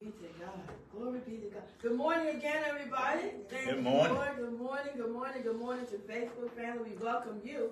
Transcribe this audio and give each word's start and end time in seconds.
Be 0.00 0.06
to 0.06 0.40
God. 0.40 0.50
Glory 0.96 1.20
be 1.26 1.36
to 1.36 1.48
God. 1.48 1.62
Good 1.82 1.94
morning 1.94 2.34
again, 2.34 2.62
everybody. 2.66 3.32
Thank 3.50 3.66
Good 3.66 3.76
you, 3.76 3.82
morning. 3.82 4.14
Lord. 4.14 4.36
Good 4.38 4.58
morning. 4.58 4.92
Good 4.96 5.12
morning. 5.12 5.42
Good 5.42 5.60
morning 5.60 5.86
to 5.88 5.96
Facebook 5.98 6.50
family. 6.52 6.92
We 6.98 7.04
welcome 7.04 7.38
you. 7.44 7.68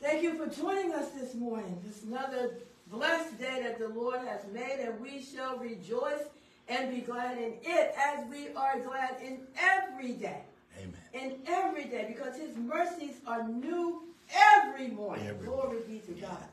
Thank 0.00 0.22
you 0.22 0.38
for 0.38 0.46
joining 0.46 0.94
us 0.94 1.10
this 1.10 1.34
morning. 1.34 1.78
This 1.84 1.98
is 1.98 2.04
another 2.04 2.54
blessed 2.86 3.38
day 3.38 3.60
that 3.62 3.78
the 3.78 3.88
Lord 3.88 4.20
has 4.20 4.40
made, 4.54 4.78
and 4.80 4.98
we 5.02 5.22
shall 5.22 5.58
rejoice 5.58 6.22
and 6.66 6.90
be 6.90 7.02
glad 7.02 7.36
in 7.36 7.56
it 7.62 7.94
as 7.98 8.24
we 8.30 8.48
are 8.54 8.80
glad 8.80 9.20
in 9.22 9.40
every 9.60 10.12
day. 10.12 10.40
Amen. 10.78 10.94
In 11.12 11.34
every 11.46 11.84
day, 11.84 12.06
because 12.08 12.36
his 12.38 12.56
mercies 12.56 13.16
are 13.26 13.46
new 13.46 14.04
every 14.32 14.88
morning. 14.88 15.26
Every 15.26 15.46
Glory 15.46 15.78
be 15.88 15.98
to 16.00 16.12
God. 16.20 16.44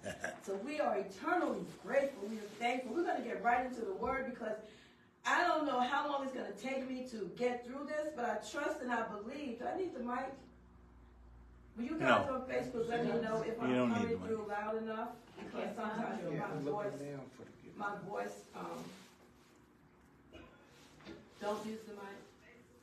So 0.43 0.55
we 0.65 0.79
are 0.79 0.97
eternally 0.97 1.59
grateful. 1.85 2.27
We 2.29 2.37
are 2.37 2.49
thankful. 2.59 2.93
We're 2.95 3.03
going 3.03 3.21
to 3.21 3.27
get 3.27 3.43
right 3.43 3.65
into 3.65 3.81
the 3.81 3.93
word 3.93 4.25
because 4.33 4.55
I 5.25 5.43
don't 5.43 5.65
know 5.65 5.79
how 5.79 6.07
long 6.09 6.23
it's 6.23 6.33
going 6.33 6.51
to 6.51 6.57
take 6.57 6.89
me 6.89 7.05
to 7.11 7.29
get 7.37 7.65
through 7.65 7.85
this, 7.87 8.13
but 8.15 8.25
I 8.25 8.35
trust 8.49 8.81
and 8.81 8.91
I 8.91 9.03
believe. 9.03 9.59
Do 9.59 9.65
I 9.65 9.77
need 9.77 9.93
the 9.93 9.99
mic? 10.03 10.31
Will 11.77 11.85
you 11.85 11.91
guys 11.99 12.25
No. 12.27 12.35
on 12.35 12.41
Facebook 12.49 12.89
let 12.89 13.05
me 13.05 13.11
know 13.21 13.41
if 13.41 13.55
You 13.55 13.63
I'm 13.83 13.93
coming 13.93 14.19
the 14.19 14.25
through 14.27 14.45
loud 14.49 14.77
enough? 14.83 15.09
Because 15.37 15.75
sometimes 15.75 16.23
my 16.65 16.71
voice, 16.71 16.93
my 17.77 17.91
voice, 18.07 18.35
um, 18.55 18.83
don't 21.39 21.65
use 21.65 21.79
the 21.87 21.93
mic. 21.93 22.19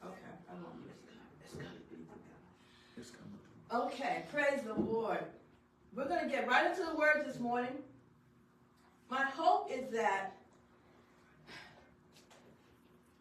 Okay, 0.03 0.33
I 0.49 0.53
won't 0.55 0.81
use 0.87 0.97
the 1.05 1.13
mic. 1.13 1.45
It's 1.45 1.55
gonna 1.55 1.77
be 1.91 1.97
the 1.97 2.05
God. 2.09 2.41
It's 2.97 3.11
coming 3.11 3.39
through. 3.45 3.56
Okay, 3.75 4.23
praise 4.33 4.61
the 4.63 4.75
Lord. 4.75 5.25
We're 5.95 6.07
going 6.07 6.25
to 6.25 6.31
get 6.31 6.47
right 6.47 6.71
into 6.71 6.85
the 6.89 6.97
word 6.97 7.25
this 7.27 7.41
morning. 7.41 7.73
My 9.11 9.25
hope 9.25 9.71
is 9.73 9.91
that, 9.93 10.35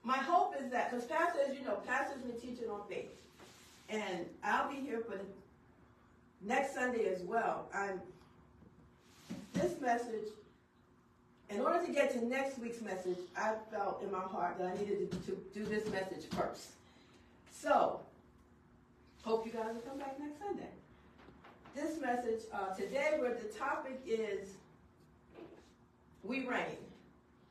my 0.03 0.17
hope 0.17 0.53
is 0.61 0.69
that, 0.69 0.91
because 0.91 1.05
Pastor, 1.05 1.39
as 1.49 1.57
you 1.57 1.65
know, 1.65 1.79
Pastor's 1.87 2.21
been 2.21 2.39
teaching 2.39 2.69
on 2.69 2.81
faith. 2.87 3.09
And 3.89 4.25
I'll 4.43 4.69
be 4.69 4.75
here 4.75 4.99
for 4.99 5.17
the 5.17 5.25
next 6.43 6.75
Sunday 6.75 7.05
as 7.11 7.21
well. 7.23 7.67
I'm, 7.73 7.99
this 9.53 9.79
message, 9.81 10.27
in 11.49 11.59
order 11.59 11.83
to 11.83 11.91
get 11.91 12.11
to 12.13 12.23
next 12.23 12.59
week's 12.59 12.81
message, 12.81 13.17
I 13.35 13.53
felt 13.71 14.03
in 14.03 14.11
my 14.11 14.19
heart 14.19 14.59
that 14.59 14.67
I 14.67 14.77
needed 14.77 15.09
to, 15.11 15.17
to 15.17 15.37
do 15.55 15.65
this 15.65 15.89
message 15.91 16.25
first. 16.29 16.67
So, 17.51 18.01
Hope 19.25 19.43
you 19.43 19.51
guys 19.51 19.73
will 19.73 19.81
come 19.81 19.97
back 19.97 20.19
next 20.19 20.37
Sunday. 20.37 20.69
This 21.75 21.99
message 21.99 22.41
uh, 22.53 22.75
today, 22.75 23.15
where 23.17 23.33
the 23.33 23.47
topic 23.57 23.99
is 24.05 24.49
"We 26.23 26.45
Reign." 26.45 26.77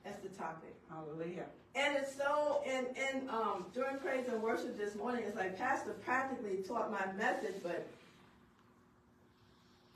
That's 0.04 0.22
the 0.22 0.28
topic, 0.28 0.72
Hallelujah. 0.88 1.46
and 1.74 1.96
it's 1.96 2.14
so. 2.16 2.62
And 2.64 2.86
and 2.96 3.28
um, 3.28 3.66
during 3.74 3.98
praise 3.98 4.28
and 4.28 4.40
worship 4.40 4.78
this 4.78 4.94
morning, 4.94 5.24
it's 5.26 5.36
like 5.36 5.58
Pastor 5.58 5.94
practically 6.04 6.58
taught 6.58 6.92
my 6.92 7.12
message, 7.14 7.56
but 7.60 7.88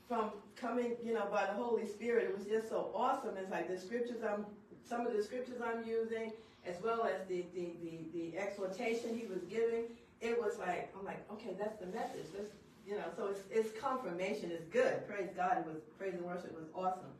from 0.09 0.31
coming, 0.57 0.97
you 1.01 1.13
know, 1.13 1.27
by 1.31 1.45
the 1.45 1.53
Holy 1.53 1.87
Spirit, 1.87 2.25
it 2.25 2.37
was 2.37 2.45
just 2.45 2.67
so 2.67 2.91
awesome. 2.93 3.37
It's 3.37 3.49
like 3.49 3.69
the 3.69 3.79
scriptures 3.79 4.21
I'm, 4.21 4.45
some 4.83 5.07
of 5.07 5.15
the 5.15 5.23
scriptures 5.23 5.61
I'm 5.63 5.87
using, 5.87 6.33
as 6.65 6.75
well 6.83 7.05
as 7.05 7.25
the 7.29 7.45
the 7.55 7.69
the, 7.81 8.31
the 8.31 8.37
exhortation 8.37 9.17
he 9.17 9.27
was 9.27 9.43
giving 9.49 9.85
it 10.21 10.39
was 10.39 10.57
like 10.57 10.93
I'm 10.97 11.05
like, 11.05 11.25
okay, 11.31 11.55
that's 11.57 11.79
the 11.79 11.87
message. 11.87 12.27
That's 12.35 12.51
you 12.85 12.95
know, 12.95 13.05
so 13.15 13.27
it's 13.27 13.41
it's 13.51 13.79
confirmation. 13.79 14.51
It's 14.51 14.65
good. 14.65 15.07
Praise 15.07 15.29
God. 15.35 15.59
It 15.59 15.65
was 15.65 15.77
praise 15.97 16.13
and 16.13 16.23
worship 16.23 16.55
was 16.55 16.67
awesome. 16.73 17.11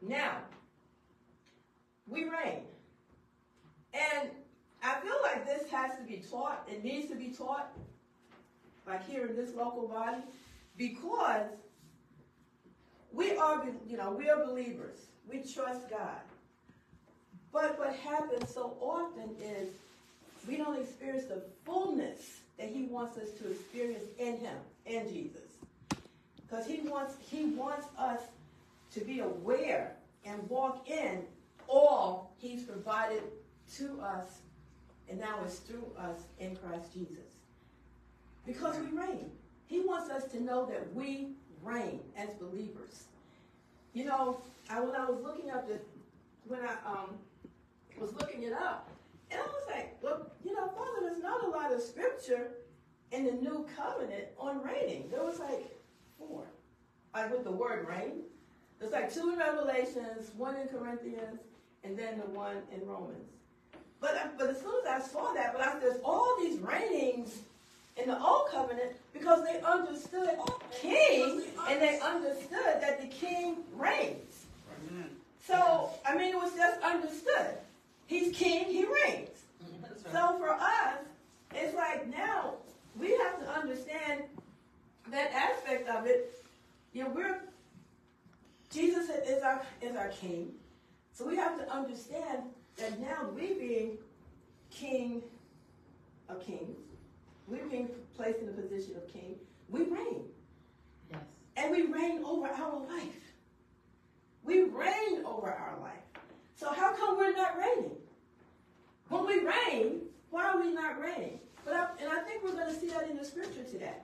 Now 0.00 0.38
we 2.08 2.24
reign, 2.24 2.62
and 3.94 4.30
I 4.82 5.00
feel 5.00 5.16
like 5.22 5.46
this 5.46 5.70
has 5.70 5.96
to 5.98 6.02
be 6.02 6.22
taught. 6.30 6.68
It 6.70 6.82
needs 6.82 7.08
to 7.10 7.14
be 7.14 7.30
taught, 7.30 7.72
like 8.86 9.06
here 9.08 9.26
in 9.26 9.36
this 9.36 9.54
local 9.54 9.86
body, 9.86 10.22
because 10.76 11.46
we 13.12 13.36
are, 13.36 13.64
you 13.86 13.96
know, 13.96 14.10
we 14.10 14.28
are 14.28 14.44
believers. 14.44 14.96
We 15.30 15.38
trust 15.38 15.88
God. 15.90 16.20
But 17.52 17.78
what 17.78 17.94
happens 17.94 18.52
so 18.52 18.76
often 18.80 19.36
is 19.40 19.68
we 20.48 20.56
don't 20.56 20.80
experience 20.80 21.26
the 21.26 21.42
fullness 21.64 22.40
that 22.62 22.70
he 22.70 22.84
wants 22.84 23.18
us 23.18 23.30
to 23.30 23.50
experience 23.50 24.04
in 24.20 24.36
him, 24.38 24.56
in 24.86 25.08
Jesus. 25.08 25.40
Because 26.36 26.64
he 26.64 26.80
wants, 26.82 27.16
he 27.28 27.46
wants 27.46 27.86
us 27.98 28.20
to 28.94 29.00
be 29.00 29.18
aware 29.18 29.96
and 30.24 30.48
walk 30.48 30.88
in 30.88 31.24
all 31.66 32.32
he's 32.38 32.62
provided 32.62 33.22
to 33.78 34.00
us, 34.00 34.26
and 35.08 35.18
now 35.18 35.40
it's 35.44 35.56
through 35.56 35.90
us 35.98 36.20
in 36.38 36.54
Christ 36.54 36.92
Jesus. 36.94 37.24
Because 38.46 38.78
we 38.78 38.96
reign. 38.96 39.30
He 39.66 39.80
wants 39.80 40.10
us 40.10 40.30
to 40.30 40.42
know 40.42 40.66
that 40.66 40.94
we 40.94 41.30
reign 41.64 41.98
as 42.16 42.28
believers. 42.34 43.04
You 43.92 44.04
know, 44.04 44.40
I, 44.70 44.80
when 44.80 44.94
I 44.94 45.04
was 45.10 45.20
looking 45.20 45.50
up 45.50 45.66
the, 45.66 45.80
when 46.46 46.60
I 46.60 46.74
um, 46.88 47.10
was 47.98 48.12
looking 48.12 48.44
it 48.44 48.52
up, 48.52 48.88
and 49.32 49.40
I 49.40 49.44
was 49.46 49.66
like, 49.68 49.98
well, 50.02 50.30
you 50.44 50.54
know, 50.54 50.68
Father, 50.68 51.00
there's 51.02 51.22
not 51.22 51.44
a 51.44 51.48
lot 51.48 51.72
of 51.72 51.80
scripture 51.80 52.48
in 53.10 53.24
the 53.24 53.32
new 53.32 53.66
covenant 53.76 54.26
on 54.38 54.62
reigning. 54.62 55.08
There 55.10 55.24
was 55.24 55.38
like 55.38 55.66
four. 56.18 56.44
Like 57.14 57.30
with 57.30 57.44
the 57.44 57.52
word 57.52 57.86
reign. 57.88 58.22
There's 58.78 58.92
like 58.92 59.12
two 59.12 59.32
in 59.32 59.38
Revelations, 59.38 60.30
one 60.36 60.56
in 60.56 60.68
Corinthians, 60.68 61.40
and 61.84 61.98
then 61.98 62.18
the 62.18 62.26
one 62.26 62.56
in 62.72 62.86
Romans. 62.86 63.28
But, 64.00 64.16
uh, 64.16 64.28
but 64.36 64.50
as 64.50 64.60
soon 64.60 64.74
as 64.86 65.04
I 65.04 65.06
saw 65.06 65.32
that, 65.34 65.52
but 65.52 65.66
I, 65.66 65.78
there's 65.78 66.00
all 66.04 66.36
these 66.40 66.58
reignings 66.58 67.30
in 67.96 68.08
the 68.08 68.20
old 68.20 68.48
covenant 68.50 68.92
because 69.12 69.44
they 69.44 69.60
understood 69.60 70.30
king 70.80 71.42
and 71.68 71.80
they 71.80 72.00
understood 72.00 72.80
that 72.80 73.00
the 73.00 73.06
king 73.06 73.58
reigns. 73.76 74.46
So, 75.46 75.90
I 76.06 76.16
mean, 76.16 76.34
it 76.34 76.36
was 76.36 76.54
just 76.54 76.80
understood. 76.82 77.56
He's 78.06 78.36
king, 78.36 78.64
he 78.66 78.84
reigns. 78.84 79.30
So 80.12 80.38
for 80.38 80.50
us, 80.50 80.98
it's 81.54 81.74
like 81.74 82.08
now 82.08 82.54
we 82.98 83.12
have 83.12 83.38
to 83.40 83.50
understand 83.50 84.24
that 85.10 85.32
aspect 85.32 85.88
of 85.88 86.06
it. 86.06 86.42
You 86.92 87.04
know, 87.04 87.10
we're 87.10 87.40
Jesus 88.70 89.08
is 89.08 89.42
our 89.42 89.62
is 89.80 89.96
our 89.96 90.08
king. 90.08 90.52
So 91.12 91.26
we 91.26 91.36
have 91.36 91.58
to 91.58 91.70
understand 91.70 92.42
that 92.76 92.98
now 93.00 93.28
we 93.34 93.54
being 93.54 93.98
king 94.70 95.22
of 96.28 96.44
kings, 96.44 96.78
we 97.46 97.58
being 97.70 97.90
placed 98.16 98.38
in 98.40 98.46
the 98.46 98.52
position 98.52 98.96
of 98.96 99.06
king, 99.12 99.36
we 99.68 99.80
reign. 99.80 100.24
Yes. 101.10 101.20
And 101.56 101.70
we 101.70 101.82
reign 101.82 102.22
over 102.24 102.46
our 102.48 102.80
life. 102.88 103.20
We 104.44 104.62
reign 104.62 105.24
over 105.24 105.50
our 105.50 105.78
life. 105.80 106.01
So 106.62 106.72
how 106.72 106.94
come 106.94 107.18
we're 107.18 107.34
not 107.34 107.58
reigning? 107.58 107.96
When 109.08 109.26
we 109.26 109.40
reign, 109.40 110.02
why 110.30 110.44
are 110.44 110.60
we 110.60 110.72
not 110.72 111.00
reigning? 111.00 111.40
But 111.64 111.74
I, 111.74 111.88
and 112.00 112.08
I 112.08 112.20
think 112.20 112.44
we're 112.44 112.52
going 112.52 112.72
to 112.72 112.80
see 112.80 112.86
that 112.90 113.10
in 113.10 113.16
the 113.16 113.24
scripture 113.24 113.64
today, 113.64 113.96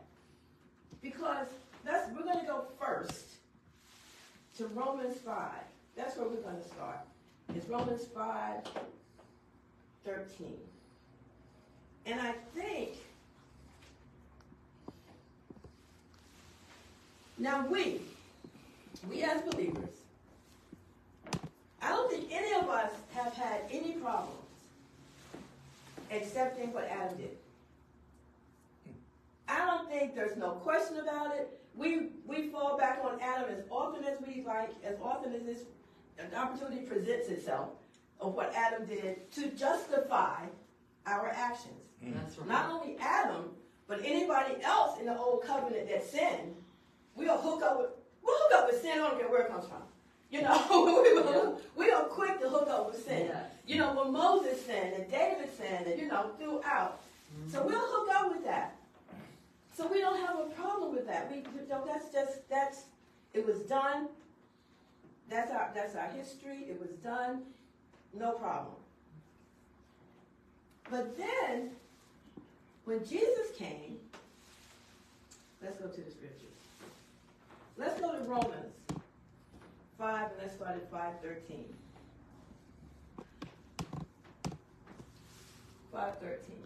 because 1.00 1.46
that's 1.84 2.10
we're 2.10 2.24
going 2.24 2.40
to 2.40 2.46
go 2.46 2.64
first 2.80 3.26
to 4.56 4.66
Romans 4.66 5.18
five. 5.18 5.62
That's 5.96 6.16
where 6.16 6.28
we're 6.28 6.42
going 6.42 6.60
to 6.60 6.68
start. 6.68 6.98
It's 7.54 7.68
Romans 7.68 8.06
five, 8.12 8.64
thirteen, 10.04 10.58
and 12.06 12.20
I 12.20 12.32
think 12.56 12.96
now 17.38 17.64
we, 17.68 18.00
we 19.08 19.22
as 19.22 19.42
believers, 19.42 19.97
I 21.82 21.88
don't 21.90 22.10
think 22.10 22.28
any 22.30 22.52
of 22.54 22.68
us 22.68 22.90
have 23.14 23.32
had 23.34 23.62
any 23.70 23.92
problems 23.92 24.34
accepting 26.10 26.72
what 26.72 26.88
Adam 26.88 27.16
did. 27.16 27.36
I 29.48 29.58
don't 29.58 29.88
think 29.88 30.14
there's 30.14 30.36
no 30.36 30.52
question 30.52 30.98
about 30.98 31.34
it. 31.36 31.60
We 31.74 32.08
we 32.26 32.48
fall 32.48 32.76
back 32.76 33.00
on 33.04 33.20
Adam 33.20 33.50
as 33.50 33.64
often 33.70 34.04
as 34.04 34.18
we 34.26 34.42
like, 34.42 34.70
as 34.84 34.96
often 35.02 35.32
as 35.34 35.42
this 35.44 35.62
an 36.18 36.34
opportunity 36.34 36.82
presents 36.82 37.28
itself 37.28 37.68
of 38.20 38.34
what 38.34 38.52
Adam 38.54 38.84
did 38.84 39.30
to 39.32 39.48
justify 39.50 40.44
our 41.06 41.28
actions. 41.28 41.80
Mm. 42.04 42.14
That's 42.14 42.36
right. 42.38 42.48
Not 42.48 42.70
only 42.70 42.96
Adam, 42.98 43.50
but 43.86 44.00
anybody 44.04 44.56
else 44.62 44.98
in 44.98 45.06
the 45.06 45.16
old 45.16 45.44
covenant 45.44 45.88
that 45.88 46.04
sinned, 46.04 46.54
we'll 47.14 47.38
hook 47.38 47.62
up 47.62 47.78
with 47.78 47.90
we'll 48.22 48.36
hook 48.36 48.58
up 48.58 48.70
with 48.70 48.82
sin, 48.82 48.92
I 48.92 48.96
don't 48.96 49.18
care 49.18 49.30
where 49.30 49.42
it 49.42 49.50
comes 49.50 49.66
from. 49.66 49.82
You 50.30 50.42
know, 50.42 50.66
we, 50.70 51.14
will, 51.14 51.60
we 51.74 51.90
are 51.90 52.04
quick 52.04 52.40
to 52.40 52.48
hook 52.48 52.68
up 52.68 52.92
with 52.92 53.04
sin. 53.04 53.26
Yes. 53.26 53.44
You 53.66 53.78
know, 53.78 53.94
when 53.94 54.12
Moses 54.12 54.64
sinned 54.64 54.94
and 54.94 55.10
David 55.10 55.48
sinned 55.56 55.86
and 55.86 55.98
you 55.98 56.08
know, 56.08 56.30
throughout. 56.38 57.00
So 57.50 57.60
mm-hmm. 57.60 57.68
we'll 57.68 57.78
hook 57.80 58.08
up 58.14 58.30
with 58.30 58.44
that. 58.44 58.76
So 59.76 59.86
we 59.86 60.00
don't 60.00 60.18
have 60.18 60.38
a 60.38 60.44
problem 60.54 60.94
with 60.94 61.06
that. 61.06 61.30
We 61.30 61.38
you 61.38 61.68
know, 61.68 61.84
that's 61.86 62.12
just 62.12 62.48
that's 62.48 62.84
it 63.32 63.46
was 63.46 63.60
done. 63.60 64.08
That's 65.30 65.52
our 65.52 65.70
that's 65.74 65.94
our 65.94 66.08
history. 66.08 66.64
It 66.68 66.80
was 66.80 66.90
done. 67.02 67.42
No 68.12 68.32
problem. 68.32 68.74
But 70.90 71.16
then, 71.16 71.70
when 72.84 73.06
Jesus 73.06 73.54
came, 73.56 73.98
let's 75.62 75.78
go 75.78 75.86
to 75.86 76.00
the 76.00 76.10
scriptures. 76.10 76.48
Let's 77.76 78.00
go 78.00 78.12
to 78.12 78.24
Romans 78.24 78.77
5, 79.98 80.30
and 80.30 80.32
let's 80.40 80.54
start 80.54 80.76
at 80.76 80.90
513. 80.90 81.64
513. 85.92 86.56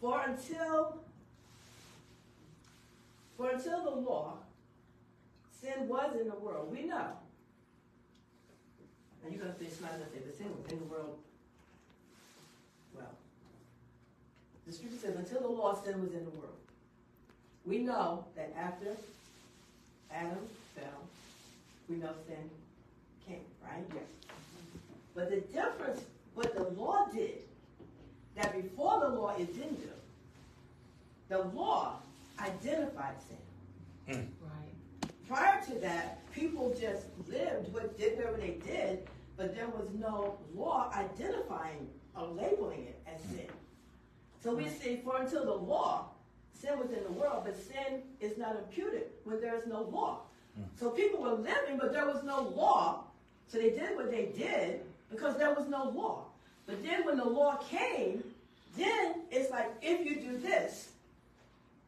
For 0.00 0.22
until 0.22 1.00
for 3.36 3.50
until 3.50 3.84
the 3.84 3.90
law, 3.90 4.34
sin 5.60 5.88
was 5.88 6.14
in 6.20 6.28
the 6.28 6.36
world. 6.36 6.70
We 6.70 6.84
know. 6.84 7.12
And 9.24 9.32
you're 9.32 9.42
going 9.42 9.52
to 9.52 9.58
say, 9.58 9.66
it's 9.66 9.80
not 9.80 9.92
going 9.92 10.04
to 10.04 10.10
say, 10.10 10.18
but 10.24 10.36
sin 10.36 10.46
was 10.60 10.72
in 10.72 10.78
the 10.78 10.84
world. 10.84 11.18
Well, 12.96 13.10
the 14.66 14.72
scripture 14.72 14.98
says, 14.98 15.16
until 15.16 15.40
the 15.40 15.48
law, 15.48 15.80
sin 15.84 16.00
was 16.00 16.12
in 16.12 16.24
the 16.24 16.30
world. 16.30 16.56
We 17.64 17.78
know 17.78 18.24
that 18.34 18.52
after 18.58 18.96
Adam 20.12 20.38
fell, 20.74 21.08
we 21.88 21.96
know 21.96 22.12
sin 22.26 22.50
came, 23.26 23.44
right? 23.62 23.84
Yes. 23.94 24.04
But 25.14 25.30
the 25.30 25.40
difference, 25.40 26.02
what 26.34 26.54
the 26.54 26.64
law 26.80 27.06
did, 27.12 27.42
that 28.36 28.54
before 28.54 29.00
the 29.00 29.08
law 29.08 29.34
it 29.36 29.54
didn't 29.54 29.80
do, 29.80 29.90
the 31.28 31.38
law 31.38 31.96
identified 32.40 33.14
sin. 33.26 34.16
Mm. 34.16 34.26
Right. 34.42 35.28
Prior 35.28 35.60
to 35.66 35.74
that, 35.80 36.30
people 36.32 36.74
just 36.80 37.06
lived, 37.28 37.72
what 37.72 37.98
did 37.98 38.16
whatever 38.16 38.36
they 38.36 38.58
did, 38.64 39.08
but 39.36 39.54
there 39.54 39.68
was 39.68 39.88
no 39.98 40.38
law 40.54 40.90
identifying 40.94 41.88
or 42.16 42.26
labeling 42.28 42.86
it 42.86 43.00
as 43.06 43.20
sin. 43.30 43.48
So 44.42 44.54
we 44.54 44.68
see, 44.68 45.00
for 45.04 45.20
until 45.20 45.44
the 45.44 45.52
law, 45.52 46.06
sin 46.52 46.78
was 46.78 46.90
in 46.90 47.02
the 47.04 47.12
world, 47.12 47.42
but 47.44 47.56
sin 47.56 48.02
is 48.20 48.38
not 48.38 48.56
imputed 48.56 49.04
when 49.24 49.40
there 49.40 49.56
is 49.56 49.66
no 49.66 49.82
law. 49.82 50.20
So 50.78 50.90
people 50.90 51.22
were 51.22 51.32
living, 51.32 51.78
but 51.78 51.92
there 51.92 52.06
was 52.06 52.22
no 52.22 52.42
law. 52.56 53.04
So 53.46 53.58
they 53.58 53.70
did 53.70 53.96
what 53.96 54.10
they 54.10 54.26
did 54.36 54.80
because 55.10 55.36
there 55.36 55.54
was 55.54 55.68
no 55.68 55.88
law. 55.90 56.24
But 56.66 56.82
then 56.84 57.04
when 57.06 57.16
the 57.16 57.24
law 57.24 57.56
came, 57.56 58.22
then 58.76 59.22
it's 59.30 59.50
like, 59.50 59.70
if 59.82 60.04
you 60.04 60.20
do 60.20 60.38
this, 60.38 60.90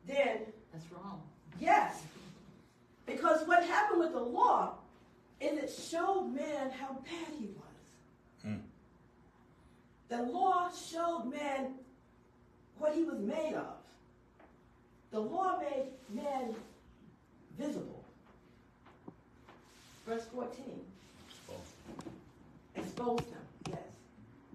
then 0.06 0.38
That's 0.72 0.84
wrong. 0.92 1.20
Yes. 1.58 2.02
Because 3.06 3.46
what 3.46 3.64
happened 3.64 4.00
with 4.00 4.12
the 4.12 4.20
law 4.20 4.74
is 5.40 5.58
it 5.58 5.70
showed 5.90 6.32
man 6.34 6.70
how 6.70 6.94
bad 7.04 7.34
he 7.38 7.46
was. 7.46 8.46
Mm. 8.46 8.60
The 10.08 10.22
law 10.22 10.70
showed 10.70 11.30
man 11.30 11.74
what 12.78 12.94
he 12.94 13.04
was 13.04 13.18
made 13.18 13.54
of. 13.54 13.74
The 15.10 15.20
law 15.20 15.58
made 15.58 15.86
man 16.08 16.54
visible. 17.58 17.99
Verse 20.10 20.26
14. 20.34 20.54
Exposed 22.74 23.26
him, 23.26 23.38
yes. 23.68 23.78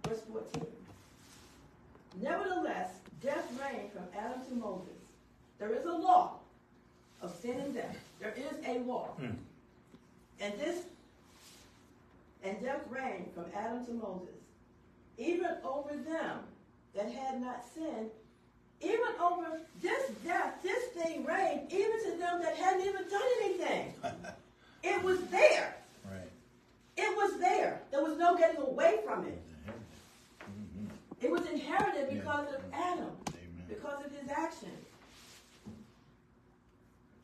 Verse 0.06 0.20
14. 0.30 0.66
Nevertheless, 2.22 2.90
death 3.24 3.50
reigned 3.58 3.90
from 3.94 4.04
Adam 4.18 4.46
to 4.50 4.56
Moses. 4.56 5.00
There 5.58 5.74
is 5.74 5.86
a 5.86 5.94
law 5.94 6.40
of 7.22 7.34
sin 7.42 7.58
and 7.58 7.74
death. 7.74 7.96
There 8.20 8.34
is 8.36 8.58
a 8.68 8.80
law. 8.80 9.12
Hmm. 9.18 9.38
And 10.42 10.60
this, 10.60 10.84
and 12.44 12.62
death 12.62 12.82
reigned 12.90 13.32
from 13.34 13.46
Adam 13.56 13.86
to 13.86 13.94
Moses, 13.94 14.36
even 15.18 15.52
over 15.64 15.96
them 15.96 16.40
that 16.94 17.10
had 17.10 17.40
not 17.40 17.64
sinned, 17.74 18.10
even 18.82 19.08
over 19.24 19.62
this 19.82 20.12
death, 20.26 20.56
this 20.62 20.84
thing 20.88 21.24
reigned, 21.24 21.72
even 21.72 22.04
to 22.12 22.18
them 22.18 22.42
that 22.42 22.58
hadn't 22.58 22.86
even 22.86 23.08
done 23.10 23.30
anything. 23.42 23.94
it 24.86 25.04
was 25.04 25.20
there. 25.28 25.76
Right. 26.06 26.30
It 26.98 27.16
was 27.18 27.40
there. 27.40 27.82
There 27.92 28.04
was 28.04 28.18
no 28.18 28.38
getting 28.38 28.62
away 28.62 29.00
from 29.06 29.26
it. 29.26 29.42
Mhm. 30.42 30.90
It 31.22 31.32
was 31.32 31.46
inherited 31.48 32.08
Yeah. 32.12 32.20
because 32.20 32.54
of 32.54 32.62
Adam, 32.74 33.18
Amen. 33.30 33.66
because 33.68 34.06
of 34.06 34.12
his 34.12 34.30
action. 34.30 34.72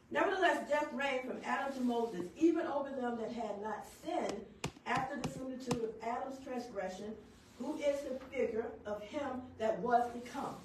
Nevertheless, 0.09 0.67
death 0.69 0.91
reigned 0.91 1.25
from 1.25 1.39
Adam 1.45 1.73
to 1.73 1.81
Moses, 1.81 2.25
even 2.35 2.65
over 2.67 2.89
them 2.89 3.17
that 3.17 3.31
had 3.31 3.61
not 3.61 3.85
sinned, 4.03 4.45
after 4.85 5.15
the 5.15 5.29
similitude 5.29 5.81
of 5.83 5.91
Adam's 6.03 6.43
transgression, 6.43 7.15
who 7.59 7.75
is 7.77 8.01
the 8.01 8.19
figure 8.35 8.65
of 8.85 9.01
him 9.03 9.41
that 9.57 9.79
was 9.79 10.11
to 10.13 10.19
come. 10.31 10.55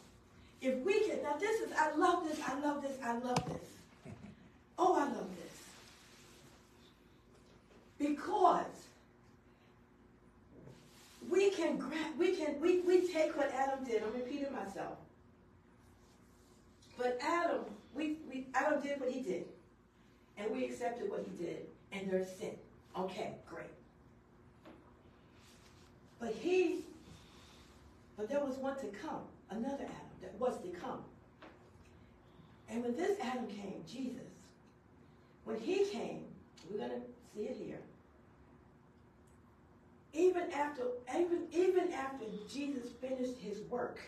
If 0.63 0.79
we 0.85 1.07
can, 1.07 1.23
now 1.23 1.37
this 1.37 1.61
is, 1.61 1.71
I 1.77 1.93
love 1.95 2.25
this, 2.27 2.41
I 2.45 2.59
love 2.59 2.83
this, 2.83 2.99
I 3.05 3.19
love 3.19 3.45
this. 3.49 3.69
Oh, 4.79 4.95
I 4.97 5.05
love 5.05 5.29
this. 5.37 5.63
Because 7.99 8.67
we 11.29 11.51
can 11.51 11.77
grab, 11.77 12.19
we 12.19 12.35
can, 12.37 12.61
we, 12.61 12.81
we 12.81 13.06
take 13.17 13.37
what 13.37 13.53
Adam 13.53 13.85
did. 13.85 14.03
I'm 14.03 14.13
repeating 14.13 14.53
myself. 14.53 14.99
But 16.99 17.19
Adam, 17.23 17.61
we, 17.95 18.19
we, 18.29 18.47
Adam 18.55 18.81
did 18.81 19.01
what 19.01 19.11
he 19.11 19.21
did. 19.21 19.47
And 20.39 20.51
we 20.51 20.65
accepted 20.65 21.11
what 21.11 21.25
he 21.25 21.45
did. 21.45 21.67
And 21.93 22.11
there's 22.11 22.29
sin. 22.29 22.53
Okay, 22.99 23.35
great. 23.49 23.67
But 26.21 26.35
he, 26.35 26.85
but 28.17 28.29
there 28.29 28.41
was 28.41 28.57
one 28.57 28.77
to 28.79 28.87
come, 28.87 29.21
another 29.51 29.85
Adam 29.85 30.17
that 30.23 30.35
was 30.41 30.59
to 30.63 30.69
come. 30.69 31.01
And 32.69 32.83
when 32.83 32.97
this 32.97 33.19
Adam 33.21 33.47
came, 33.47 33.83
Jesus, 33.87 34.23
when 35.45 35.59
he 35.61 35.85
came, 35.85 36.25
we're 36.71 36.79
going 36.79 36.91
to 36.91 37.07
see 37.35 37.45
it 37.45 37.57
here. 37.63 37.79
Even 40.17 40.51
after, 40.53 40.83
even, 41.15 41.43
even 41.53 41.93
after 41.93 42.25
Jesus 42.49 42.89
finished 43.03 43.39
his 43.39 43.59
work, 43.69 44.01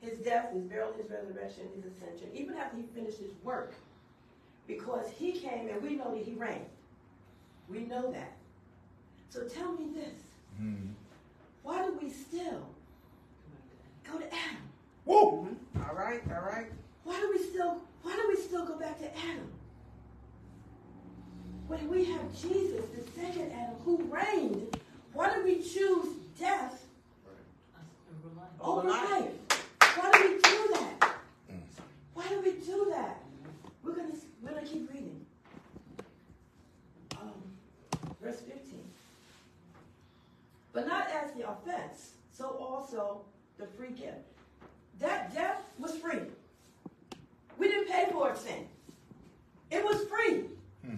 his 0.00 0.18
death, 0.18 0.52
his 0.52 0.64
burial, 0.64 0.92
his 0.94 1.08
resurrection, 1.08 1.62
his 1.76 1.84
ascension, 1.92 2.28
even 2.34 2.56
after 2.56 2.76
he 2.76 2.82
finished 2.92 3.18
his 3.18 3.30
work, 3.44 3.72
because 4.66 5.06
he 5.16 5.32
came 5.32 5.68
and 5.68 5.80
we 5.80 5.94
know 5.94 6.12
that 6.12 6.24
he 6.24 6.32
reigned. 6.32 6.66
We 7.68 7.80
know 7.80 8.10
that. 8.10 8.32
So 9.30 9.44
tell 9.46 9.72
me 9.72 9.90
this. 9.94 10.14
Mhm. 10.60 10.94
Why 11.62 11.86
do 11.86 11.96
we 12.02 12.10
still 12.10 12.66
go 14.02 14.18
to 14.18 14.26
Adam? 14.26 14.68
Woo! 15.04 15.56
All 15.76 15.94
right, 15.94 16.20
all 16.32 16.42
right. 16.42 16.66
Why 17.04 17.20
do 17.20 17.30
we 17.30 17.38
still 17.38 17.80
why 18.02 18.16
do 18.16 18.26
we 18.28 18.36
still 18.42 18.66
go 18.66 18.76
back 18.76 18.98
to 18.98 19.16
Adam? 19.16 19.52
When 21.68 21.88
we 21.88 22.04
have 22.06 22.34
Jesus, 22.34 22.84
the 22.90 23.02
second 23.20 23.52
Adam, 23.52 23.76
who 23.84 23.96
reigned, 24.10 24.76
why 25.14 25.34
do 25.34 25.44
we 25.44 25.56
choose 25.62 26.08
death 26.38 26.84
Over 28.24 28.34
life. 28.36 28.48
over 28.60 28.80
Over 28.80 28.88
life. 28.88 29.10
life? 29.10 29.96
Why 29.96 30.10
do 30.12 30.22
we 30.22 30.34
do 30.40 30.74
that? 30.74 31.14
Mm. 31.50 31.60
Why 32.14 32.28
do 32.28 32.40
we 32.40 32.52
do 32.52 32.86
that? 32.90 33.22
We're 33.82 33.94
gonna 33.94 34.14
we're 34.42 34.50
gonna 34.54 34.66
keep 34.66 34.88
reading. 34.90 35.24
Um, 37.20 37.32
verse 38.22 38.40
15. 38.40 38.58
But 40.72 40.86
not 40.86 41.08
as 41.10 41.32
the 41.32 41.48
offense, 41.50 42.12
so 42.32 42.46
also 42.60 43.20
the 43.58 43.66
free 43.66 43.90
gift. 43.90 44.18
That 45.00 45.34
death 45.34 45.60
was 45.78 45.96
free. 45.96 46.20
We 47.58 47.68
didn't 47.68 47.88
pay 47.92 48.06
for 48.10 48.30
it, 48.30 48.38
sin. 48.38 48.66
It 49.70 49.84
was 49.84 50.04
free. 50.08 50.44
Hmm. 50.84 50.96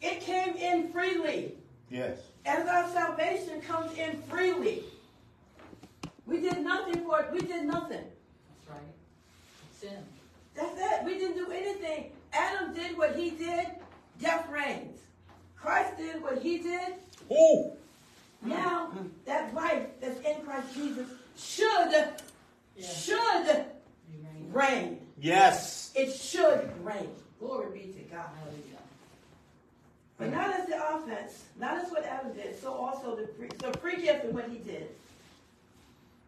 It 0.00 0.20
came 0.20 0.56
in 0.56 0.90
freely. 0.92 1.54
Yes. 1.90 2.18
As 2.46 2.66
our 2.68 2.88
salvation 2.90 3.60
comes 3.62 3.92
in 3.98 4.22
freely. 4.22 4.84
We 6.26 6.40
did 6.40 6.60
nothing 6.60 7.04
for 7.04 7.20
it. 7.20 7.32
We 7.32 7.40
did 7.40 7.64
nothing. 7.64 8.04
That's 8.04 8.68
right. 8.68 8.78
Sin. 9.80 9.98
That's 10.54 10.78
it. 10.78 11.04
We 11.04 11.18
didn't 11.18 11.36
do 11.36 11.50
anything. 11.50 12.12
Adam 12.32 12.72
did 12.72 12.96
what 12.96 13.16
he 13.16 13.30
did. 13.30 13.66
Death 14.20 14.48
reigns. 14.50 14.98
Christ 15.56 15.96
did 15.96 16.22
what 16.22 16.38
he 16.40 16.58
did. 16.58 16.94
Ooh! 17.32 17.72
Now 18.42 18.92
that 19.26 19.52
life 19.54 19.86
that's 20.00 20.18
in 20.20 20.42
Christ 20.44 20.74
Jesus 20.74 21.08
should 21.36 21.92
Yeah. 22.76 22.86
should 22.88 23.66
You 24.10 24.24
reign. 24.24 24.52
reign. 24.52 25.06
Yes! 25.20 25.90
It 25.94 26.12
should 26.12 26.70
reign. 26.84 27.10
Glory 27.38 27.70
be 27.78 27.92
to 27.92 28.00
God. 28.10 28.26
Hallelujah. 28.38 28.79
But 30.20 30.32
not 30.32 30.50
as 30.50 30.66
the 30.66 30.76
offense, 30.76 31.44
not 31.58 31.82
as 31.82 31.90
what 31.90 32.04
Adam 32.04 32.34
did, 32.34 32.60
so 32.60 32.74
also 32.74 33.16
the 33.16 33.26
free, 33.28 33.48
so 33.58 33.72
free 33.72 34.02
gift 34.02 34.26
of 34.26 34.34
what 34.34 34.50
he 34.50 34.58
did. 34.58 34.88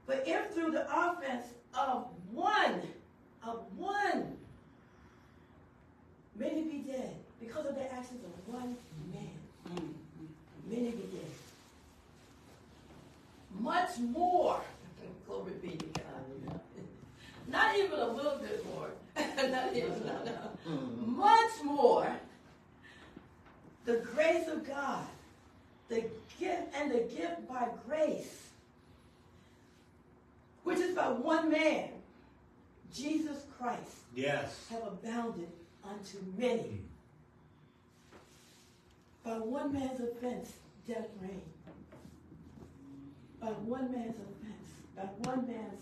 But 0.06 0.24
if 0.26 0.50
through 0.54 0.70
the 0.70 0.86
offense 0.90 1.44
of 1.74 2.06
one, 2.30 2.80
of 3.46 3.60
one, 3.76 4.38
many 6.36 6.62
be 6.62 6.78
dead 6.78 7.14
because 7.38 7.66
of 7.66 7.74
the 7.74 7.92
actions 7.92 8.24
of 8.24 8.54
one 8.54 8.78
man, 9.12 9.94
many 10.70 10.90
be 10.92 11.08
dead. 11.12 11.30
Much 13.60 13.98
more, 13.98 14.58
glory 15.26 15.52
be, 15.60 15.78
Not 17.48 17.76
even 17.76 17.98
a 17.98 18.06
little 18.06 18.38
bit 18.38 18.64
more. 18.74 18.88
Not 19.50 19.76
even, 19.76 19.90
no, 20.06 20.24
no. 20.24 20.32
Mm-hmm. 20.66 21.18
Much 21.18 21.62
more. 21.62 22.16
The 23.84 23.96
grace 24.14 24.46
of 24.48 24.66
God, 24.66 25.06
the 25.88 26.04
gift 26.38 26.74
and 26.74 26.90
the 26.92 27.00
gift 27.14 27.48
by 27.48 27.68
grace, 27.86 28.48
which 30.64 30.78
is 30.78 30.94
by 30.94 31.08
one 31.08 31.50
man, 31.50 31.88
Jesus 32.94 33.44
Christ, 33.58 33.96
Yes. 34.14 34.66
have 34.70 34.82
abounded 34.86 35.48
unto 35.82 36.18
many. 36.38 36.60
Hmm. 36.60 36.76
By 39.24 39.38
one 39.38 39.72
man's 39.72 40.00
offense, 40.00 40.52
death 40.86 41.08
reigned. 41.20 41.42
By 43.40 43.48
one 43.48 43.90
man's 43.90 44.14
offense, 44.16 44.68
by 44.96 45.02
one 45.28 45.46
man's, 45.48 45.80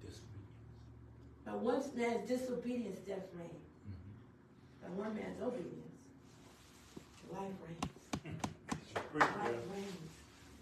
disobedience, 0.00 0.20
by 1.44 1.52
one 1.52 1.82
man's 1.96 2.28
disobedience, 2.28 2.98
death 3.00 3.26
reigned. 3.36 3.50
One 5.04 5.16
man's 5.16 5.42
obedience, 5.42 5.92
life 7.30 7.42
reigns. 7.60 8.32
Life 9.12 9.34
brother. 9.34 9.58
reigns. 9.74 9.96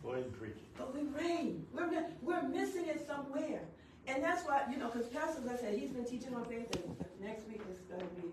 Go 0.02 0.10
ahead 0.10 0.24
and 0.24 0.40
preach 0.40 0.50
it. 0.50 0.76
But 0.76 0.92
we 0.92 1.02
reign. 1.16 1.64
We're, 1.72 2.06
we're 2.22 2.42
missing 2.48 2.86
it 2.86 3.06
somewhere. 3.06 3.60
And 4.08 4.20
that's 4.20 4.44
why, 4.44 4.62
you 4.68 4.78
know, 4.78 4.88
because 4.88 5.06
Pastor, 5.10 5.42
as 5.44 5.48
I 5.48 5.56
said, 5.62 5.78
he's 5.78 5.90
been 5.90 6.04
teaching 6.04 6.34
on 6.34 6.44
faith, 6.46 6.66
and 6.74 6.96
next 7.22 7.46
week 7.46 7.60
is 7.70 7.78
going 7.88 8.00
to 8.00 8.06
be, 8.20 8.32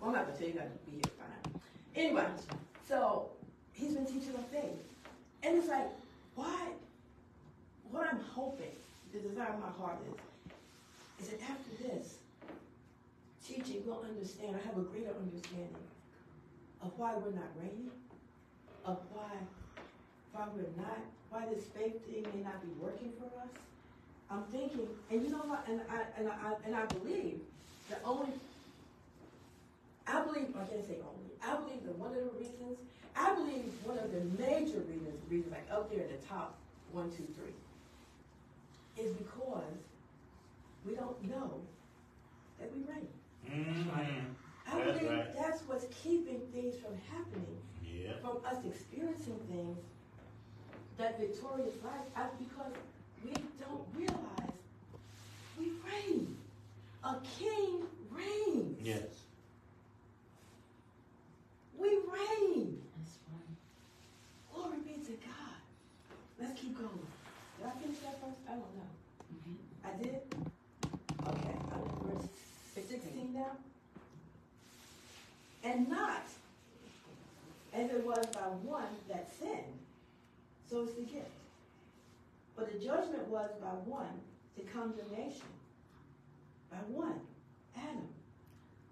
well, 0.00 0.10
I'm 0.10 0.16
not 0.16 0.26
going 0.26 0.36
to 0.36 0.42
tell 0.42 0.48
you, 0.48 0.54
you 0.54 0.60
to 0.60 0.90
be 0.90 0.96
here 0.96 1.12
fine. 1.16 1.60
Anyway, 1.94 2.26
so 2.88 3.28
he's 3.72 3.94
been 3.94 4.04
teaching 4.04 4.34
on 4.36 4.42
faith. 4.50 4.82
And 5.44 5.58
it's 5.58 5.68
like, 5.68 5.90
why? 6.34 6.70
What 7.92 8.08
I'm 8.10 8.20
hoping, 8.34 8.74
the 9.12 9.20
desire 9.20 9.50
of 9.50 9.60
my 9.60 9.70
heart 9.78 9.98
is, 11.20 11.24
is 11.24 11.30
that 11.30 11.40
after 11.42 11.84
this 11.84 12.16
teaching, 13.46 13.82
we'll 13.86 14.02
understand, 14.02 14.56
I 14.56 14.66
have 14.66 14.76
a 14.76 14.82
greater 14.82 15.14
understanding 15.14 15.86
of 16.82 16.92
why 16.96 17.14
we're 17.14 17.30
not 17.30 17.50
reigning, 17.60 17.90
of 18.84 18.98
why 19.12 19.30
why 20.36 20.46
we're 20.54 20.82
not, 20.82 20.98
why 21.30 21.46
this 21.46 21.64
faith 21.64 22.04
thing 22.06 22.22
may 22.34 22.42
not 22.44 22.60
be 22.60 22.68
working 22.78 23.10
for 23.18 23.26
us. 23.40 23.48
I'm 24.30 24.42
thinking, 24.52 24.86
and 25.10 25.22
you 25.22 25.30
know 25.30 25.44
what, 25.48 25.66
and 25.66 25.80
I, 25.88 26.02
and 26.18 26.28
I, 26.28 26.52
and 26.66 26.74
I 26.74 26.84
believe 26.86 27.40
the 27.88 27.96
only, 28.04 28.28
I 30.06 30.20
believe, 30.22 30.54
I 30.54 30.64
can't 30.66 30.84
say 30.86 30.98
only, 31.00 31.32
I 31.40 31.56
believe 31.56 31.84
that 31.86 31.96
one 31.96 32.10
of 32.10 32.16
the 32.16 32.38
reasons, 32.38 32.76
I 33.16 33.34
believe 33.34 33.64
one 33.84 33.98
of 33.98 34.12
the 34.12 34.20
major 34.36 34.80
reasons, 34.80 35.16
reasons 35.30 35.52
like 35.52 35.66
up 35.70 35.90
there 35.90 36.04
in 36.04 36.10
the 36.10 36.26
top 36.28 36.58
one, 36.92 37.10
two, 37.10 37.26
three, 37.38 37.54
is 39.02 39.12
because 39.14 39.78
we 40.84 40.94
don't 40.94 41.22
know 41.30 41.60
that 42.60 42.70
we 42.74 42.82
reign. 42.92 43.08
Mm-hmm. 43.50 43.90
I 44.68 44.78
That's 44.84 44.98
believe 44.98 45.10
right. 45.10 45.34
that's 45.36 45.60
what's 45.66 45.86
keeping 46.02 46.40
things 46.52 46.74
from 46.82 46.94
happening 47.10 47.56
Yeah. 47.84 48.12
from 48.20 48.38
us 48.44 48.64
experiencing 48.64 49.38
things 49.48 49.78
that 50.98 51.18
victorious 51.20 51.74
life 51.84 52.06
I, 52.16 52.26
because 52.38 52.72
we 53.24 53.32
don't 53.60 53.84
realize 53.94 54.56
we 55.58 55.72
reign. 55.86 56.36
A 57.04 57.16
king 57.38 57.82
reigns. 58.10 58.78
Yes. 58.82 59.04
We 61.78 61.88
reign. 61.88 62.82
That's 62.98 63.16
right. 63.30 63.56
Glory 64.52 64.78
be 64.84 65.04
to 65.04 65.12
God. 65.12 65.56
Let's 66.40 66.60
keep 66.60 66.76
going. 66.76 67.06
Did 67.58 67.66
I 67.66 67.70
finish 67.80 67.98
that 68.00 68.20
first? 68.20 68.38
I 68.48 68.52
don't 68.52 68.74
know. 68.76 68.90
Mhm. 69.32 69.56
I 69.84 70.02
did? 70.02 70.34
Okay, 71.28 71.56
I'm 71.72 71.82
in 71.82 72.18
verse 72.18 72.28
now. 73.36 73.52
And 75.62 75.88
not 75.88 76.24
as 77.72 77.90
it 77.90 78.04
was 78.04 78.24
by 78.26 78.40
one 78.40 78.84
that 79.08 79.28
sinned, 79.38 79.78
so 80.68 80.82
is 80.82 80.94
the 80.94 81.02
gift. 81.02 81.26
But 82.56 82.72
the 82.72 82.78
judgment 82.78 83.28
was 83.28 83.50
by 83.60 83.68
one 83.68 84.20
to 84.56 84.62
condemnation. 84.62 85.46
By 86.70 86.78
one, 86.88 87.20
Adam. 87.76 88.08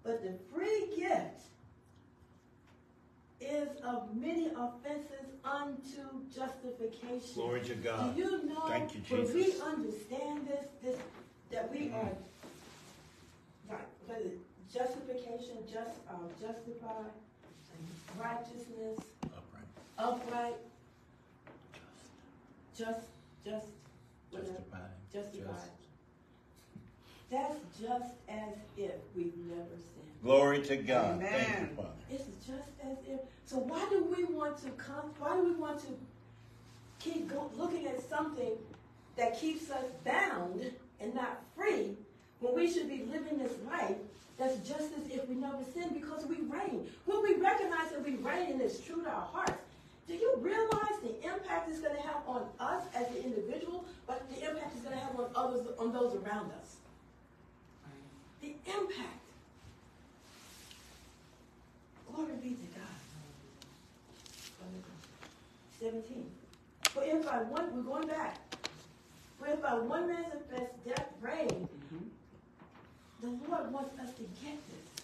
But 0.03 0.21
the 0.21 0.33
free 0.53 0.87
gift 0.95 1.41
is 3.41 3.69
of 3.83 4.15
many 4.15 4.47
offenses 4.47 5.25
unto 5.43 6.25
justification. 6.33 7.33
Glory 7.33 7.61
to 7.61 7.75
God. 7.75 8.15
Do 8.15 8.21
you 8.21 8.45
know 8.45 8.67
Thank 8.67 8.93
you, 8.93 9.01
Jesus. 9.01 9.33
when 9.33 9.43
we 9.43 9.61
understand 9.61 10.47
this, 10.47 10.67
this 10.83 10.99
that 11.51 11.71
we 11.71 11.89
are 11.89 12.11
right, 14.09 14.23
but 14.23 14.73
justification, 14.73 15.57
just 15.71 15.99
um, 16.09 16.29
justified, 16.39 17.11
righteousness, 18.19 18.99
Upright. 19.23 19.65
upright, 19.97 20.55
just, 22.77 23.05
just, 23.43 23.67
whatever, 24.31 24.51
Justified. 24.51 24.81
justified. 25.13 25.69
That's 27.31 27.55
just 27.79 28.13
as 28.29 28.53
if 28.77 28.91
we've 29.15 29.35
never 29.47 29.61
sinned. 29.69 30.21
Glory 30.23 30.61
to 30.63 30.77
God. 30.77 31.19
Thank 31.21 31.33
Amen. 31.49 31.69
you, 31.69 31.75
Father. 31.75 31.89
It's 32.11 32.25
just 32.45 32.69
as 32.83 32.97
if. 33.07 33.19
So 33.45 33.57
why 33.57 33.85
do 33.89 34.03
we 34.03 34.23
want 34.25 34.57
to 34.59 34.69
come? 34.71 35.11
Why 35.19 35.35
do 35.35 35.43
we 35.43 35.51
want 35.55 35.79
to 35.81 35.87
keep 36.99 37.27
go, 37.29 37.49
looking 37.57 37.87
at 37.87 38.07
something 38.09 38.51
that 39.17 39.39
keeps 39.39 39.69
us 39.69 39.85
bound 40.03 40.71
and 40.99 41.13
not 41.13 41.41
free 41.55 41.95
when 42.39 42.55
we 42.55 42.71
should 42.71 42.89
be 42.89 43.05
living 43.11 43.37
this 43.37 43.53
life 43.69 43.97
that's 44.37 44.57
just 44.67 44.91
as 44.97 45.09
if 45.09 45.27
we 45.29 45.35
never 45.35 45.63
sinned 45.73 45.93
because 45.93 46.25
we 46.25 46.35
reign. 46.35 46.87
When 47.05 47.23
we 47.23 47.35
recognize 47.35 47.91
that 47.91 48.03
we 48.03 48.15
reign 48.15 48.51
and 48.51 48.61
it's 48.61 48.79
true 48.81 49.01
to 49.03 49.09
our 49.09 49.27
hearts, 49.31 49.53
do 50.07 50.13
you 50.13 50.35
realize 50.39 50.99
the 51.01 51.15
impact 51.23 51.69
it's 51.69 51.79
going 51.79 51.95
to 51.95 52.01
have 52.01 52.17
on 52.27 52.45
us 52.59 52.83
as 52.93 53.07
an 53.07 53.23
individual, 53.23 53.85
but 54.05 54.29
the 54.29 54.47
impact 54.47 54.73
it's 54.75 54.83
going 54.83 54.97
to 54.97 55.03
have 55.03 55.17
on 55.17 55.29
others, 55.35 55.65
on 55.79 55.93
those 55.93 56.15
around 56.15 56.51
us? 56.51 56.75
The 58.41 58.53
impact. 58.67 59.19
Glory 62.13 62.33
be 62.41 62.49
to 62.49 62.55
God. 62.55 62.85
17. 65.81 66.25
For 66.83 67.03
if 67.03 67.25
by 67.25 67.37
one, 67.43 67.75
we're 67.75 67.83
going 67.83 68.07
back. 68.07 68.37
For 69.39 69.47
if 69.47 69.61
by 69.61 69.73
one 69.73 70.07
man's 70.07 70.33
death 70.85 71.07
reigned, 71.21 71.49
mm-hmm. 71.49 72.05
The 73.25 73.49
Lord 73.49 73.71
wants 73.71 73.99
us 73.99 74.13
to 74.15 74.23
get 74.43 74.57
this. 74.69 75.03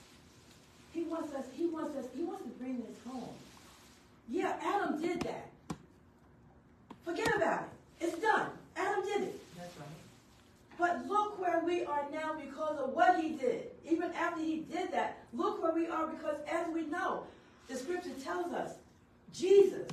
He 0.94 1.04
wants 1.04 1.34
us, 1.34 1.46
he 1.56 1.68
wants 1.68 1.98
us, 1.98 2.06
he 2.16 2.24
wants 2.24 2.44
to 2.44 2.50
bring 2.50 2.78
this 2.78 2.98
home. 3.08 3.34
Yeah, 4.30 4.56
Adam 4.62 5.02
did 5.02 5.22
that. 5.22 5.50
Forget 7.04 7.36
about 7.36 7.64
it. 7.64 8.06
It's 8.06 8.18
done. 8.20 8.48
Adam 8.76 9.04
did 9.04 9.22
it. 9.24 9.42
That's 9.58 9.74
right. 9.78 9.88
But 10.78 11.08
look 11.08 11.40
where 11.40 11.64
we 11.64 11.84
are 11.86 12.06
now 12.12 12.36
because 12.40 12.78
of 12.80 12.94
what 12.94 13.20
he 13.20 13.32
did. 13.32 13.68
Even 13.90 14.12
after 14.14 14.42
he 14.42 14.66
did 14.72 14.92
that, 14.92 15.24
look 15.34 15.62
where 15.62 15.74
we 15.74 15.88
are 15.88 16.08
because 16.08 16.38
as 16.50 16.68
we 16.74 16.84
know, 16.84 17.24
the 17.68 17.76
scripture 17.76 18.14
tells 18.24 18.54
us 18.54 18.74
Jesus, 19.34 19.88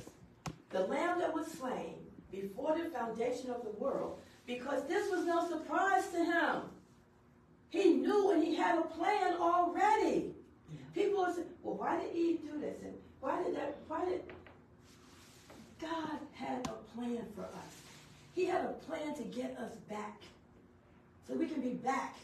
the 0.69 0.81
lamb 0.81 1.19
that 1.19 1.33
was 1.33 1.47
slain 1.47 1.95
before 2.31 2.77
the 2.77 2.89
foundation 2.89 3.49
of 3.49 3.63
the 3.63 3.71
world, 3.79 4.19
because 4.45 4.83
this 4.87 5.09
was 5.09 5.25
no 5.25 5.47
surprise 5.47 6.07
to 6.11 6.23
him. 6.23 6.61
He 7.69 7.93
knew 7.93 8.31
and 8.31 8.43
he 8.43 8.55
had 8.55 8.79
a 8.79 8.81
plan 8.81 9.35
already. 9.39 10.33
People 10.95 11.23
would 11.23 11.35
say, 11.35 11.43
well, 11.63 11.75
why 11.75 11.99
did 11.99 12.15
Eve 12.15 12.39
do 12.41 12.59
this? 12.59 12.75
And 12.83 12.93
why 13.21 13.43
did 13.43 13.55
that, 13.55 13.77
why 13.87 14.05
did, 14.05 14.21
God 15.79 16.19
had 16.33 16.67
a 16.67 16.97
plan 16.97 17.25
for 17.35 17.43
us. 17.43 17.75
He 18.35 18.45
had 18.45 18.65
a 18.65 18.73
plan 18.85 19.15
to 19.15 19.23
get 19.23 19.57
us 19.57 19.71
back. 19.89 20.21
So 21.27 21.35
we 21.35 21.45
can 21.45 21.61
be 21.61 21.69
back. 21.69 22.15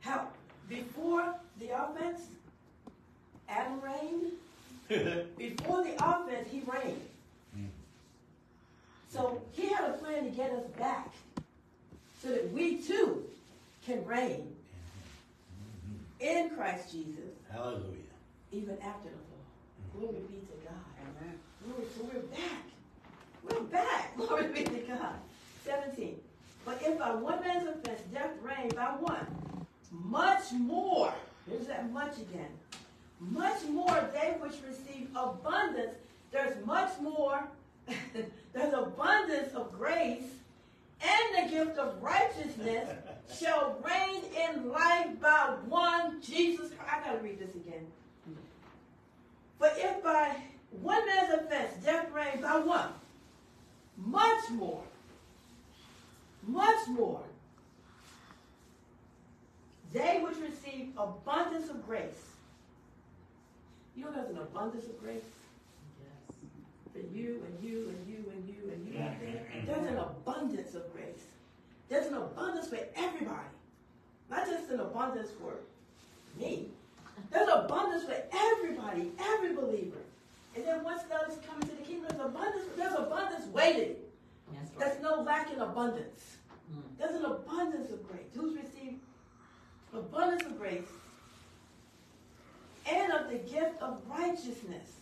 How? 0.00 0.28
Before 0.68 1.34
the 1.58 1.70
offense, 1.70 2.20
Adam 3.48 3.80
reigned. 3.80 4.32
Before 5.38 5.82
the 5.82 5.94
offense, 6.04 6.48
he 6.50 6.62
reigned. 6.66 7.00
Hmm. 7.54 7.64
So 9.10 9.40
he 9.52 9.68
had 9.68 9.90
a 9.90 9.92
plan 9.94 10.24
to 10.24 10.30
get 10.30 10.50
us 10.50 10.66
back 10.78 11.12
so 12.22 12.28
that 12.28 12.52
we 12.52 12.76
too 12.78 13.24
can 13.88 14.04
reign 14.04 14.54
mm-hmm. 15.56 16.20
in 16.20 16.50
Christ 16.50 16.92
Jesus 16.92 17.32
Hallelujah. 17.50 18.12
even 18.52 18.76
after 18.82 19.08
the 19.08 19.22
fall. 19.24 19.44
Mm-hmm. 19.80 19.98
Glory 19.98 20.22
be 20.28 20.36
to 20.36 20.56
God. 20.62 20.84
Amen. 21.00 21.34
Glory, 21.64 21.86
so 21.96 22.04
we're 22.04 22.20
back. 22.36 22.64
We're 23.42 23.66
back. 23.68 24.16
Glory 24.16 24.48
be 24.48 24.64
to 24.64 24.80
God. 24.86 25.14
17. 25.64 26.16
But 26.66 26.82
if 26.82 26.98
by 26.98 27.14
one 27.14 27.40
man's 27.40 27.66
offense 27.66 28.02
death 28.12 28.32
reigned 28.42 28.76
by 28.76 28.90
one, 29.00 29.26
much 29.90 30.52
more, 30.52 31.14
here's 31.48 31.66
that 31.66 31.90
much 31.90 32.18
again, 32.18 32.50
much 33.20 33.64
more 33.70 34.10
they 34.12 34.34
which 34.38 34.56
receive 34.68 35.08
abundance, 35.16 35.94
there's 36.30 36.62
much 36.66 36.90
more, 37.00 37.42
there's 38.52 38.74
abundance 38.74 39.54
of 39.54 39.72
grace 39.72 40.24
and 41.00 41.46
the 41.46 41.50
gift 41.50 41.78
of 41.78 42.02
righteousness 42.02 42.88
shall 43.38 43.76
reign 43.84 44.22
in 44.36 44.70
life 44.70 45.20
by 45.20 45.54
one 45.68 46.20
Jesus 46.22 46.70
Christ. 46.72 46.92
I 46.92 47.04
gotta 47.04 47.22
read 47.22 47.38
this 47.38 47.54
again. 47.54 47.86
For 49.58 49.68
if 49.74 50.02
by 50.02 50.36
one 50.82 51.06
man's 51.06 51.34
offense 51.34 51.72
death 51.84 52.10
reigned 52.12 52.42
by 52.42 52.58
one, 52.58 52.90
much 53.96 54.50
more, 54.50 54.82
much 56.46 56.88
more, 56.88 57.22
they 59.92 60.20
which 60.22 60.36
receive 60.36 60.90
abundance 60.96 61.70
of 61.70 61.84
grace. 61.86 62.24
You 63.96 64.04
know 64.04 64.12
there's 64.12 64.30
an 64.30 64.38
abundance 64.38 64.86
of 64.86 65.00
grace? 65.00 65.24
For 67.18 67.24
you 67.24 67.42
and 67.46 67.68
you 67.68 67.88
and 67.88 68.08
you 68.08 68.30
and 68.30 68.48
you 68.48 68.72
and 68.72 68.94
you 68.94 69.00
out. 69.02 69.66
There's 69.66 69.90
an 69.90 69.98
abundance 69.98 70.74
of 70.74 70.92
grace. 70.92 71.26
There's 71.88 72.06
an 72.06 72.14
abundance 72.14 72.68
for 72.68 72.78
everybody. 72.94 73.48
Not 74.30 74.46
just 74.46 74.70
an 74.70 74.80
abundance 74.80 75.30
for 75.40 75.54
me. 76.38 76.68
There's 77.32 77.48
abundance 77.48 78.04
for 78.04 78.22
everybody, 78.32 79.10
every 79.18 79.54
believer. 79.54 79.98
And 80.54 80.64
then 80.64 80.84
once 80.84 81.02
those 81.02 81.38
come 81.44 81.60
into 81.60 81.74
the 81.74 81.82
kingdom, 81.82 82.06
there's 82.08 82.20
abundance, 82.20 82.64
there's 82.76 82.94
abundance 82.94 83.46
waiting. 83.46 83.96
That's 84.52 84.70
right. 84.70 84.78
There's 84.78 85.02
no 85.02 85.22
lack 85.22 85.52
in 85.52 85.58
abundance. 85.58 86.36
Mm. 86.72 86.82
There's 86.98 87.16
an 87.16 87.24
abundance 87.24 87.90
of 87.90 88.06
grace. 88.06 88.26
Who's 88.34 88.56
received 88.56 89.00
abundance 89.92 90.42
of 90.42 90.58
grace 90.58 90.86
and 92.88 93.12
of 93.12 93.28
the 93.30 93.38
gift 93.38 93.82
of 93.82 94.00
righteousness. 94.08 94.98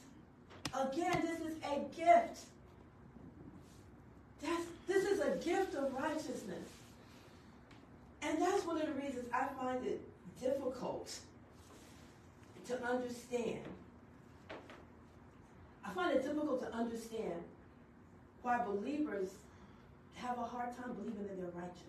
Again, 0.77 1.23
this 1.23 1.41
is 1.41 1.57
a 1.65 1.79
gift. 1.97 2.41
That's, 4.43 4.65
this 4.87 5.05
is 5.05 5.21
a 5.21 5.37
gift 5.37 5.75
of 5.75 5.95
righteousness. 5.95 6.69
And 8.23 8.41
that's 8.41 8.67
one 8.67 8.81
of 8.81 8.87
the 8.87 9.01
reasons 9.01 9.27
I 9.33 9.47
find 9.59 9.87
it 9.87 10.01
difficult 10.41 11.17
to 12.69 12.85
understand. 12.85 13.61
I 15.85 15.91
find 15.95 16.15
it 16.17 16.23
difficult 16.23 16.61
to 16.61 16.77
understand 16.77 17.41
why 18.43 18.63
believers 18.65 19.31
have 20.15 20.39
a 20.39 20.43
hard 20.43 20.77
time 20.77 20.93
believing 20.95 21.27
that 21.27 21.37
they're 21.39 21.63
righteous. 21.63 21.81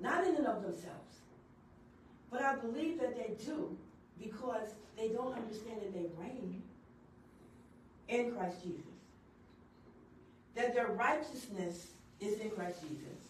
Not 0.00 0.26
in 0.26 0.36
and 0.36 0.46
of 0.46 0.62
themselves. 0.62 1.16
But 2.30 2.42
I 2.42 2.56
believe 2.56 3.00
that 3.00 3.16
they 3.16 3.32
do 3.44 3.76
because 4.20 4.74
they 4.96 5.08
don't 5.08 5.34
understand 5.34 5.80
that 5.80 5.94
they 5.94 6.06
reign 6.20 6.62
in 8.08 8.32
Christ 8.32 8.62
Jesus. 8.62 8.82
That 10.54 10.74
their 10.74 10.88
righteousness 10.88 11.88
is 12.20 12.40
in 12.40 12.50
Christ 12.50 12.80
Jesus. 12.82 13.28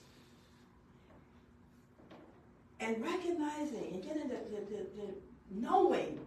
And 2.81 3.03
recognizing 3.03 3.91
and 3.93 4.03
getting 4.03 4.29
the, 4.29 4.37
the, 4.37 4.61
the, 4.71 4.87
the 4.97 5.15
knowing 5.51 6.19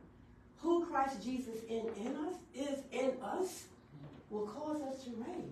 who 0.58 0.86
Christ 0.86 1.24
Jesus 1.24 1.55
in, 1.70 1.88
in 2.00 2.15
us 2.17 2.36
is 2.53 2.79
in 2.91 3.12
us 3.24 3.63
will 4.29 4.48
cause 4.48 4.81
us 4.81 5.03
to 5.03 5.10
reign 5.12 5.51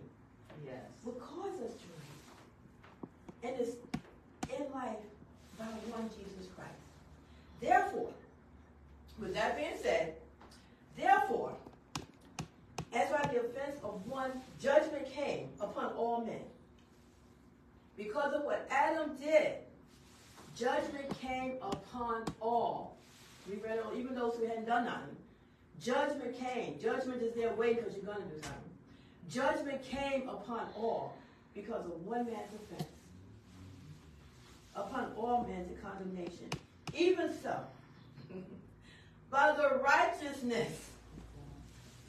Yes. 0.66 0.76
will 1.04 1.14
cause 1.14 1.54
us 1.62 1.72
to 1.72 1.86
reign. 1.96 3.44
And 3.44 3.62
it's 3.62 3.76
in 4.50 4.72
life 4.74 4.98
by 5.58 5.66
one 5.66 6.10
Jesus 6.10 6.52
Christ. 6.56 6.72
Therefore, 7.62 8.12
with 9.20 9.34
that 9.34 9.58
being 9.58 9.78
said, 9.82 10.16
therefore, 10.98 11.54
as 12.94 13.10
by 13.10 13.30
the 13.34 13.42
judgment 14.62 15.12
came 15.12 15.50
upon 15.60 15.94
all 15.94 16.26
men. 16.26 16.42
Because 17.98 18.34
of 18.34 18.44
what 18.44 18.66
Adam 18.72 19.12
did, 19.22 19.56
judgment 20.56 21.10
came 21.20 21.56
upon 21.62 22.24
all. 22.42 22.96
We 23.50 23.58
read 23.58 23.80
it, 23.80 23.86
even 23.98 24.16
those 24.16 24.36
who 24.36 24.46
hadn't 24.46 24.66
done 24.66 24.86
nothing. 24.86 25.16
Judgment 25.82 26.38
came. 26.40 26.80
Judgment 26.82 27.22
is 27.22 27.34
there 27.34 27.54
waiting 27.54 27.78
because 27.78 27.96
you're 27.96 28.06
going 28.06 28.18
to 28.18 28.36
do 28.36 28.42
something. 28.42 28.70
Judgment 29.30 29.84
came 29.84 30.28
upon 30.28 30.62
all 30.76 31.16
because 31.54 31.86
of 31.86 32.06
one 32.06 32.26
man's 32.26 32.50
offense. 32.56 32.90
Upon 34.76 35.12
all 35.18 35.46
men 35.50 35.68
to 35.68 35.74
condemnation. 35.82 36.50
Even 36.96 37.32
so, 37.42 37.56
by 39.30 39.54
the 39.56 39.80
righteousness 39.84 40.90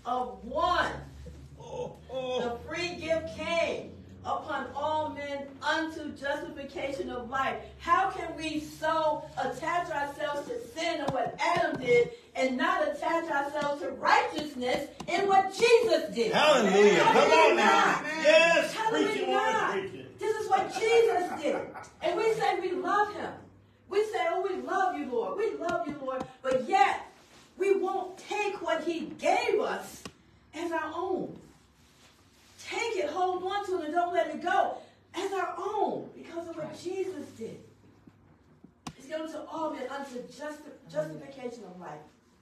of 0.04 0.44
one. 0.44 0.92
The 2.11 2.59
free 2.68 2.94
gift 2.96 3.37
came 3.37 3.92
upon 4.24 4.66
all 4.74 5.11
men 5.11 5.46
unto 5.62 6.11
justification 6.12 7.11
of 7.11 7.30
life. 7.30 7.56
How 7.78 8.11
can 8.11 8.37
we 8.37 8.61
so 8.61 9.24
attach 9.38 9.90
ourselves 9.90 10.48
to 10.48 10.61
sin 10.74 11.00
and 11.00 11.11
what 11.11 11.35
Adam 11.40 11.80
did 11.80 12.11
and 12.35 12.56
not 12.56 12.87
attach 12.87 13.30
ourselves 13.30 13.83
to 13.83 13.90
righteousness 13.92 14.88
in 15.09 15.26
what 15.26 15.52
Jesus 15.52 16.14
did? 16.14 16.33
Hallelujah. 16.33 17.02
How 17.04 17.12
Come 17.12 17.33
on 17.33 17.56
now. 17.56 18.02
Yes. 18.22 18.74
How 18.74 18.90
do 18.90 19.09
we 19.09 19.26
not? 19.26 19.76
This 20.18 20.37
is 20.37 20.50
what 20.50 20.72
Jesus 20.74 21.42
did. 21.42 21.56
And 22.02 22.16
we 22.16 22.33
say 22.35 22.61
we 22.61 22.72
love 22.72 23.14
him. 23.14 23.33
We 23.88 24.04
say, 24.04 24.26
oh, 24.28 24.46
we 24.48 24.62
love 24.62 24.96
you, 24.96 25.06
Lord. 25.11 25.38
We 25.38 25.56
love 25.56 25.87
you, 25.88 25.96
Lord. 26.00 26.22
But 26.42 26.68
yet, 26.68 27.06
we 27.59 27.76
won't 27.76 28.16
take 28.18 28.62
what 28.62 28.85
he 28.85 29.06
gave 29.18 29.59
us 29.61 30.02
as 30.54 30.70
our 30.70 30.92
own. 30.94 31.37
Take 32.70 32.96
it, 32.96 33.11
hold 33.11 33.42
on 33.42 33.66
to 33.66 33.80
it, 33.80 33.87
and 33.87 33.94
don't 33.94 34.14
let 34.14 34.28
it 34.28 34.42
go 34.42 34.76
as 35.14 35.33
our 35.33 35.54
own 35.59 36.09
because 36.16 36.48
of 36.48 36.56
what. 36.56 36.80
Jesus 36.80 37.26
did. 37.37 37.59
It's 38.96 39.06
given 39.06 39.30
to 39.33 39.42
all 39.50 39.72
men 39.72 39.88
unto 39.90 40.22
justi- 40.28 40.70
justification 40.90 41.64
of 41.64 41.80
life. 41.80 41.98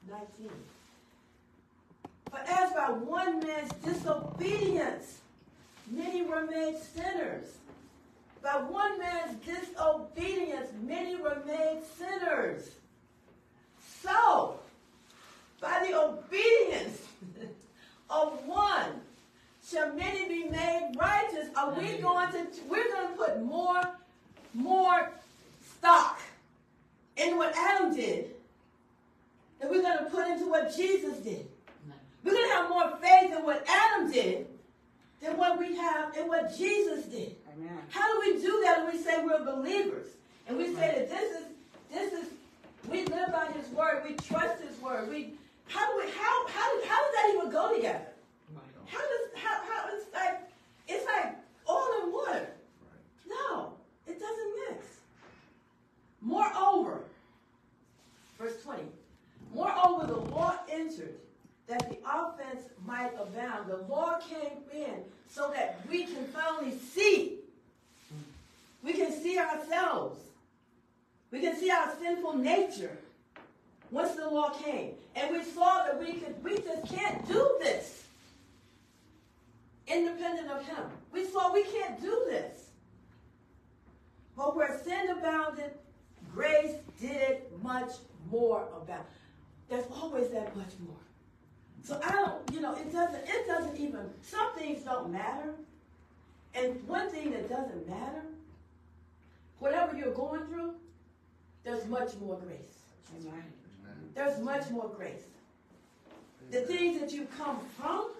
19. 0.08 0.50
For 2.30 2.38
as 2.38 2.72
by 2.72 2.90
one 2.90 3.40
man's 3.40 3.72
disobedience, 3.82 5.18
many 5.90 6.22
were 6.22 6.44
made 6.44 6.76
sinners. 6.78 7.46
By 8.42 8.56
one 8.56 8.98
man's 8.98 9.42
disobedience, 9.44 10.68
many 10.82 11.16
were 11.16 11.42
made 11.46 11.80
sinners. 11.96 12.70
So, 14.02 14.60
by 15.60 15.86
the 15.88 15.98
obedience 15.98 17.02
of 18.10 18.44
one, 18.46 19.00
shall 19.70 19.92
many 19.94 20.28
be 20.28 20.48
made 20.48 20.92
righteous. 20.98 21.48
Are 21.56 21.72
we 21.72 21.98
going 21.98 22.32
to, 22.32 22.46
we're 22.68 22.88
going 22.88 23.08
to 23.08 23.14
put 23.16 23.42
more, 23.42 23.82
more 24.54 25.10
stock 25.76 26.20
in 27.16 27.36
what 27.36 27.54
Adam 27.56 27.94
did 27.94 28.30
than 29.60 29.70
we're 29.70 29.82
going 29.82 29.98
to 29.98 30.04
put 30.04 30.28
into 30.28 30.48
what 30.48 30.74
Jesus 30.74 31.18
did. 31.18 31.46
We're 32.24 32.32
going 32.32 32.48
to 32.48 32.54
have 32.54 32.68
more 32.68 32.96
faith 32.96 33.36
in 33.36 33.44
what 33.44 33.64
Adam 33.68 34.10
did 34.10 34.46
than 35.22 35.36
what 35.36 35.58
we 35.58 35.76
have 35.76 36.16
in 36.16 36.28
what 36.28 36.56
Jesus 36.56 37.04
did. 37.06 37.34
Amen. 37.52 37.78
How 37.90 38.12
do 38.12 38.20
we 38.20 38.40
do 38.40 38.60
that 38.64 38.84
when 38.84 38.94
we 38.94 39.02
say 39.02 39.24
we're 39.24 39.44
believers? 39.44 40.06
And 40.48 40.56
we 40.56 40.66
say 40.74 40.94
that 40.98 41.10
this 41.10 41.32
is 41.32 41.44
this 41.92 42.12
is 42.12 42.28
we 42.88 43.04
live 43.06 43.32
by 43.32 43.50
his 43.52 43.68
word, 43.70 44.02
we 44.08 44.14
trust 44.14 44.62
his 44.62 44.80
word. 44.80 45.08
We 45.08 45.32
how 45.66 45.90
do 45.92 46.04
we 46.04 46.10
how 46.12 46.46
how 46.48 46.84
how 46.84 47.02
does 47.02 47.14
that 47.14 47.32
even 47.34 47.50
go 47.50 47.74
together? 47.74 48.07
How 48.88 48.98
does 48.98 49.42
how 49.42 49.62
how 49.64 49.84
it's 49.94 50.12
like 50.12 50.40
it's 50.88 51.04
like 51.06 51.36
oil 51.68 52.02
and 52.02 52.12
water. 52.12 52.48
No, 53.28 53.72
it 54.06 54.18
doesn't 54.18 54.54
mix. 54.68 54.86
Moreover, 56.20 57.00
verse 58.38 58.62
20. 58.62 58.82
Moreover, 59.54 60.06
the 60.06 60.16
law 60.16 60.56
entered 60.70 61.14
that 61.66 61.88
the 61.90 61.98
offense 62.08 62.64
might 62.86 63.12
abound. 63.20 63.70
The 63.70 63.76
law 63.92 64.18
came 64.18 64.58
in 64.72 65.02
so 65.28 65.52
that 65.54 65.80
we 65.90 66.04
can 66.04 66.26
finally 66.28 66.76
see. 66.76 67.36
We 68.82 68.94
can 68.94 69.12
see 69.12 69.38
ourselves. 69.38 70.18
We 71.30 71.40
can 71.40 71.56
see 71.56 71.70
our 71.70 71.94
sinful 72.00 72.38
nature 72.38 72.96
once 73.90 74.14
the 74.14 74.28
law 74.28 74.50
came. 74.50 74.92
And 75.14 75.36
we 75.36 75.42
saw 75.42 75.84
that 75.84 75.98
we 75.98 76.14
could 76.14 76.42
we 76.42 76.56
just 76.58 76.86
can't 76.94 77.26
do 77.28 77.58
this 77.60 78.04
independent 79.90 80.50
of 80.50 80.66
him. 80.66 80.84
We 81.12 81.26
saw 81.26 81.52
we 81.52 81.64
can't 81.64 82.00
do 82.00 82.26
this. 82.28 82.70
But 84.36 84.54
where 84.54 84.80
sin 84.84 85.10
abounded, 85.10 85.72
grace 86.32 86.74
did 87.00 87.42
much 87.62 87.92
more 88.30 88.68
abound. 88.80 89.04
There's 89.68 89.86
always 89.90 90.28
that 90.30 90.56
much 90.56 90.72
more. 90.86 90.96
So 91.82 92.00
I 92.04 92.12
don't, 92.12 92.52
you 92.52 92.60
know, 92.60 92.74
it 92.74 92.92
doesn't, 92.92 93.22
it 93.26 93.46
doesn't 93.46 93.76
even, 93.76 94.00
some 94.22 94.54
things 94.54 94.84
don't 94.84 95.10
matter. 95.10 95.54
And 96.54 96.86
one 96.86 97.08
thing 97.10 97.30
that 97.32 97.48
doesn't 97.48 97.88
matter, 97.88 98.22
whatever 99.58 99.96
you're 99.96 100.14
going 100.14 100.44
through, 100.46 100.74
there's 101.64 101.86
much 101.86 102.14
more 102.20 102.36
grace. 102.36 102.78
Amen. 103.20 103.42
There's 104.14 104.38
much 104.40 104.68
more 104.70 104.88
grace. 104.88 105.22
The 106.50 106.60
things 106.62 107.00
that 107.00 107.12
you've 107.12 107.30
come 107.36 107.60
from 107.78 108.10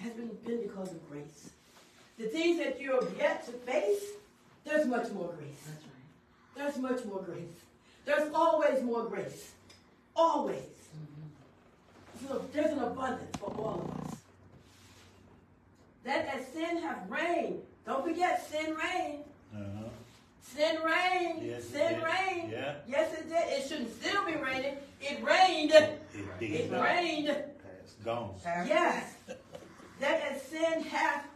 has 0.00 0.12
been, 0.12 0.30
been 0.46 0.62
because 0.62 0.90
of 0.92 1.10
grace. 1.10 1.50
The 2.18 2.26
things 2.26 2.58
that 2.58 2.80
you're 2.80 3.02
yet 3.18 3.46
to 3.46 3.52
face 3.52 4.02
there's 4.64 4.86
much 4.86 5.10
more 5.12 5.32
grace. 5.38 5.56
That's 5.66 5.84
right. 5.84 5.92
There's 6.56 6.78
much 6.78 7.04
more 7.06 7.22
grace. 7.22 7.48
There's 8.04 8.30
always 8.34 8.82
more 8.82 9.04
grace. 9.04 9.52
Always. 10.14 10.62
So 12.28 12.44
there's 12.52 12.72
an 12.72 12.80
abundance 12.80 13.34
for 13.38 13.50
all 13.56 13.80
of 13.88 14.06
us. 14.06 14.18
That 16.04 16.28
as 16.34 16.46
sin 16.48 16.78
have 16.82 17.10
reigned, 17.10 17.62
don't 17.86 18.04
forget 18.04 18.46
sin 18.50 18.74
reigned. 18.74 19.24
Uh-huh. 19.54 19.88
Sin 20.42 20.76
reigned. 20.84 21.42
Yes, 21.46 21.64
sin 21.64 21.94
did. 21.94 22.02
reigned. 22.02 22.52
Yeah. 22.52 22.74
Yes, 22.86 23.12
it 23.14 23.28
did. 23.28 23.48
It 23.48 23.68
shouldn't 23.68 23.92
still 24.02 24.24
be 24.26 24.34
reigning. 24.36 24.76
It 25.00 25.22
reigned. 25.24 25.70
It 25.72 26.02
It 26.40 26.70
did. 26.70 26.70
reigned. 26.72 27.28
It's 27.28 27.94
gone. 28.04 28.34
Yes. 28.44 29.14
That 30.00 30.22
as 30.32 30.42
sin 30.42 30.82
hath, 30.84 31.26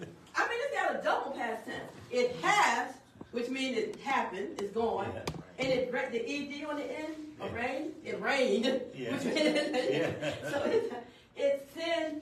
I 0.00 0.48
mean, 0.48 0.58
it's 0.60 0.74
got 0.74 1.00
a 1.00 1.02
double 1.02 1.32
past 1.32 1.64
tense. 1.66 1.82
It 2.10 2.36
has, 2.42 2.94
which 3.32 3.48
means 3.50 3.76
it 3.76 3.96
happened, 4.04 4.60
it's 4.60 4.72
gone. 4.72 5.10
Yeah. 5.14 5.22
And 5.58 5.68
it, 5.68 5.92
ra- 5.92 6.08
the 6.10 6.20
ED 6.20 6.64
on 6.68 6.76
the 6.76 6.84
end, 6.98 7.14
of 7.40 7.52
Yeah. 7.52 7.60
reign, 7.60 7.92
it 8.04 8.20
reigned. 8.20 8.80
Yeah. 8.96 9.12
Which 9.16 9.24
means, 9.24 9.36
Yeah. 9.90 10.50
so 10.50 10.62
it, 10.64 10.92
it 11.36 11.68
sin 11.74 12.20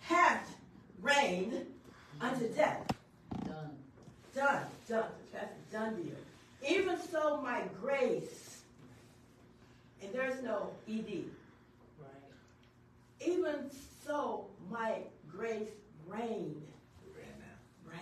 hath 0.00 0.54
reigned 1.02 1.66
unto 2.20 2.46
death. 2.54 2.86
Done. 3.46 3.70
Done, 4.34 4.62
done, 4.88 5.04
that's 5.32 5.52
a 5.68 5.72
done 5.72 5.96
deal. 5.96 6.14
Even 6.68 6.98
so, 7.10 7.40
my 7.40 7.62
grace, 7.80 8.60
and 10.02 10.12
there's 10.12 10.42
no 10.42 10.70
ED. 10.88 11.24
Right. 11.98 13.26
Even 13.26 13.70
so, 14.06 14.46
my 14.70 14.98
grace 15.40 15.70
reigned 16.06 16.62
right 17.16 17.38
now. 17.38 17.90
right 17.90 18.00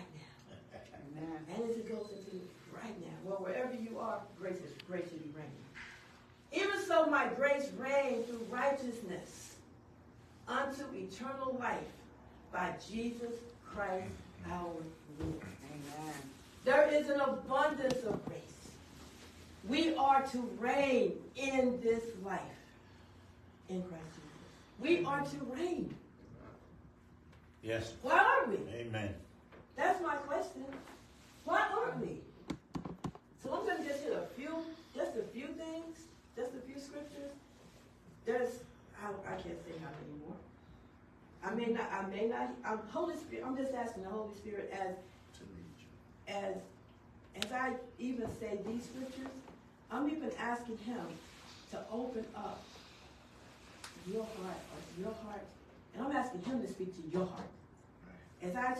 Amen. 1.16 1.38
And 1.55 1.70
as 1.70 1.77
it 1.77 1.88
goes 1.88 2.11
into 2.11 2.44
right 2.74 3.01
now, 3.01 3.14
well, 3.22 3.38
wherever 3.38 3.74
you 3.74 3.96
are, 4.01 4.20
grace 4.40 4.57
is 4.57 4.72
grace 4.88 5.05
should 5.05 5.22
reigning. 5.37 5.53
Even 6.53 6.85
so, 6.85 7.07
my 7.07 7.29
grace 7.37 7.70
reigned 7.79 8.27
through 8.27 8.44
righteousness 8.51 9.55
unto 10.48 10.83
eternal 10.92 11.57
life 11.61 11.79
by 12.53 12.72
Jesus 12.90 13.35
Christ 13.72 14.11
our 14.51 14.64
Lord. 14.64 15.42
Amen. 15.70 16.14
There 16.64 16.88
is 16.88 17.09
an 17.09 17.20
abundance 17.20 18.03
of 18.05 18.24
grace. 18.24 18.40
We 19.68 19.94
are 19.94 20.22
to 20.29 20.38
reign 20.59 21.12
in 21.37 21.81
this 21.83 22.03
life 22.24 22.40
in 23.68 23.83
Christ 23.83 24.05
Jesus. 24.16 24.81
We 24.81 25.05
are 25.05 25.20
to 25.20 25.55
reign. 25.55 25.94
Yes. 27.68 27.92
Why 28.00 28.16
aren't 28.16 28.48
we? 28.48 28.72
Amen. 28.72 29.14
That's 29.76 30.00
my 30.00 30.16
question. 30.16 30.64
Why 31.44 31.68
aren't 31.76 32.00
we? 32.00 32.22
So 33.42 33.52
I'm 33.52 33.66
going 33.66 33.83
to 33.83 33.87
just 33.87 34.04
hit 34.04 34.14
a 34.14 34.26
few, 34.35 34.64
just 34.94 35.18
a 35.18 35.22
few 35.35 35.48
things, 35.48 35.98
just 36.35 36.52
a 36.54 36.66
few 36.66 36.81
scriptures. 36.81 37.31
There's, 38.24 38.61
I, 38.98 39.09
I 39.09 39.33
can't 39.33 39.62
say 39.66 39.74
how 39.85 39.90
many 40.00 40.16
more. 40.24 40.37
I 41.44 41.54
may 41.54 41.66
not, 41.66 41.92
I 41.92 42.07
may 42.07 42.26
not, 42.26 42.52
I'm 42.64 42.78
Holy 42.88 43.18
Spirit, 43.18 43.44
I'm 43.46 43.57
just 43.57 43.74
asking 43.74 44.04
the 44.04 44.09
Holy 44.09 44.35
Spirit 44.35 44.72
as, 44.72 44.96
as, 46.26 46.54
as 47.37 47.52
I 47.52 47.74
even 47.98 48.28
say 48.40 48.61
these 48.66 48.87
scriptures, 48.87 49.37
I'm 49.90 50.09
even 50.09 50.31
asking 50.38 50.78
him 50.78 51.07
to 51.70 51.85
open 51.90 52.24
up 52.35 52.64
your 54.11 54.24
heart, 54.24 54.57
or 54.72 55.02
your 55.02 55.14
heart, 55.22 55.44
and 55.94 56.02
I'm 56.02 56.12
asking 56.12 56.42
him 56.44 56.62
to 56.62 56.68
speak 56.68 56.96
to 56.96 57.11
your 57.11 57.26
heart. 57.26 57.44
As 58.42 58.55
I 58.55 58.77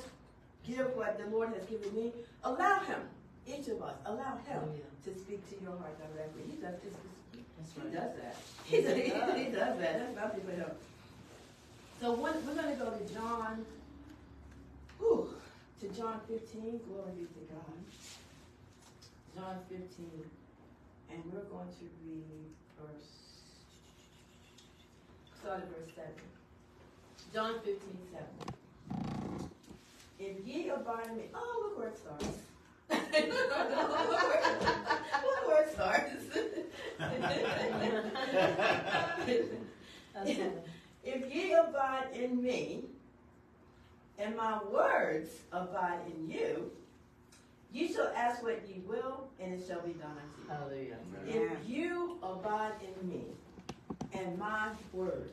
give 0.66 0.94
what 0.97 1.18
the 1.18 1.27
Lord 1.35 1.51
has 1.55 1.64
given 1.64 1.94
me, 1.94 2.12
allow 2.44 2.81
him, 2.81 3.01
each 3.47 3.68
of 3.68 3.83
us, 3.83 3.94
allow 4.05 4.37
him 4.44 4.44
oh, 4.49 4.53
Hallelujah. 4.53 4.83
to 5.05 5.14
speak 5.18 5.49
to 5.51 5.62
your 5.62 5.77
heart 5.79 5.97
directly. 5.99 6.42
He 6.51 6.57
does 6.61 6.75
this, 6.83 6.94
That's 7.57 7.73
he 7.75 7.81
right. 7.81 7.92
does 7.92 8.12
that. 8.23 8.37
He 8.64 8.81
does, 8.83 8.97
he, 8.97 9.44
he 9.44 9.51
does 9.51 9.79
that. 9.79 9.99
That's 9.99 10.14
nothing 10.14 10.42
but 10.47 10.55
him. 10.55 10.71
So 12.01 12.12
we're, 12.12 12.35
we're 12.47 12.55
gonna 12.55 12.77
go 12.77 12.90
to 12.90 13.14
John, 13.14 13.64
whew, 14.99 15.35
to 15.81 15.88
John 15.88 16.21
fifteen, 16.29 16.81
glory 16.87 17.12
be 17.16 17.25
to 17.27 17.53
God. 17.53 17.75
John 19.35 19.59
fifteen, 19.68 20.23
and 21.11 21.23
we're 21.33 21.40
going 21.51 21.68
to 21.68 21.85
read 22.07 22.47
verse, 22.79 23.11
start 25.40 25.62
at 25.62 25.68
verse 25.68 25.90
seven. 25.97 26.12
John 27.35 27.55
fifteen, 27.64 27.99
seven. 28.12 28.58
If 30.19 30.47
ye 30.47 30.69
abide 30.71 31.07
in 31.09 31.17
me, 31.17 31.25
oh, 31.35 31.62
look 31.64 31.79
where 31.79 31.88
it 31.88 31.99
starts. 31.99 32.25
look 35.25 35.47
where 35.47 35.62
it 35.62 35.73
starts. 35.73 36.25
If 41.05 41.35
ye 41.35 41.53
abide 41.55 42.09
in 42.12 42.43
me, 42.43 42.85
and 44.19 44.37
my 44.37 44.59
words 44.64 45.31
abide 45.53 46.01
in 46.12 46.29
you, 46.31 46.71
you 47.73 47.93
shall 47.93 48.12
ask 48.17 48.43
what 48.43 48.62
ye 48.69 48.83
will, 48.87 49.29
and 49.41 49.55
it 49.55 49.64
shall 49.67 49.81
be 49.81 49.93
done 49.93 50.17
unto 50.51 50.75
you. 50.75 50.95
Hallelujah. 51.27 51.53
If 51.53 51.69
you 51.69 52.19
abide 52.23 52.73
in 52.83 53.09
me, 53.09 53.25
and 54.12 54.38
my 54.38 54.71
words, 54.93 55.33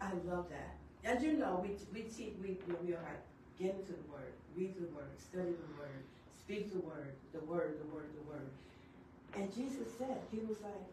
I 0.00 0.10
love 0.26 0.48
that. 0.50 0.76
As 1.08 1.22
you 1.22 1.32
know, 1.38 1.64
we 1.64 1.70
we 1.94 2.02
teach 2.06 2.34
we 2.42 2.58
we, 2.84 2.92
are 2.92 3.00
like 3.00 3.22
get 3.58 3.74
into 3.80 3.92
the 3.92 4.12
word, 4.12 4.32
read 4.54 4.74
the 4.76 4.86
word, 4.94 5.08
study 5.18 5.54
the 5.56 5.80
word, 5.80 6.02
speak 6.38 6.70
the 6.70 6.80
word, 6.80 7.14
the 7.32 7.40
word, 7.40 7.78
the 7.80 7.94
word, 7.94 8.08
the 8.14 8.30
word. 8.30 8.46
And 9.34 9.48
Jesus 9.54 9.86
said, 9.98 10.18
He 10.30 10.40
was 10.40 10.58
like, 10.62 10.84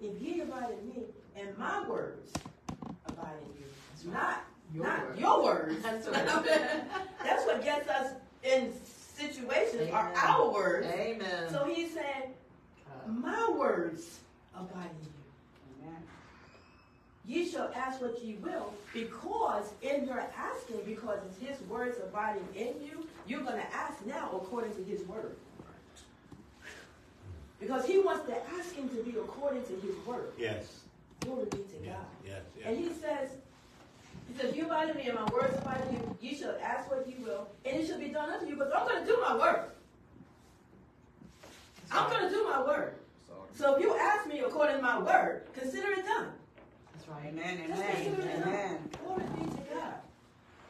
if 0.00 0.20
ye 0.22 0.40
abide 0.40 0.70
in 0.80 0.88
me, 0.88 1.02
and 1.36 1.56
my 1.58 1.86
words 1.86 2.32
abide 3.06 3.36
in 3.42 3.60
you, 3.60 3.66
That's 3.90 4.04
right. 4.06 4.14
not 4.14 4.44
Your 4.74 4.84
not 4.84 5.08
word. 5.08 5.18
your 5.18 5.44
words. 5.44 5.82
That's 5.82 6.08
right. 6.08 6.26
That's 7.22 7.44
what 7.44 7.62
gets 7.62 7.88
us 7.90 8.12
in 8.42 8.72
situations 9.14 9.90
are 9.92 10.14
our 10.16 10.50
words. 10.50 10.86
Amen. 10.86 11.50
So 11.50 11.66
he's 11.66 11.92
saying, 11.92 12.32
Uh, 12.88 13.10
My 13.10 13.50
words 13.50 14.18
abide 14.56 14.88
in 14.98 15.04
you. 15.04 15.11
Amen. 17.24 17.44
Ye 17.44 17.50
shall 17.50 17.70
ask 17.74 18.00
what 18.00 18.22
ye 18.22 18.34
will, 18.42 18.72
because 18.92 19.70
in 19.82 20.06
your 20.06 20.24
asking, 20.36 20.80
because 20.86 21.18
it's 21.26 21.38
his 21.38 21.68
words 21.68 21.98
abiding 22.02 22.46
in 22.54 22.74
you, 22.84 23.06
you're 23.26 23.42
going 23.42 23.56
to 23.60 23.74
ask 23.74 24.04
now 24.06 24.30
according 24.34 24.74
to 24.74 24.82
his 24.84 25.02
word. 25.06 25.36
Because 27.60 27.86
he 27.86 28.00
wants 28.00 28.26
the 28.26 28.36
asking 28.58 28.88
to 28.88 28.96
be 29.04 29.16
according 29.18 29.62
to 29.64 29.72
his 29.86 29.94
word. 30.04 30.32
Yes. 30.36 30.80
Glory 31.20 31.44
be 31.44 31.58
to 31.58 31.64
Yes. 31.84 31.94
God. 31.94 32.06
Yes. 32.26 32.40
And 32.64 32.76
he 32.76 32.88
says, 32.88 33.30
he 34.26 34.40
says, 34.40 34.56
you 34.56 34.66
abide 34.66 34.90
in 34.90 34.96
me 34.96 35.06
and 35.08 35.14
my 35.14 35.24
words 35.26 35.56
abide 35.58 35.80
in 35.88 35.94
you. 35.94 36.16
You 36.20 36.36
shall 36.36 36.56
ask 36.60 36.90
what 36.90 37.06
you 37.08 37.24
will, 37.24 37.46
and 37.64 37.76
it 37.76 37.86
shall 37.86 38.00
be 38.00 38.08
done 38.08 38.30
unto 38.30 38.46
you, 38.46 38.56
because 38.56 38.72
I'm 38.76 38.88
going 38.88 39.04
to 39.04 39.06
do 39.06 39.20
my 39.20 39.36
word. 39.36 39.66
I'm 41.92 42.10
going 42.10 42.24
to 42.24 42.30
do 42.30 42.44
my 42.48 42.62
word. 42.66 42.94
So 43.54 43.76
if 43.76 43.82
you 43.82 43.94
ask 43.96 44.26
me 44.26 44.40
according 44.40 44.76
to 44.76 44.82
my 44.82 44.98
word, 44.98 45.42
consider 45.54 45.92
it 45.92 46.04
done. 46.04 46.28
That's 47.12 47.24
right. 47.24 47.32
Amen, 47.32 47.60
amen, 47.64 47.94
consider 47.94 48.28
it 48.28 48.40
done. 48.40 48.48
amen. 48.48 48.78
Glory 49.04 49.24
be 49.38 49.50
to 49.50 49.74
God. 49.74 49.94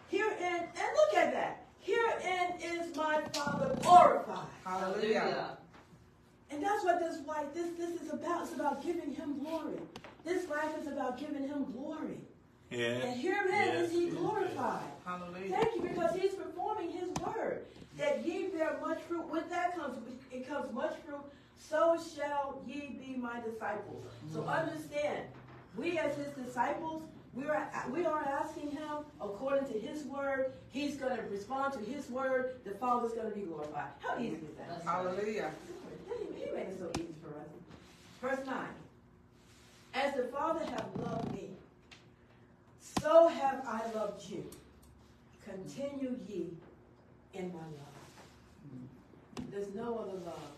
Herein, 0.09 0.40
and 0.40 0.88
look 0.96 1.16
at 1.16 1.33
that. 1.33 1.66
Herein 1.81 2.55
is 2.61 2.96
my 2.96 3.22
Father 3.33 3.76
glorified. 3.83 4.46
Hallelujah. 4.64 5.57
And 6.50 6.62
that's 6.62 6.85
what 6.85 7.00
this 7.00 7.26
life, 7.26 7.46
this, 7.55 7.70
this 7.78 8.00
is 8.00 8.12
about. 8.12 8.42
It's 8.42 8.55
about 8.55 8.85
giving 8.85 9.14
him 9.14 9.38
glory. 9.38 9.78
This 10.24 10.48
life 10.48 10.70
is 10.81 10.87
about 10.87 11.18
giving 11.18 11.48
him 11.48 11.64
glory. 11.72 12.18
Yes. 12.70 13.05
And 13.05 13.20
herein 13.20 13.48
yes, 13.50 13.87
is 13.87 13.92
he 13.92 14.07
yes, 14.07 14.14
glorified. 14.14 14.83
Hallelujah. 15.05 15.50
Thank 15.50 15.74
you, 15.74 15.83
because 15.83 16.14
he's 16.14 16.35
performing 16.35 16.90
his 16.90 17.09
word. 17.24 17.64
That 17.98 18.24
ye 18.24 18.48
bear 18.48 18.78
much 18.81 19.00
fruit. 19.02 19.28
With 19.31 19.48
that 19.50 19.76
comes 19.76 19.98
it 20.31 20.48
comes 20.48 20.72
much 20.72 20.94
fruit. 21.07 21.20
So 21.59 21.98
shall 22.16 22.62
ye 22.66 22.98
be 22.98 23.16
my 23.18 23.40
disciples. 23.40 24.05
So 24.33 24.40
mm-hmm. 24.40 24.48
understand, 24.48 25.24
we 25.77 25.99
as 25.99 26.15
his 26.17 26.29
disciples, 26.33 27.03
we 27.35 27.45
are 27.47 27.69
we 27.91 28.05
are 28.05 28.23
asking 28.25 28.71
him 28.71 29.05
according 29.21 29.67
to 29.73 29.79
his 29.79 30.05
word. 30.05 30.53
He's 30.71 30.97
going 30.97 31.17
to 31.17 31.23
respond 31.25 31.73
to 31.75 31.79
his 31.81 32.11
word. 32.11 32.57
The 32.65 32.73
Father's 32.73 33.13
going 33.13 33.31
to 33.31 33.35
be 33.35 33.47
glorified. 33.47 33.89
How 34.01 34.19
easy 34.19 34.37
is 34.37 34.57
that? 34.59 34.69
That's 34.69 34.85
Hallelujah. 34.85 35.51
He 36.37 36.55
made 36.55 36.69
it 36.69 36.79
so 36.79 36.91
easy 37.01 37.15
for 37.23 37.31
us. 37.39 37.47
Verse 38.21 38.47
9. 38.47 38.57
As 39.95 40.15
the 40.15 40.25
Father 40.25 40.65
hath 40.65 40.87
loved 40.99 41.33
me, 41.33 41.49
so 43.01 43.29
have 43.29 43.65
I 43.67 43.81
loved 43.95 44.29
you. 44.29 44.45
Continue 45.45 46.19
ye 46.29 46.47
in 47.35 47.49
my 47.49 47.59
love. 47.59 47.93
There's 49.51 49.75
no 49.75 49.99
other 49.99 50.19
love 50.25 50.53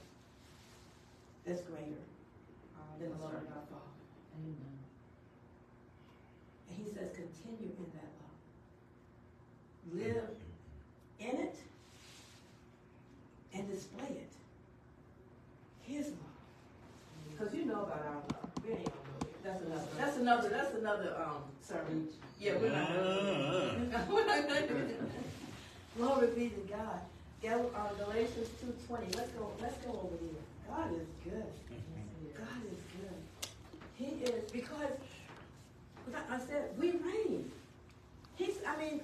that's 1.47 1.63
greater 1.63 2.03
than 3.01 3.11
the 3.11 3.25
love 3.25 3.35
of 3.35 3.49
our 3.49 3.65
Father 3.71 3.84
he 6.85 6.91
says, 6.91 7.09
continue 7.15 7.73
in 7.77 7.91
that 7.95 8.11
love. 8.21 8.39
Live 9.95 10.31
in 11.21 11.41
it 11.41 11.57
and 13.55 13.71
display 13.71 14.09
it. 14.09 14.31
His 15.83 16.07
love. 16.07 16.17
Because 17.31 17.55
you 17.55 17.65
know 17.67 17.83
about 17.83 18.05
our 18.07 18.15
love. 18.15 18.51
We 18.65 18.73
ain't 18.73 18.85
gonna. 18.85 18.95
That's 19.43 19.63
another. 19.63 19.87
That's 19.99 20.17
another. 20.17 20.49
That's 20.49 20.75
another 20.75 21.17
um 21.23 21.43
sermon. 21.63 22.09
Yeah, 22.41 22.55
we're 22.61 22.71
not. 22.71 22.89
Gonna. 22.89 24.01
Glory 25.97 26.27
be 26.29 26.49
to 26.49 26.61
God. 26.71 27.01
Gal- 27.43 27.71
uh, 27.75 27.93
Galatians 28.05 28.49
two 28.61 28.75
twenty. 28.87 29.07
Let's 29.17 29.31
go. 29.33 29.51
Let's 29.61 29.77
go 29.85 29.93
over 29.93 30.17
here. 30.21 30.41
God 30.69 30.93
is 30.95 31.07
good. 31.23 31.45
God 32.37 32.63
is 32.73 32.79
good. 32.97 33.49
He 33.97 34.25
is 34.25 34.51
because 34.51 34.91
I 36.31 36.39
said 36.39 36.71
we 36.79 36.91
reign. 36.93 37.51
He's. 38.37 38.57
I 38.67 38.77
mean, 38.77 39.01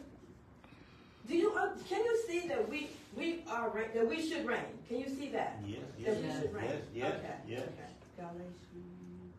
do 1.28 1.36
you? 1.36 1.52
Uh, 1.54 1.70
can 1.88 2.04
you 2.04 2.22
see 2.26 2.48
that 2.48 2.68
we 2.68 2.90
we 3.16 3.42
are 3.48 3.70
reign, 3.70 3.88
that 3.94 4.08
we 4.08 4.26
should 4.26 4.46
reign? 4.46 4.64
Can 4.88 4.98
you 5.00 5.08
see 5.08 5.28
that? 5.30 5.58
Yes, 5.66 5.80
That 6.04 6.06
yes, 6.06 6.16
we 6.20 6.26
yes, 6.28 6.40
should 6.42 6.54
reign. 6.54 6.64
yes, 6.64 6.80
yes, 6.94 7.14
okay. 7.18 7.34
yes. 7.48 7.60
Okay. 7.62 7.90
Galatians. 8.18 8.58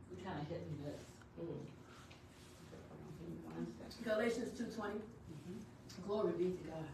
We 0.10 0.24
kind 0.24 0.39
of 0.41 0.47
hit 0.47 0.62
and 0.67 0.80
miss. 0.86 1.02
Mm. 1.39 1.62
One 3.56 3.67
second. 3.78 4.06
Galatians 4.06 4.58
two 4.58 4.65
twenty. 4.76 5.00
Glory 6.08 6.32
be 6.38 6.43
to 6.45 6.63
God. 6.69 6.88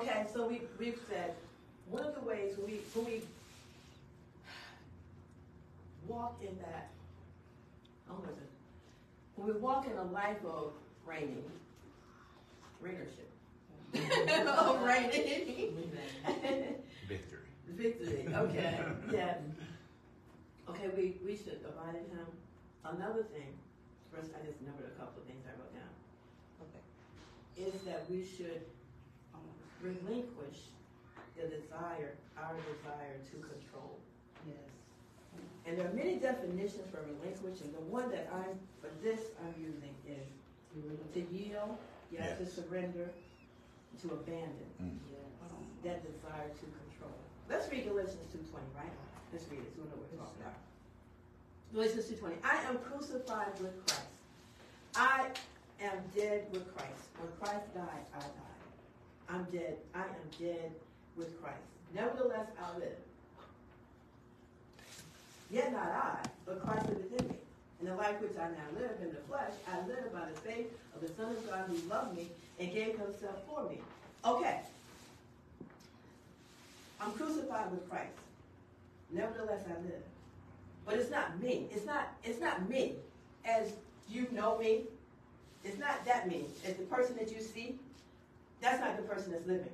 Okay, 0.00 0.26
so 0.32 0.48
we 0.48 0.62
we've 0.78 0.98
said 1.08 1.34
one 1.90 2.02
of 2.04 2.14
the 2.14 2.20
ways 2.22 2.56
we 2.66 2.80
when 2.94 3.04
we 3.06 3.22
walk 6.08 6.36
in 6.42 6.56
that 6.58 6.88
oh 8.10 8.14
was 8.26 8.36
it 8.36 8.50
when 9.36 9.46
we 9.48 9.60
walk 9.60 9.86
in 9.86 9.96
a 9.98 10.04
life 10.04 10.42
of 10.46 10.72
reigning 11.06 11.44
reinership 12.82 13.30
of 14.48 14.82
reigning 14.82 15.74
Victory. 17.08 17.48
victory 17.68 18.28
okay 18.34 18.80
yeah 19.12 19.34
okay 20.68 20.88
we 20.96 21.16
we 21.24 21.36
should 21.36 21.60
abide 21.68 21.94
in 21.96 22.16
him 22.16 22.26
another 22.84 23.22
thing 23.22 23.52
first 24.12 24.30
I 24.40 24.44
just 24.46 24.60
numbered 24.62 24.86
a 24.86 24.98
couple 25.00 25.22
of 25.22 25.26
things 25.26 25.44
I 25.46 25.52
wrote 25.60 25.74
down 25.74 25.94
Okay. 26.62 26.82
is 27.68 27.82
that 27.82 28.04
we 28.10 28.24
should 28.24 28.62
relinquish 29.82 30.72
the 31.36 31.48
desire, 31.48 32.14
our 32.38 32.54
desire 32.56 33.18
to 33.30 33.36
control. 33.42 33.98
Yes. 35.64 35.70
And 35.70 35.78
there 35.78 35.88
are 35.88 35.94
many 35.94 36.16
definitions 36.16 36.88
for 36.90 37.00
relinquishing. 37.02 37.72
The 37.72 37.80
one 37.90 38.10
that 38.10 38.28
I'm, 38.32 38.58
for 38.80 38.90
this 39.02 39.20
I'm 39.42 39.54
using 39.60 39.94
is 40.06 40.26
to 41.14 41.20
yield, 41.34 41.76
yes, 42.12 42.38
to 42.38 42.46
surrender, 42.46 43.08
to 44.02 44.08
abandon 44.12 44.68
Mm. 44.82 44.98
Yes. 45.10 45.20
that 45.84 46.02
desire 46.02 46.48
to 46.48 46.66
control. 46.66 47.14
Let's 47.48 47.70
read 47.70 47.84
Galatians 47.86 48.26
2.20, 48.34 48.58
right? 48.76 48.90
Let's 49.32 49.46
read 49.50 49.60
it, 49.60 49.72
so 49.76 49.82
we 49.82 49.88
know 49.88 49.96
what 49.96 50.10
we're 50.12 50.18
talking 50.18 50.40
about. 50.42 50.58
Galatians 51.72 52.06
2.20, 52.10 52.32
I 52.44 52.56
am 52.68 52.78
crucified 52.78 53.52
with 53.60 53.86
Christ. 53.86 54.08
I 54.96 55.28
am 55.80 55.98
dead 56.16 56.46
with 56.52 56.74
Christ. 56.76 57.08
When 57.18 57.30
Christ 57.40 57.72
died, 57.74 58.04
I 58.14 58.18
died. 58.20 58.60
I'm 59.28 59.44
dead. 59.52 59.76
I 59.94 60.00
am 60.02 60.26
dead 60.38 60.72
with 61.16 61.40
Christ. 61.40 61.62
Nevertheless, 61.94 62.48
I 62.60 62.78
live. 62.78 62.98
Yet 65.50 65.72
not 65.72 65.88
I, 65.88 66.18
but 66.46 66.64
Christ 66.64 66.88
liveth 66.88 67.20
in 67.20 67.28
me. 67.28 67.34
In 67.80 67.86
the 67.86 67.94
life 67.96 68.20
which 68.20 68.36
I 68.38 68.48
now 68.48 68.80
live 68.80 68.92
in 69.02 69.10
the 69.10 69.20
flesh, 69.28 69.52
I 69.68 69.78
live 69.86 70.12
by 70.12 70.20
the 70.32 70.40
faith 70.40 70.72
of 70.94 71.00
the 71.00 71.08
Son 71.14 71.30
of 71.30 71.50
God 71.50 71.66
who 71.68 71.76
loved 71.88 72.16
me 72.16 72.28
and 72.58 72.72
gave 72.72 72.98
himself 72.98 73.36
for 73.46 73.68
me. 73.68 73.78
Okay. 74.24 74.60
I'm 77.00 77.12
crucified 77.12 77.70
with 77.70 77.88
Christ. 77.90 78.12
Nevertheless, 79.10 79.62
I 79.68 79.80
live. 79.82 80.02
But 80.86 80.94
it's 80.94 81.10
not 81.10 81.40
me. 81.40 81.66
It's 81.72 81.84
not, 81.84 82.08
it's 82.22 82.40
not 82.40 82.68
me 82.68 82.94
as 83.44 83.72
you 84.08 84.26
know 84.32 84.58
me. 84.58 84.82
It's 85.64 85.78
not 85.78 86.04
that 86.04 86.28
me. 86.28 86.44
As 86.66 86.74
the 86.74 86.84
person 86.84 87.16
that 87.16 87.30
you 87.30 87.40
see, 87.40 87.78
that's 88.60 88.80
not 88.80 88.96
the 88.96 89.02
person 89.02 89.32
that's 89.32 89.46
living. 89.46 89.72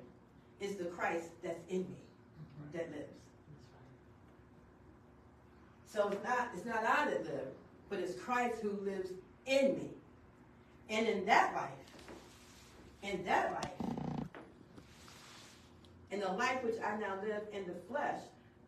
It's 0.61 0.75
the 0.75 0.85
Christ 0.85 1.29
that's 1.43 1.61
in 1.69 1.81
me 1.81 1.97
that 2.73 2.91
lives. 2.91 3.20
So 5.93 6.09
it's 6.09 6.25
not 6.25 6.51
it's 6.55 6.65
not 6.65 6.79
I 6.79 7.11
that 7.11 7.25
live, 7.25 7.49
but 7.89 7.99
it's 7.99 8.19
Christ 8.21 8.63
who 8.63 8.71
lives 8.85 9.11
in 9.47 9.75
me. 9.75 9.91
And 10.89 11.07
in 11.07 11.25
that 11.27 11.55
life, 11.55 11.71
in 13.03 13.25
that 13.25 13.53
life, 13.53 14.27
in 16.11 16.21
the 16.21 16.29
life 16.29 16.63
which 16.65 16.77
I 16.85 16.97
now 16.99 17.15
live 17.23 17.43
in 17.53 17.67
the 17.67 17.75
flesh, 17.89 18.21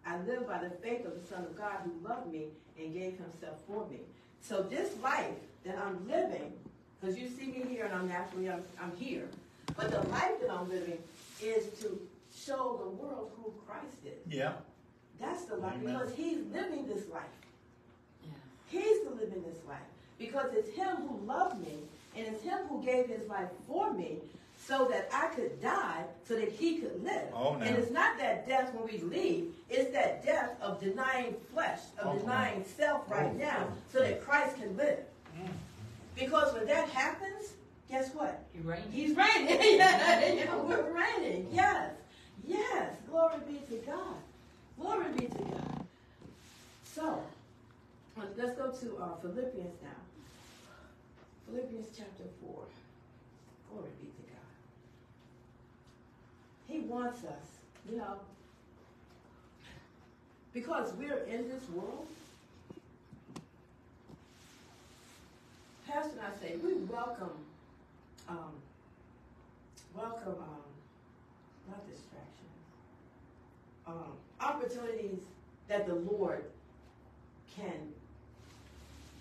I 0.07 0.19
live 0.21 0.47
by 0.47 0.59
the 0.59 0.71
faith 0.71 1.05
of 1.05 1.21
the 1.21 1.27
Son 1.27 1.45
of 1.45 1.57
God 1.57 1.79
who 1.85 2.09
loved 2.09 2.33
me 2.33 2.47
and 2.79 2.93
gave 2.93 3.19
himself 3.19 3.59
for 3.67 3.87
me. 3.89 4.01
So 4.41 4.63
this 4.63 4.97
life 5.03 5.35
that 5.65 5.79
I'm 5.79 6.07
living, 6.09 6.53
because 7.01 7.19
you 7.19 7.29
see 7.29 7.47
me 7.47 7.65
here 7.69 7.85
and 7.85 7.95
I'm 7.95 8.09
naturally 8.09 8.51
I'm, 8.51 8.65
I'm 8.81 8.97
here, 8.97 9.29
but 9.77 9.91
the 9.91 10.01
life 10.09 10.41
that 10.41 10.51
I'm 10.51 10.69
living 10.69 10.99
is 11.41 11.67
to 11.81 12.01
show 12.35 12.81
the 12.83 12.91
world 12.91 13.31
who 13.37 13.53
Christ 13.67 13.99
is. 14.05 14.33
Yeah. 14.33 14.53
That's 15.23 15.45
the 15.45 15.57
life 15.57 15.75
Amen. 15.81 15.95
because 15.95 16.15
he's 16.15 16.39
living 16.53 16.87
this 16.89 17.09
life. 17.09 17.23
Yeah. 18.25 18.31
He's 18.81 19.05
the 19.05 19.11
living 19.11 19.43
this 19.47 19.65
life 19.69 19.79
because 20.19 20.53
it's 20.53 20.71
him 20.75 20.97
who 21.09 21.25
loved 21.25 21.61
me 21.61 21.79
and 22.17 22.27
it's 22.27 22.43
him 22.43 22.59
who 22.69 22.83
gave 22.85 23.07
his 23.07 23.29
life 23.29 23.49
for 23.67 23.93
me 23.93 24.19
so 24.59 24.87
that 24.91 25.09
I 25.13 25.29
could 25.29 25.61
die 25.63 26.05
so 26.27 26.35
that 26.35 26.51
he 26.51 26.79
could 26.79 27.03
live. 27.03 27.23
Oh, 27.35 27.55
now. 27.55 27.65
And 27.65 27.77
it's 27.77 27.91
not 27.91 28.19
that 28.19 28.47
death 28.47 28.75
when 28.75 28.85
we 28.85 28.99
leave, 28.99 29.53
it's 29.71 29.93
that 29.93 30.25
death 30.25 30.57
of 30.61 30.81
denying 30.81 31.35
flesh, 31.53 31.81
of 31.99 32.17
Oh, 32.17 32.19
denying 32.19 32.65
self 32.77 33.09
right 33.11 33.31
Oh, 33.33 33.39
now 33.39 33.69
so 33.93 34.01
that 34.01 34.25
Christ 34.25 34.57
can 34.57 34.77
live. 34.77 34.99
Mm. 35.41 35.49
Because 36.15 36.53
when 36.55 36.67
that 36.67 36.89
happens, 36.91 37.55
guess 37.89 38.13
what? 38.15 38.45
You 38.55 38.63
reign. 38.69 38.83
He's 38.91 39.17
reigning. 39.17 39.59
yeah, 39.79 40.33
yeah, 40.35 40.57
we're 40.57 40.93
reigning. 40.93 41.49
Yes. 41.53 41.93
Yes. 42.47 42.93
Glory 43.09 43.37
be 43.49 43.61
to 43.75 43.83
God. 43.87 44.17
Glory 44.83 45.13
be 45.17 45.27
to 45.27 45.39
God. 45.39 45.87
So, 46.83 47.23
uh, 48.19 48.23
let's 48.37 48.57
go 48.59 48.71
to 48.73 48.97
uh, 48.99 49.17
Philippians 49.23 49.77
now. 49.81 49.89
Philippians 51.47 51.87
chapter 51.97 52.25
4. 52.45 52.53
Glory 53.71 53.91
be 54.01 54.07
to 54.07 54.23
God. 54.33 54.43
He 56.67 56.81
wants 56.81 57.25
us, 57.25 57.61
you 57.89 57.97
know, 57.97 58.17
because 60.53 60.93
we're 60.95 61.25
in 61.25 61.49
this 61.49 61.63
world. 61.71 62.07
Pastor 65.87 66.11
and 66.19 66.21
I 66.21 66.41
say 66.41 66.57
we 66.57 66.75
welcome, 66.75 67.31
um, 68.29 68.53
welcome, 69.95 70.37
um, 70.41 70.65
not 71.69 71.87
distractions, 71.87 72.29
um, 73.87 74.13
opportunities 74.43 75.21
that 75.69 75.87
the 75.87 75.95
Lord 75.95 76.45
can 77.57 77.93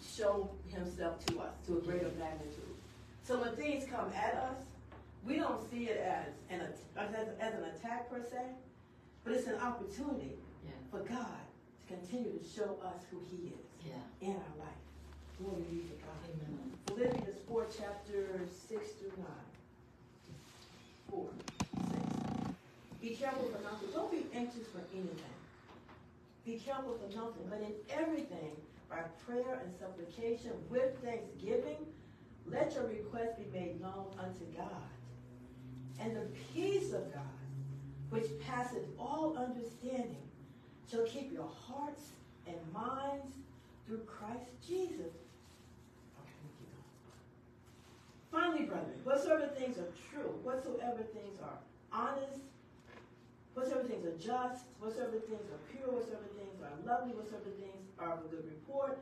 show 0.03 0.49
Himself 0.73 1.23
to 1.27 1.39
us 1.39 1.53
to 1.67 1.77
a 1.77 1.81
greater 1.81 2.09
magnitude. 2.19 2.75
So 3.23 3.39
when 3.39 3.55
things 3.55 3.85
come 3.89 4.11
at 4.15 4.33
us, 4.35 4.63
we 5.25 5.35
don't 5.35 5.69
see 5.69 5.85
it 5.85 5.97
as 5.97 6.27
an 6.49 6.61
as, 6.97 7.27
as 7.39 7.53
an 7.53 7.63
attack 7.75 8.09
per 8.09 8.21
se, 8.29 8.41
but 9.23 9.33
it's 9.33 9.47
an 9.47 9.55
opportunity 9.61 10.35
Yeah. 10.65 10.71
for 10.89 10.99
God 11.07 11.27
to 11.87 11.93
continue 11.95 12.37
to 12.37 12.43
show 12.43 12.77
us 12.83 13.03
who 13.11 13.19
He 13.29 13.47
is 13.49 13.65
Yeah. 13.87 14.27
in 14.27 14.31
our 14.35 14.55
life. 14.65 14.81
Glory 15.37 15.61
be 15.69 15.77
to 15.81 15.95
God. 16.03 16.21
Amen. 16.25 16.71
Philippians 16.87 17.39
4, 17.47 17.65
chapter 17.77 18.39
6 18.67 18.91
through 18.99 19.11
9. 19.17 19.27
4, 21.09 21.25
6. 21.37 21.50
Be 23.01 23.09
careful 23.09 23.45
for 23.45 23.63
nothing. 23.63 23.89
Don't 23.93 24.11
be 24.11 24.25
anxious 24.33 24.67
for 24.67 24.81
anything. 24.93 25.35
Be 26.45 26.57
careful 26.63 26.97
for 26.97 27.15
nothing, 27.15 27.43
but 27.49 27.59
in 27.59 27.73
everything, 27.89 28.55
by 28.89 28.99
prayer 29.25 29.61
and 29.63 29.73
supplication 29.79 30.51
with 30.69 31.01
thanksgiving, 31.03 31.77
let 32.47 32.73
your 32.73 32.87
requests 32.87 33.37
be 33.37 33.57
made 33.57 33.81
known 33.81 34.07
unto 34.19 34.45
God. 34.55 34.89
And 35.99 36.15
the 36.15 36.27
peace 36.53 36.91
of 36.91 37.11
God, 37.13 37.23
which 38.09 38.25
passeth 38.45 38.85
all 38.99 39.37
understanding, 39.37 40.17
shall 40.89 41.05
keep 41.05 41.31
your 41.31 41.49
hearts 41.67 42.09
and 42.47 42.57
minds 42.73 43.35
through 43.87 43.99
Christ 43.99 44.49
Jesus. 44.67 45.13
Finally, 48.31 48.65
brethren, 48.65 48.93
whatsoever 49.03 49.47
things 49.57 49.77
are 49.77 49.91
true, 50.09 50.33
whatsoever 50.43 51.03
things 51.13 51.37
are 51.41 51.57
honest, 51.91 52.41
whatsoever 53.53 53.83
things 53.87 54.05
are 54.05 54.17
just, 54.17 54.65
whatsoever 54.79 55.11
things 55.11 55.45
are 55.51 55.61
pure, 55.71 55.91
whatsoever 55.91 56.27
things 56.37 56.61
are 56.61 56.71
lovely, 56.85 57.13
whatsoever 57.13 57.49
things 57.59 57.87
are 57.99 58.13
of 58.13 58.25
a 58.25 58.27
good 58.27 58.45
report, 58.45 58.99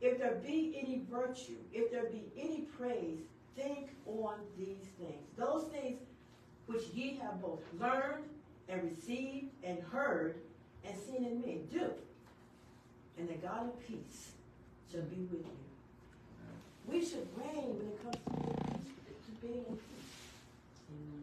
if 0.00 0.18
there 0.18 0.40
be 0.46 0.76
any 0.80 1.02
virtue, 1.10 1.56
if 1.72 1.90
there 1.90 2.04
be 2.04 2.24
any 2.38 2.62
praise, 2.78 3.18
think 3.56 3.90
on 4.06 4.36
these 4.56 4.88
things. 4.98 5.26
Those 5.36 5.64
things 5.64 5.98
which 6.66 6.82
ye 6.94 7.20
have 7.22 7.42
both 7.42 7.60
learned 7.78 8.24
and 8.68 8.82
received 8.84 9.48
and 9.62 9.78
heard 9.92 10.36
and 10.84 10.96
seen 10.98 11.24
in 11.24 11.40
me, 11.42 11.60
do. 11.70 11.90
And 13.18 13.28
the 13.28 13.34
God 13.34 13.66
of 13.66 13.86
peace 13.86 14.32
shall 14.90 15.02
be 15.02 15.26
with 15.30 15.44
you. 15.44 15.52
We 16.86 17.04
should 17.04 17.26
reign 17.36 17.76
when 17.76 17.88
it 17.88 18.02
comes 18.02 18.16
to 18.16 19.46
being, 19.46 19.64
in 19.68 19.76
peace. 19.76 20.10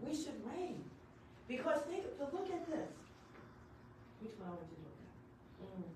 We 0.06 0.16
should 0.16 0.40
reign. 0.46 0.84
Because 1.48 1.82
think, 1.88 2.04
but 2.20 2.34
look 2.34 2.50
at 2.52 2.68
this. 2.68 2.92
Which 4.22 4.34
one 4.40 4.50
I 4.50 4.52
want 4.52 4.68
you 4.68 4.84
to 4.84 4.92
at? 4.92 5.08
Mm. 5.64 5.88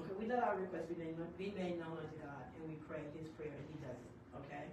Okay, 0.00 0.14
we 0.18 0.26
let 0.26 0.42
our 0.42 0.56
request 0.56 0.88
be 0.88 0.96
made 0.96 1.78
known 1.78 1.98
unto 2.00 2.16
God, 2.20 2.44
and 2.56 2.68
we 2.68 2.76
pray 2.88 3.00
His 3.18 3.28
prayer, 3.36 3.52
and 3.52 3.66
He 3.72 3.78
does 3.84 3.96
it. 3.96 4.14
Okay, 4.40 4.66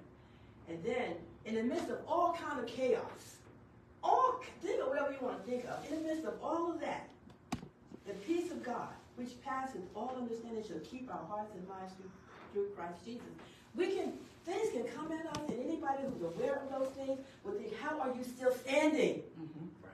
and 0.69 0.83
then 0.83 1.15
in 1.45 1.55
the 1.55 1.63
midst 1.63 1.89
of 1.89 1.99
all 2.07 2.33
kind 2.33 2.59
of 2.59 2.67
chaos, 2.67 3.37
all 4.03 4.41
think 4.61 4.81
of 4.81 4.87
whatever 4.87 5.11
you 5.11 5.19
want 5.21 5.43
to 5.43 5.49
think 5.49 5.65
of. 5.65 5.85
In 5.91 6.01
the 6.01 6.07
midst 6.07 6.25
of 6.25 6.33
all 6.41 6.71
of 6.71 6.79
that, 6.81 7.09
the 8.05 8.13
peace 8.25 8.51
of 8.51 8.63
God, 8.63 8.89
which 9.15 9.41
passes 9.43 9.81
all 9.95 10.15
understanding, 10.17 10.63
shall 10.65 10.79
keep 10.79 11.09
our 11.09 11.25
hearts 11.27 11.53
and 11.55 11.67
minds 11.67 11.93
through, 11.93 12.11
through 12.53 12.69
Christ 12.75 13.03
Jesus. 13.05 13.27
We 13.75 13.95
can 13.95 14.13
things 14.45 14.69
can 14.71 14.83
come 14.83 15.11
at 15.11 15.25
us, 15.25 15.49
and 15.49 15.59
anybody 15.59 16.03
who's 16.03 16.21
aware 16.23 16.55
of 16.55 16.69
those 16.69 16.89
things 16.93 17.19
will 17.43 17.53
think, 17.53 17.75
"How 17.77 17.99
are 17.99 18.13
you 18.15 18.23
still 18.23 18.53
standing? 18.53 19.23
Mhm. 19.39 19.69
Right. 19.81 19.91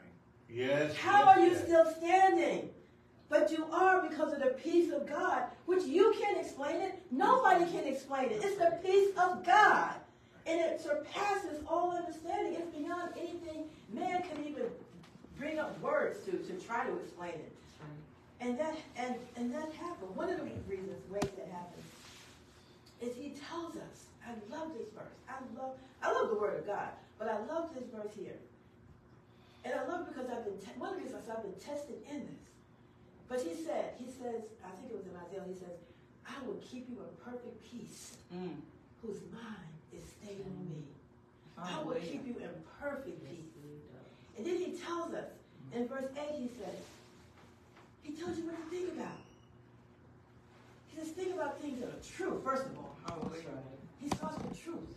Yes. 0.50 0.96
How 0.96 1.26
yes, 1.26 1.38
are 1.38 1.40
you 1.42 1.52
yes. 1.52 1.64
still 1.64 1.92
standing?" 1.94 2.70
But 3.30 3.52
you 3.52 3.66
are 3.72 4.02
because 4.02 4.34
of 4.34 4.40
the 4.40 4.52
peace 4.64 4.92
of 4.92 5.06
God, 5.06 5.44
which 5.68 5.84
you 5.84 6.16
can't 6.20 6.40
explain 6.40 6.82
it. 6.82 7.00
Nobody 7.12 7.66
can 7.66 7.86
explain 7.86 8.32
it. 8.32 8.44
It's 8.44 8.58
the 8.58 8.80
peace 8.84 9.16
of 9.18 9.46
God. 9.46 9.94
And 10.48 10.60
it 10.60 10.82
surpasses 10.82 11.64
all 11.68 11.92
understanding. 11.92 12.56
It's 12.56 12.76
beyond 12.76 13.12
anything 13.16 13.70
man 13.94 14.24
can 14.24 14.44
even 14.44 14.64
bring 15.38 15.60
up 15.60 15.80
words 15.80 16.24
to, 16.26 16.32
to 16.32 16.54
try 16.66 16.84
to 16.86 16.98
explain 16.98 17.34
it. 17.34 17.52
And 18.42 18.58
that 18.58 18.76
and, 18.98 19.16
and 19.36 19.54
that 19.54 19.72
happened. 19.74 20.16
One 20.16 20.30
of 20.30 20.38
the 20.38 20.46
reasons, 20.68 21.10
ways 21.12 21.30
that 21.38 21.48
happens, 21.52 21.86
is 23.02 23.16
he 23.16 23.34
tells 23.48 23.76
us. 23.76 24.09
I 24.26 24.32
love 24.52 24.74
this 24.78 24.88
verse. 24.94 25.18
I 25.28 25.38
love 25.60 25.76
I 26.02 26.12
love 26.14 26.30
the 26.30 26.36
word 26.40 26.60
of 26.60 26.66
God, 26.68 26.90
but 27.18 27.28
I 27.28 27.40
love 27.46 27.70
this 27.76 27.84
verse 27.94 28.12
here. 28.18 28.38
And 29.66 29.74
I 29.76 29.84
love 29.88 30.08
it 30.08 30.14
because 30.16 30.30
I've 30.32 30.46
been 30.46 30.58
te- 30.60 30.80
one 30.80 30.92
of 30.92 30.96
the 30.98 31.04
reasons 31.04 31.28
I've 31.30 31.44
been 31.44 31.60
tested 31.60 31.98
in 32.10 32.20
this. 32.24 32.44
But 33.28 33.42
he 33.42 33.52
said, 33.54 33.94
he 34.00 34.06
says, 34.08 34.42
I 34.64 34.72
think 34.80 34.92
it 34.92 34.98
was 34.98 35.06
in 35.06 35.14
Isaiah, 35.28 35.44
he 35.46 35.54
says, 35.60 35.76
I 36.26 36.40
will 36.48 36.58
keep 36.64 36.88
you 36.90 36.98
in 37.04 37.12
perfect 37.24 37.60
peace, 37.70 38.16
Mm. 38.34 38.56
whose 39.02 39.20
mind 39.34 39.74
is 39.92 40.02
stayed 40.22 40.40
on 40.46 40.56
me. 40.70 40.84
I 41.58 41.82
will 41.84 41.96
keep 42.00 42.26
you 42.26 42.36
in 42.40 42.50
perfect 42.80 43.20
peace. 43.28 43.52
And 44.38 44.46
then 44.48 44.56
he 44.58 44.72
tells 44.80 45.14
us 45.14 45.28
in 45.76 45.88
verse 45.88 46.06
8, 46.16 46.40
he 46.40 46.48
says, 46.58 46.78
he 48.04 48.14
tells 48.14 48.38
you 48.38 48.46
what 48.46 48.56
to 48.56 48.64
think 48.76 48.94
about. 48.98 49.20
He 50.90 50.98
says, 51.02 51.10
think 51.12 51.34
about 51.36 51.60
things 51.60 51.80
that 51.82 51.90
are 51.90 52.02
true, 52.16 52.40
first 52.46 52.64
of 52.66 52.78
all. 52.78 52.96
That's 53.06 53.44
right. 53.46 53.79
He 54.02 54.10
starts 54.10 54.38
with 54.44 54.64
truth. 54.64 54.96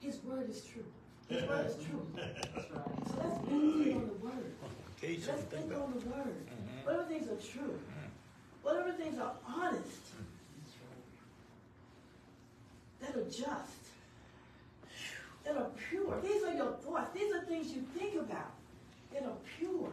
His 0.00 0.18
word 0.24 0.48
is 0.50 0.62
true. 0.64 0.84
His 1.28 1.48
word 1.48 1.66
is 1.66 1.76
true. 1.76 2.06
That's 2.16 2.70
right. 2.70 3.08
So 3.08 3.14
let's 3.22 3.50
meditate 3.50 3.94
on 3.96 4.06
the 4.06 4.26
word. 4.26 4.52
Tell 5.00 5.10
Let's 5.10 5.24
something 5.24 5.46
think 5.48 5.68
think 5.70 5.82
on 5.82 5.92
the 5.92 6.06
word. 6.10 6.36
Mhm. 6.46 6.84
Whatever 6.84 7.04
things 7.04 7.28
are 7.28 7.52
true. 7.52 7.78
Whatever 8.62 8.92
things 8.92 9.18
are 9.18 9.32
honest, 9.46 10.02
that 13.00 13.16
are 13.16 13.24
just, 13.24 13.80
that 15.44 15.56
are 15.56 15.70
pure. 15.88 16.20
These 16.22 16.42
are 16.42 16.52
your 16.52 16.72
thoughts. 16.72 17.14
These 17.14 17.34
are 17.34 17.42
things 17.46 17.72
you 17.72 17.82
think 17.96 18.16
about 18.16 18.52
that 19.14 19.22
are 19.24 19.36
pure, 19.58 19.90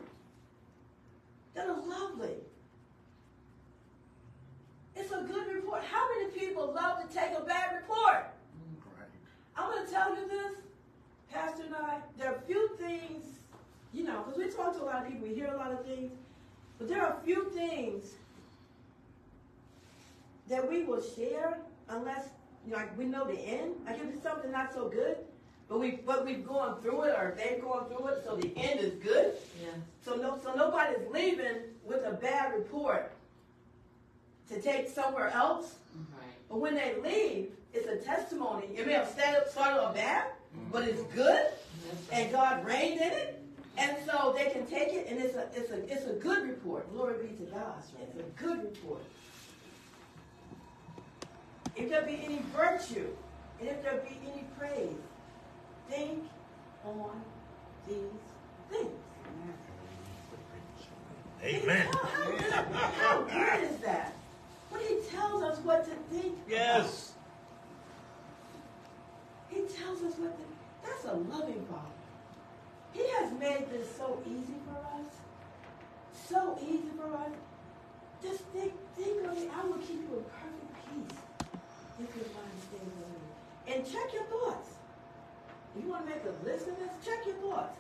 that 1.54 1.68
are 1.70 1.80
lovely. 1.80 2.36
It's 4.98 5.12
a 5.12 5.22
good 5.22 5.48
report. 5.54 5.84
How 5.84 6.06
many 6.18 6.32
people 6.32 6.74
love 6.74 7.08
to 7.08 7.16
take 7.16 7.32
a 7.38 7.42
bad 7.42 7.76
report? 7.76 7.87
Right. 9.98 10.08
I'm 10.08 10.16
going 10.16 10.30
to 10.30 10.36
tell 10.36 10.44
you 10.44 10.50
this, 10.50 10.60
Pastor 11.32 11.64
and 11.64 11.76
I, 11.76 12.00
there 12.18 12.32
are 12.32 12.36
a 12.36 12.42
few 12.42 12.70
things, 12.78 13.26
you 13.94 14.04
know, 14.04 14.24
because 14.26 14.38
we 14.38 14.50
talk 14.50 14.76
to 14.78 14.84
a 14.84 14.86
lot 14.86 15.06
of 15.06 15.12
people, 15.12 15.28
we 15.28 15.36
hear 15.36 15.48
a 15.48 15.58
lot 15.58 15.72
of 15.72 15.86
things, 15.86 16.12
but 16.78 16.88
there 16.88 17.02
are 17.04 17.18
a 17.18 17.26
few 17.26 17.50
things 17.52 18.14
that 20.48 20.68
we 20.68 20.84
will 20.84 21.02
share 21.02 21.58
unless, 21.90 22.30
you 22.66 22.72
know, 22.72 22.78
like 22.78 22.98
we 22.98 23.06
know 23.06 23.26
the 23.26 23.40
end. 23.40 23.76
Like 23.86 23.98
if 23.98 24.14
it's 24.14 24.24
something 24.24 24.52
not 24.52 24.74
so 24.74 24.88
good, 24.88 25.18
but 25.68 25.80
we 25.80 25.92
but 26.06 26.26
we've 26.26 26.46
gone 26.48 26.82
through 26.82 27.04
it 27.04 27.16
or 27.18 27.36
they've 27.36 27.62
gone 27.62 27.88
through 27.90 28.08
it, 28.08 28.24
so 28.24 28.36
the 28.36 28.54
end 28.56 28.80
is 28.80 28.94
good. 29.04 29.34
Yes. 29.62 29.76
So 30.06 30.16
no, 30.16 30.40
so 30.42 30.54
nobody's 30.54 31.06
leaving 31.12 31.58
with 31.84 32.06
a 32.06 32.12
bad 32.14 32.54
report 32.54 33.12
to 34.50 34.62
take 34.62 34.90
somewhere 34.90 35.30
else. 35.32 35.76
Right. 35.96 36.30
But 36.48 36.60
when 36.60 36.76
they 36.76 36.96
leave, 37.04 37.52
it's 37.74 37.88
a 37.88 37.98
testimony. 37.98 38.68
It 38.76 38.86
may 38.86 38.94
have 38.94 39.08
started, 39.08 39.50
started 39.50 39.82
off 39.82 39.96
bad, 39.96 40.26
mm-hmm. 40.26 40.72
but 40.72 40.84
it's 40.84 41.02
good, 41.14 41.48
and 42.12 42.32
God 42.32 42.66
reigned 42.66 43.02
in 43.02 43.12
it, 43.12 43.44
and 43.78 43.96
so 44.06 44.34
they 44.36 44.50
can 44.52 44.66
take 44.66 44.94
it, 44.94 45.08
and 45.10 45.20
it's 45.20 45.36
a 45.36 45.48
it's 45.54 45.72
a 45.72 45.92
it's 45.92 46.06
a 46.06 46.14
good 46.14 46.48
report. 46.48 46.92
Glory 46.94 47.28
be 47.28 47.46
to 47.46 47.52
God. 47.52 47.76
It's 48.02 48.20
a 48.20 48.44
good 48.44 48.64
report. 48.64 49.04
If 51.76 51.90
there 51.90 52.02
be 52.02 52.20
any 52.24 52.42
virtue, 52.56 53.10
and 53.60 53.70
if 53.70 53.84
there 53.84 53.98
be 53.98 54.18
any 54.32 54.46
praise, 54.58 54.96
think 55.90 56.24
on 56.86 57.22
these 57.88 57.98
things. 58.72 58.92
Amen. 61.44 61.88
How, 61.94 62.00
how 62.00 62.32
good, 62.32 62.52
how 62.72 63.22
good 63.22 63.72
is 63.72 63.78
that? 63.78 64.16
When 64.72 64.82
he 64.82 64.98
tells 65.10 65.44
us 65.44 65.60
what 65.60 65.86
to 65.86 65.92
think. 66.16 66.36
Yes. 66.50 67.14
He 69.50 69.62
tells 69.62 70.02
us 70.04 70.18
what 70.20 70.38
to, 70.38 70.44
that's 70.84 71.06
a 71.06 71.14
loving 71.14 71.66
Father. 71.66 71.98
He 72.94 73.08
has 73.20 73.32
made 73.40 73.70
this 73.72 73.88
so 73.96 74.22
easy 74.26 74.58
for 74.66 74.78
us. 74.78 75.12
So 76.28 76.58
easy 76.62 76.92
for 76.98 77.14
us. 77.16 77.32
Just 78.22 78.44
think, 78.56 78.74
think 78.98 79.26
of 79.26 79.38
it. 79.38 79.50
I 79.54 79.64
will 79.66 79.78
keep 79.78 80.02
you 80.02 80.18
in 80.18 80.26
perfect 80.26 80.74
peace 80.84 81.18
if 82.00 82.16
your 82.16 82.26
mind 82.34 82.58
stays 82.68 82.82
on 82.82 83.10
me. 83.14 83.22
And 83.68 83.86
check 83.86 84.14
your 84.14 84.24
thoughts. 84.24 84.70
If 85.76 85.84
you 85.84 85.92
want 85.92 86.08
to 86.08 86.16
make 86.16 86.24
a 86.26 86.46
list 86.46 86.68
of 86.68 86.78
this, 86.80 86.90
check 87.06 87.26
your 87.26 87.36
thoughts. 87.36 87.78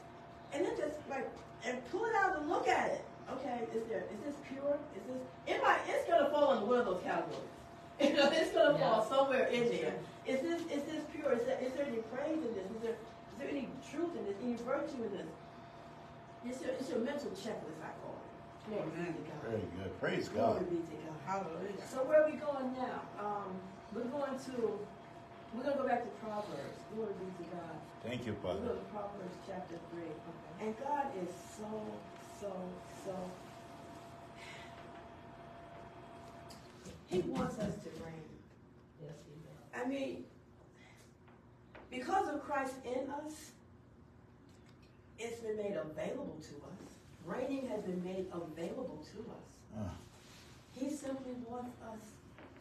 And 0.54 0.66
then 0.66 0.78
just 0.78 0.96
like, 1.10 1.28
and 1.66 1.78
pull 1.92 2.06
it 2.06 2.16
out 2.16 2.38
and 2.38 2.50
look 2.50 2.68
at 2.68 2.92
it. 2.92 3.06
Okay, 3.34 3.68
is 3.76 3.84
there, 3.90 4.04
is 4.14 4.20
this 4.24 4.36
pure? 4.48 4.78
Is 4.96 5.04
this, 5.08 5.56
it 5.56 5.62
might, 5.62 5.80
it's 5.88 6.08
gonna 6.08 6.30
fall 6.30 6.54
into 6.54 6.66
one 6.66 6.80
of 6.80 6.86
those 6.86 7.02
categories. 7.04 7.57
You 8.00 8.14
know, 8.14 8.30
it's 8.32 8.52
gonna 8.54 8.78
fall 8.78 9.02
Yeah. 9.02 9.10
somewhere 9.10 9.46
in 9.48 9.70
there. 9.70 9.96
Is 10.26 10.42
this 10.42 10.62
is 10.70 10.84
this 10.86 11.04
pure? 11.14 11.34
Is 11.34 11.46
there, 11.46 11.58
is 11.60 11.74
there 11.74 11.86
any 11.86 11.98
praise 12.14 12.38
in 12.38 12.54
this? 12.54 12.70
Is 12.70 12.82
there 12.82 12.94
is 12.94 13.38
there 13.40 13.50
any 13.50 13.70
truth 13.90 14.14
in 14.16 14.26
this? 14.26 14.36
Any 14.44 14.56
virtue 14.56 15.02
in 15.04 15.12
this? 15.18 15.28
It's 16.46 16.62
your 16.62 16.72
it's 16.78 16.90
your 16.90 17.00
mental 17.00 17.32
checklist, 17.32 17.82
I 17.82 17.92
call 18.06 18.14
it. 18.22 18.70
Glory 18.70 18.90
be 18.94 19.06
to 19.18 19.24
God. 19.26 19.42
Very 19.50 19.68
good. 19.82 19.92
Praise 20.00 20.30
Glory 20.30 20.60
God. 20.62 20.70
be 20.70 20.78
to 20.78 20.96
God. 21.02 21.18
Hallelujah. 21.26 21.82
So 21.90 21.98
where 22.06 22.22
are 22.24 22.30
we 22.30 22.38
going 22.38 22.70
now? 22.78 23.02
Um, 23.18 23.50
we're 23.96 24.12
going 24.14 24.38
to 24.38 24.56
we're 25.56 25.64
gonna 25.64 25.78
go 25.82 25.88
back 25.88 26.04
to 26.06 26.12
Proverbs. 26.22 26.78
Glory 26.94 27.14
be 27.18 27.28
to 27.42 27.46
God. 27.50 27.76
Thank 28.06 28.28
you, 28.28 28.36
We're 28.44 28.54
Father. 28.54 28.78
going 28.78 28.78
to 28.78 28.86
Proverbs 28.94 29.38
chapter 29.50 29.76
three, 29.90 30.12
and 30.62 30.78
God 30.86 31.08
is 31.18 31.34
so 31.58 31.66
so 32.40 32.52
so. 33.04 33.16
He 37.08 37.20
wants 37.20 37.58
us 37.60 37.74
to 37.84 37.90
reign. 38.04 38.14
Yes, 39.02 39.14
he 39.26 39.40
does. 39.44 39.86
I 39.86 39.88
mean, 39.88 40.26
because 41.90 42.28
of 42.28 42.44
Christ 42.44 42.74
in 42.86 43.10
us, 43.10 43.52
it's 45.20 45.40
been 45.40 45.58
made 45.58 45.76
available 45.78 46.38
to 46.42 46.56
us. 46.56 46.94
Reigning 47.26 47.68
has 47.70 47.82
been 47.82 48.04
made 48.04 48.28
available 48.34 49.04
to 49.14 49.20
us. 49.32 49.80
Ah, 49.80 49.94
He 50.74 50.90
simply 50.90 51.34
wants 51.48 51.72
us 51.82 52.00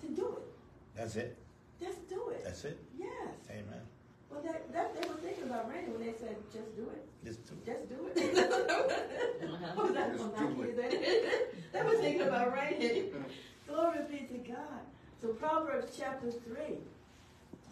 to 0.02 0.08
do 0.08 0.36
it. 0.38 0.96
that's 0.96 1.16
it. 1.16 1.36
Just 1.80 2.08
do 2.08 2.28
it. 2.30 2.42
That's 2.44 2.64
it. 2.64 2.78
Yes. 2.98 3.10
Amen. 3.50 3.82
Well, 4.30 4.40
that, 4.42 4.72
that 4.72 5.00
they 5.00 5.08
were 5.08 5.14
thinking 5.16 5.44
about 5.44 5.70
reigning 5.70 5.92
when 5.92 6.06
they 6.06 6.12
said, 6.18 6.36
"Just 6.52 6.74
do 6.74 6.88
it. 6.90 7.06
Just 7.24 7.46
do 7.46 7.52
it. 7.54 7.66
Just 7.66 7.88
do 7.88 7.94
it." 8.16 9.50
What 9.74 9.76
was 9.86 9.94
that 9.94 10.12
Just 10.16 10.34
from 10.34 10.56
do 10.56 10.72
19? 10.72 11.00
They 11.72 11.82
were 11.82 11.96
thinking 11.96 12.22
about 12.22 12.52
reigning. 12.54 13.12
Glory 13.66 13.98
be 14.10 14.18
to 14.26 14.38
God. 14.48 14.82
So 15.20 15.28
Proverbs 15.28 15.92
chapter 15.98 16.30
three, 16.30 16.78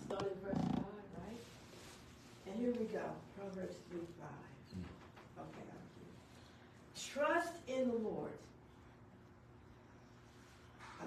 starting 0.06 0.36
verse 0.42 0.54
five, 0.54 1.06
right? 1.22 1.42
And 2.46 2.56
here 2.58 2.72
we 2.78 2.86
go. 2.86 3.04
Proverbs 3.38 3.76
three 3.90 4.00
five. 4.18 4.78
Okay, 5.38 5.66
I'm 5.70 5.86
here. 5.98 7.14
Trust 7.14 7.54
in 7.68 7.88
the 7.88 8.08
Lord. 8.08 8.32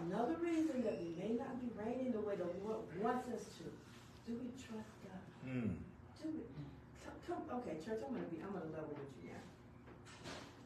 Another 0.05 0.35
reason 0.41 0.83
that 0.83 1.01
we 1.01 1.15
may 1.19 1.33
not 1.35 1.59
be 1.59 1.67
reigning 1.83 2.11
the 2.11 2.19
way 2.19 2.35
the 2.35 2.45
Lord 2.63 2.79
wants 3.01 3.27
us 3.33 3.43
to. 3.57 3.63
Do 4.31 4.37
we 4.39 4.49
trust 4.61 4.93
God? 5.03 5.51
Hmm. 5.51 5.73
Do 6.21 6.29
we? 6.29 6.41
Come, 7.03 7.17
come, 7.47 7.59
okay, 7.59 7.77
church. 7.83 7.99
I'm 8.05 8.13
gonna 8.13 8.27
be. 8.27 8.37
I'm 8.41 8.53
gonna 8.53 8.71
level 8.71 8.93
with 8.93 9.23
you 9.23 9.31
now. 9.31 9.43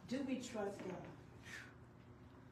Do 0.10 0.20
we 0.28 0.36
trust 0.36 0.78
God? 0.80 1.08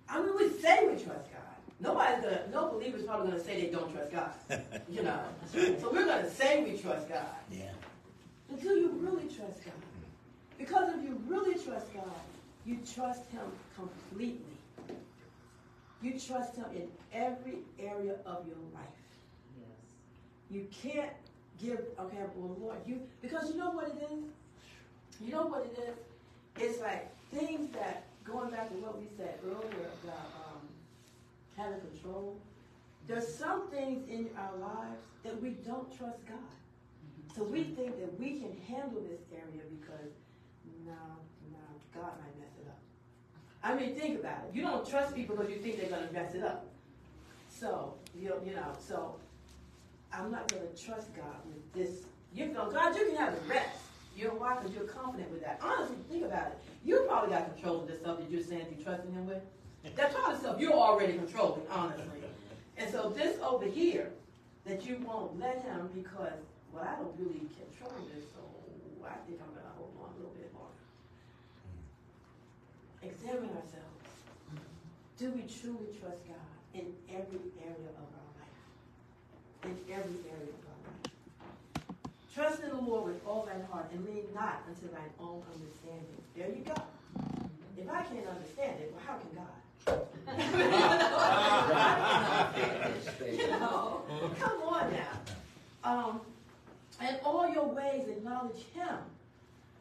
I 0.07 0.21
mean, 0.21 0.35
we 0.37 0.49
say 0.61 0.87
we 0.87 0.93
trust 0.93 1.29
God. 1.29 1.58
Nobody's 1.79 2.23
gonna, 2.23 2.43
no 2.51 2.69
believer's 2.69 3.03
probably 3.03 3.31
gonna 3.31 3.43
say 3.43 3.61
they 3.61 3.71
don't 3.71 3.91
trust 3.93 4.11
God. 4.11 4.31
You 4.89 5.03
know, 5.03 5.19
so 5.51 5.91
we're 5.91 6.05
gonna 6.05 6.29
say 6.29 6.63
we 6.63 6.77
trust 6.77 7.07
God. 7.07 7.25
Yeah. 7.51 7.71
But 8.49 8.61
do 8.61 8.69
you 8.69 8.89
really 8.99 9.23
trust 9.23 9.63
God? 9.63 9.73
Because 10.57 10.93
if 10.95 11.03
you 11.03 11.21
really 11.27 11.53
trust 11.63 11.93
God, 11.93 12.03
you 12.65 12.79
trust 12.93 13.29
Him 13.31 13.45
completely. 13.75 14.57
You 16.01 16.19
trust 16.19 16.55
Him 16.55 16.65
in 16.75 16.87
every 17.13 17.59
area 17.79 18.15
of 18.25 18.45
your 18.47 18.57
life. 18.73 18.99
Yes. 19.57 19.77
You 20.49 20.67
can't 20.81 21.13
give, 21.61 21.79
okay, 21.99 22.23
well, 22.35 22.57
Lord, 22.59 22.77
you, 22.85 23.01
because 23.21 23.51
you 23.51 23.57
know 23.57 23.71
what 23.71 23.87
it 23.87 24.03
is? 24.11 24.23
You 25.21 25.31
know 25.31 25.45
what 25.45 25.65
it 25.65 25.79
is? 25.79 25.95
It's 26.63 26.81
like 26.81 27.09
things 27.31 27.71
that, 27.73 28.03
going 28.23 28.51
back 28.51 28.69
to 28.69 28.75
what 28.75 28.99
we 28.99 29.07
said 29.17 29.39
earlier 29.45 29.89
about 30.03 30.29
um, 30.45 30.48
having 31.59 31.79
control, 31.81 32.37
there's 33.07 33.27
some 33.27 33.69
things 33.69 34.07
in 34.09 34.29
our 34.37 34.55
lives 34.57 35.01
that 35.23 35.41
we 35.41 35.49
don't 35.49 35.95
trust 35.97 36.25
God. 36.27 36.37
Mm-hmm. 36.37 37.35
So 37.35 37.43
we 37.43 37.63
think 37.63 37.99
that 37.99 38.19
we 38.19 38.39
can 38.39 38.55
handle 38.67 39.01
this 39.01 39.21
area 39.31 39.63
because, 39.79 40.11
no, 40.85 40.93
no, 41.51 41.65
God 41.93 42.11
might 42.21 42.39
mess 42.39 42.53
it 42.61 42.67
up. 42.67 42.79
I 43.63 43.75
mean, 43.75 43.95
think 43.95 44.19
about 44.19 44.45
it. 44.47 44.55
You 44.55 44.61
don't 44.61 44.87
trust 44.89 45.15
people 45.15 45.35
because 45.35 45.51
you 45.51 45.57
think 45.57 45.79
they're 45.79 45.89
going 45.89 46.07
to 46.07 46.13
mess 46.13 46.33
it 46.33 46.43
up. 46.43 46.67
So, 47.49 47.95
you, 48.15 48.33
you 48.45 48.55
know, 48.55 48.71
so 48.79 49.15
I'm 50.13 50.31
not 50.31 50.47
going 50.51 50.63
to 50.63 50.83
trust 50.83 51.13
God 51.15 51.35
with 51.45 51.73
this. 51.73 52.03
You 52.33 52.47
know, 52.47 52.71
God, 52.71 52.95
you 52.95 53.07
can 53.07 53.15
have 53.17 53.35
the 53.35 53.49
rest. 53.49 53.79
You 54.15 54.25
know 54.25 54.33
why? 54.35 54.55
Because 54.55 54.75
you're 54.75 54.85
confident 54.85 55.31
with 55.31 55.41
that. 55.41 55.59
Honestly, 55.61 55.95
think 56.09 56.25
about 56.25 56.47
it. 56.47 56.57
You 56.85 57.05
probably 57.07 57.31
got 57.31 57.53
control 57.53 57.81
of 57.81 57.87
this 57.87 57.99
stuff 57.99 58.19
that 58.19 58.29
you're 58.29 58.43
saying 58.43 58.65
you're 58.75 58.83
trusting 58.83 59.11
Him 59.11 59.27
with. 59.27 59.41
That's 59.95 60.13
probably 60.13 60.37
stuff 60.39 60.59
you're 60.59 60.73
already 60.73 61.13
controlling, 61.13 61.61
honestly. 61.69 62.05
And 62.77 62.91
so 62.91 63.09
this 63.09 63.37
over 63.41 63.65
here, 63.65 64.11
that 64.65 64.85
you 64.85 64.97
won't 65.05 65.39
let 65.39 65.63
Him 65.63 65.89
because, 65.93 66.39
well, 66.71 66.83
I 66.83 66.95
don't 66.95 67.13
really 67.17 67.49
control 67.57 67.91
this, 68.13 68.25
so 68.31 68.39
I 69.05 69.17
think 69.25 69.41
I'm 69.41 69.49
going 69.49 69.65
to 69.65 69.73
hold 69.75 69.91
on 69.97 70.13
a 70.13 70.17
little 70.17 70.35
bit 70.37 70.53
longer. 70.53 70.85
Examine 73.01 73.49
ourselves. 73.57 73.89
Do 75.17 75.31
we 75.31 75.41
truly 75.49 75.89
trust 75.99 76.21
God 76.29 76.53
in 76.73 76.93
every 77.09 77.49
area 77.59 77.89
of 77.97 78.07
our 78.13 78.29
life? 78.37 78.59
In 79.65 79.75
every 79.89 80.21
area 80.29 80.53
of 80.53 80.63
our 80.69 80.79
life. 80.85 81.09
Trust 82.33 82.63
in 82.63 82.69
the 82.69 82.81
Lord 82.81 83.05
with 83.11 83.25
all 83.25 83.45
thine 83.45 83.65
heart 83.71 83.89
and 83.91 84.05
lean 84.05 84.23
not 84.35 84.63
unto 84.69 84.87
thine 84.93 85.11
own 85.19 85.41
understanding. 85.51 86.21
There 86.37 86.47
you 86.47 86.63
go. 86.63 86.77
If 87.77 87.89
I 87.89 88.03
can't 88.03 88.27
understand 88.27 88.79
it, 88.79 88.93
well, 88.93 89.01
how 89.05 89.17
can 89.17 89.31
God? 89.35 89.47
you 93.31 93.47
know, 93.49 94.01
come 94.39 94.61
on 94.63 94.91
now. 94.91 95.19
Um, 95.83 96.21
and 97.01 97.19
all 97.23 97.49
your 97.49 97.65
ways 97.65 98.07
acknowledge 98.07 98.63
Him, 98.73 98.97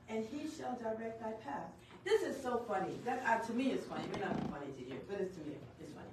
and 0.08 0.26
He 0.32 0.48
shall 0.48 0.74
direct 0.76 1.20
thy 1.20 1.32
path. 1.32 1.70
This 2.04 2.22
is 2.22 2.40
so 2.42 2.64
funny. 2.68 2.92
That 3.04 3.22
uh, 3.26 3.38
to 3.46 3.52
me 3.52 3.72
is 3.72 3.84
funny. 3.84 4.04
It 4.04 4.12
may 4.14 4.20
not 4.20 4.40
be 4.40 4.46
funny 4.50 4.66
to 4.78 4.84
you, 4.94 5.00
but 5.08 5.20
it's 5.20 5.34
to 5.36 5.40
me 5.40 5.56
it's 5.80 5.92
funny. 5.92 6.08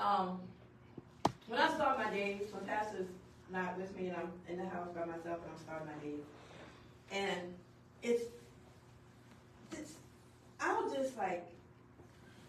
Um, 0.00 0.40
when 1.46 1.60
I 1.60 1.68
start 1.74 1.98
my 1.98 2.10
days, 2.10 2.42
when 2.52 2.64
pastor's 2.64 3.08
not 3.52 3.76
with 3.76 3.94
me 3.96 4.08
and 4.08 4.16
I'm 4.16 4.32
in 4.48 4.56
the 4.58 4.66
house 4.68 4.88
by 4.94 5.04
myself 5.04 5.40
and 5.42 5.50
I'm 5.52 5.58
starting 5.62 5.88
my 5.88 5.94
days, 6.02 6.24
and 7.12 7.54
it's, 8.02 8.24
it's 9.72 9.92
I'll 10.60 10.92
just 10.92 11.16
like, 11.16 11.46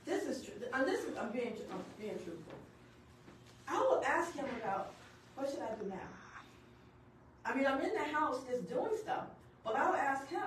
this 0.05 0.23
is 0.23 0.43
true. 0.43 0.53
And 0.73 0.87
this 0.87 1.01
is 1.03 1.17
I'm 1.17 1.31
being 1.31 1.53
I'm 1.71 1.83
being 1.99 2.13
truthful. 2.13 2.59
I 3.67 3.79
will 3.79 4.03
ask 4.05 4.33
him 4.35 4.45
about 4.61 4.93
what 5.35 5.49
should 5.49 5.59
I 5.59 5.73
do 5.81 5.89
now. 5.89 5.95
I 7.45 7.55
mean, 7.55 7.65
I'm 7.65 7.81
in 7.81 7.93
the 7.93 8.15
house 8.15 8.41
just 8.49 8.67
doing 8.69 8.91
stuff, 9.01 9.25
but 9.63 9.75
I'll 9.75 9.93
ask 9.93 10.27
him, 10.29 10.39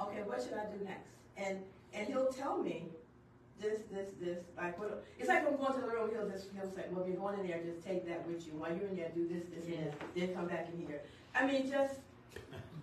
okay, 0.00 0.22
what 0.24 0.42
should 0.42 0.54
I 0.54 0.64
do 0.66 0.84
next? 0.84 1.08
And 1.36 1.58
and 1.92 2.06
he'll 2.08 2.32
tell 2.32 2.58
me 2.58 2.84
this, 3.60 3.80
this, 3.92 4.08
this, 4.20 4.38
like 4.56 4.78
what 4.78 5.04
it's 5.18 5.28
like 5.28 5.46
I'm 5.46 5.56
going 5.56 5.74
to 5.74 5.80
the 5.80 5.86
room, 5.86 6.10
he'll 6.12 6.28
just 6.28 6.48
he'll 6.54 6.70
say, 6.70 6.84
Well, 6.90 7.02
if 7.02 7.08
you're 7.08 7.18
going 7.18 7.38
in 7.40 7.46
there, 7.46 7.60
just 7.62 7.84
take 7.84 8.06
that 8.08 8.26
with 8.26 8.46
you. 8.46 8.54
While 8.54 8.74
you're 8.74 8.88
in 8.88 8.96
there, 8.96 9.10
do 9.14 9.28
this, 9.28 9.44
this, 9.54 9.66
and 9.66 9.86
this, 9.86 9.94
then 10.16 10.34
come 10.34 10.46
back 10.46 10.68
in 10.72 10.86
here. 10.86 11.00
I 11.34 11.46
mean 11.46 11.70
just 11.70 11.94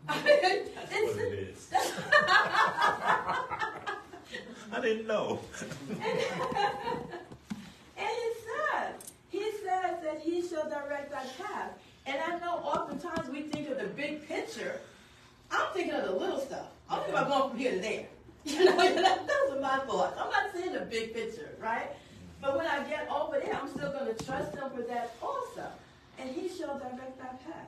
That's 0.08 1.16
what 1.16 1.20
it 1.20 1.34
is. 1.34 1.70
I 4.72 4.82
didn't 4.82 5.08
know. 5.08 5.40
and, 5.90 6.02
and 7.98 8.10
he 8.10 8.30
says, 8.46 8.94
he 9.30 9.52
says 9.64 10.02
that 10.04 10.20
he 10.22 10.48
shall 10.48 10.70
direct 10.70 11.12
thy 11.12 11.26
path. 11.44 11.72
And 12.06 12.18
I 12.22 12.40
know 12.40 12.56
oftentimes 12.58 13.30
we 13.30 13.42
think 13.44 13.70
of 13.70 13.78
the 13.78 13.88
big 13.88 14.28
picture. 14.28 14.80
I'm 15.52 15.74
thinking 15.74 15.94
of 15.94 16.06
the 16.06 16.12
little 16.12 16.40
stuff. 16.40 16.68
I'm 16.90 17.00
thinking 17.00 17.16
about 17.16 17.28
going 17.30 17.50
from 17.52 17.60
here 17.60 17.72
to 17.72 17.80
there. 17.80 18.06
You 18.48 18.64
know, 18.64 18.78
those 18.78 19.58
are 19.58 19.62
my 19.62 19.80
thoughts. 19.80 20.18
I'm 20.18 20.30
not 20.30 20.46
seeing 20.56 20.72
the 20.72 20.80
big 20.80 21.14
picture, 21.14 21.50
right? 21.60 21.90
But 22.42 22.56
when 22.56 22.66
I 22.66 22.82
get 22.88 23.10
over 23.12 23.40
there, 23.40 23.60
I'm 23.62 23.68
still 23.68 23.92
going 23.92 24.16
to 24.16 24.24
trust 24.24 24.56
him 24.56 24.70
for 24.74 24.84
that 24.84 25.16
also. 25.22 25.66
And 26.18 26.30
he 26.30 26.48
shall 26.48 26.78
direct 26.80 27.18
thy 27.20 27.26
path. 27.26 27.68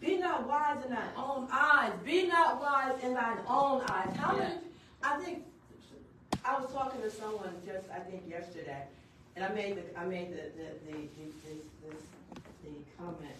Be 0.00 0.16
not 0.18 0.48
wise 0.48 0.84
in 0.84 0.90
thine 0.90 1.10
own 1.16 1.48
eyes. 1.50 1.92
Be 2.04 2.26
not 2.26 2.60
wise 2.60 3.02
in 3.02 3.14
thine 3.14 3.38
own 3.48 3.82
eyes. 3.88 4.14
How 4.16 4.36
many? 4.36 4.54
I 5.02 5.18
think 5.18 5.44
I 6.44 6.58
was 6.60 6.70
talking 6.72 7.00
to 7.02 7.10
someone 7.10 7.54
just 7.66 7.90
I 7.90 7.98
think 8.00 8.22
yesterday, 8.28 8.84
and 9.34 9.44
I 9.44 9.48
made 9.52 9.76
the 9.76 9.98
I 9.98 10.04
made 10.04 10.30
the 10.30 10.36
the 10.56 10.68
the, 10.86 10.92
the, 10.92 11.28
this, 11.44 11.64
this, 11.84 12.02
the 12.64 12.70
comment 12.96 13.34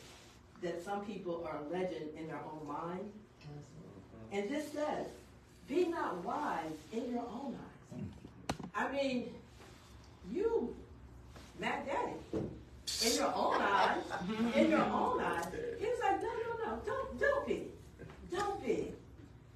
that 0.62 0.84
some 0.84 1.04
people 1.04 1.46
are 1.48 1.58
a 1.58 1.72
legend 1.72 2.10
in 2.18 2.26
their 2.26 2.40
own 2.52 2.66
mind, 2.66 3.12
and 4.32 4.48
this 4.50 4.72
says, 4.72 5.06
"Be 5.68 5.86
not 5.86 6.24
wise 6.24 6.72
in 6.92 7.10
your 7.12 7.22
own 7.22 7.56
eyes." 7.56 8.02
I 8.74 8.92
mean, 8.92 9.32
you, 10.32 10.74
Mac 11.58 11.86
Daddy, 11.86 12.46
in 13.04 13.14
your 13.14 13.32
own 13.34 13.60
eyes, 13.60 14.02
in 14.56 14.70
your 14.70 14.80
own 14.84 15.20
eyes. 15.20 15.46
He 15.78 15.86
was 15.86 15.98
like, 16.00 16.22
"No, 16.22 16.28
no, 16.28 16.64
no, 16.64 16.80
don't 16.84 17.20
don't 17.20 17.46
be, 17.46 17.68
don't 18.30 18.64
be." 18.64 18.92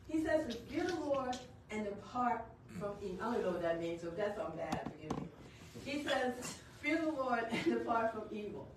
He 0.08 0.22
says, 0.24 0.56
"Fear 0.70 0.84
the 0.84 0.96
Lord 0.96 1.36
and 1.70 1.84
depart 1.84 2.44
from 2.78 2.92
evil." 3.02 3.18
I 3.20 3.32
don't 3.34 3.42
know 3.42 3.50
what 3.52 3.62
that 3.62 3.80
means, 3.80 4.02
so 4.02 4.08
if 4.08 4.16
that's 4.16 4.38
on 4.38 4.56
bad, 4.56 4.80
forgive 4.84 5.20
me. 5.20 5.28
He 5.84 6.02
says, 6.04 6.54
"Fear 6.80 7.00
the 7.02 7.12
Lord 7.12 7.44
and 7.50 7.64
depart 7.64 8.12
from 8.12 8.24
evil." 8.30 8.68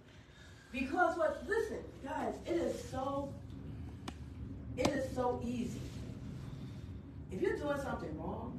Because 0.71 1.17
what? 1.17 1.43
Listen, 1.47 1.79
guys, 2.03 2.33
it 2.45 2.55
is 2.55 2.89
so. 2.89 3.29
It 4.77 4.89
is 4.89 5.15
so 5.15 5.39
easy. 5.45 5.79
If 7.31 7.41
you're 7.41 7.57
doing 7.57 7.79
something 7.81 8.17
wrong, 8.19 8.51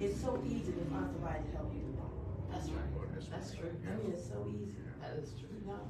it's 0.00 0.20
so 0.20 0.42
easy 0.46 0.72
to 0.72 0.84
find 0.90 1.08
somebody 1.12 1.44
to 1.50 1.56
help 1.56 1.72
you. 1.72 1.80
That's 2.52 2.68
right. 2.68 3.30
That's 3.30 3.52
true. 3.54 3.70
I 3.86 3.96
mean, 4.02 4.12
it's 4.12 4.26
so 4.26 4.46
easy. 4.48 4.74
That 5.00 5.16
is 5.22 5.30
true. 5.38 5.48
You 5.60 5.66
know? 5.72 5.80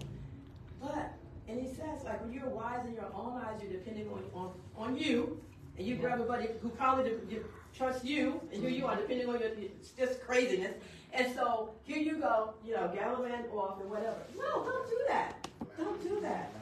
But, 0.80 1.12
and 1.48 1.60
he 1.60 1.68
says, 1.68 2.04
like, 2.04 2.22
when 2.22 2.32
you're 2.32 2.48
wise 2.48 2.86
in 2.86 2.94
your 2.94 3.10
own 3.14 3.40
eyes, 3.44 3.60
you're 3.62 3.72
depending 3.72 4.08
on, 4.08 4.22
on, 4.34 4.52
on 4.76 4.96
you, 4.96 5.40
and 5.76 5.86
you 5.86 5.96
grab 5.96 6.20
a 6.20 6.24
buddy 6.24 6.48
who 6.62 6.68
probably 6.70 7.04
de- 7.10 7.16
de- 7.16 7.44
trusts 7.76 8.04
you, 8.04 8.40
and 8.52 8.62
here 8.62 8.70
you 8.70 8.86
are 8.86 8.96
depending 8.96 9.28
on 9.28 9.40
your, 9.40 9.48
it's 9.50 9.90
just 9.90 10.20
craziness. 10.22 10.74
And 11.12 11.34
so, 11.34 11.70
here 11.84 11.98
you 11.98 12.18
go, 12.18 12.54
you 12.64 12.74
know, 12.74 12.90
gallivant 12.94 13.46
off 13.52 13.80
and 13.80 13.90
whatever. 13.90 14.18
No, 14.38 14.64
don't 14.64 14.88
do 14.88 14.98
that. 15.08 15.48
Don't 15.76 16.02
do 16.02 16.20
that. 16.20 16.52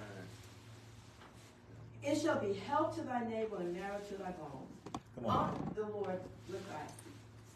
It 2.02 2.18
shall 2.20 2.38
be 2.40 2.54
help 2.66 2.94
to 2.94 3.02
thy 3.02 3.24
neighbor 3.28 3.56
and 3.58 3.74
marrow 3.74 3.98
to 4.08 4.14
thy 4.14 4.30
bones. 4.30 5.02
Come 5.16 5.26
on. 5.26 5.50
On 5.50 5.72
the 5.74 5.82
Lord 5.82 6.20
with 6.48 6.66
thy 6.68 6.86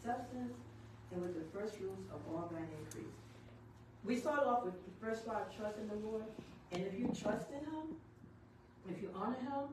substance 0.05 0.53
and 1.11 1.21
with 1.21 1.33
the 1.33 1.57
first 1.57 1.75
fruits 1.77 2.03
of 2.13 2.19
all 2.31 2.49
thine 2.51 2.67
increase. 2.85 3.05
We 4.05 4.17
start 4.17 4.45
off 4.45 4.65
with 4.65 4.73
the 4.73 5.05
first 5.05 5.25
part, 5.25 5.55
trust 5.55 5.77
in 5.77 5.87
the 5.87 5.95
Lord. 6.07 6.23
And 6.71 6.83
if 6.83 6.99
you 6.99 7.07
trust 7.07 7.47
in 7.51 7.59
Him, 7.59 7.95
if 8.89 9.01
you 9.01 9.09
honor 9.15 9.37
Him 9.39 9.69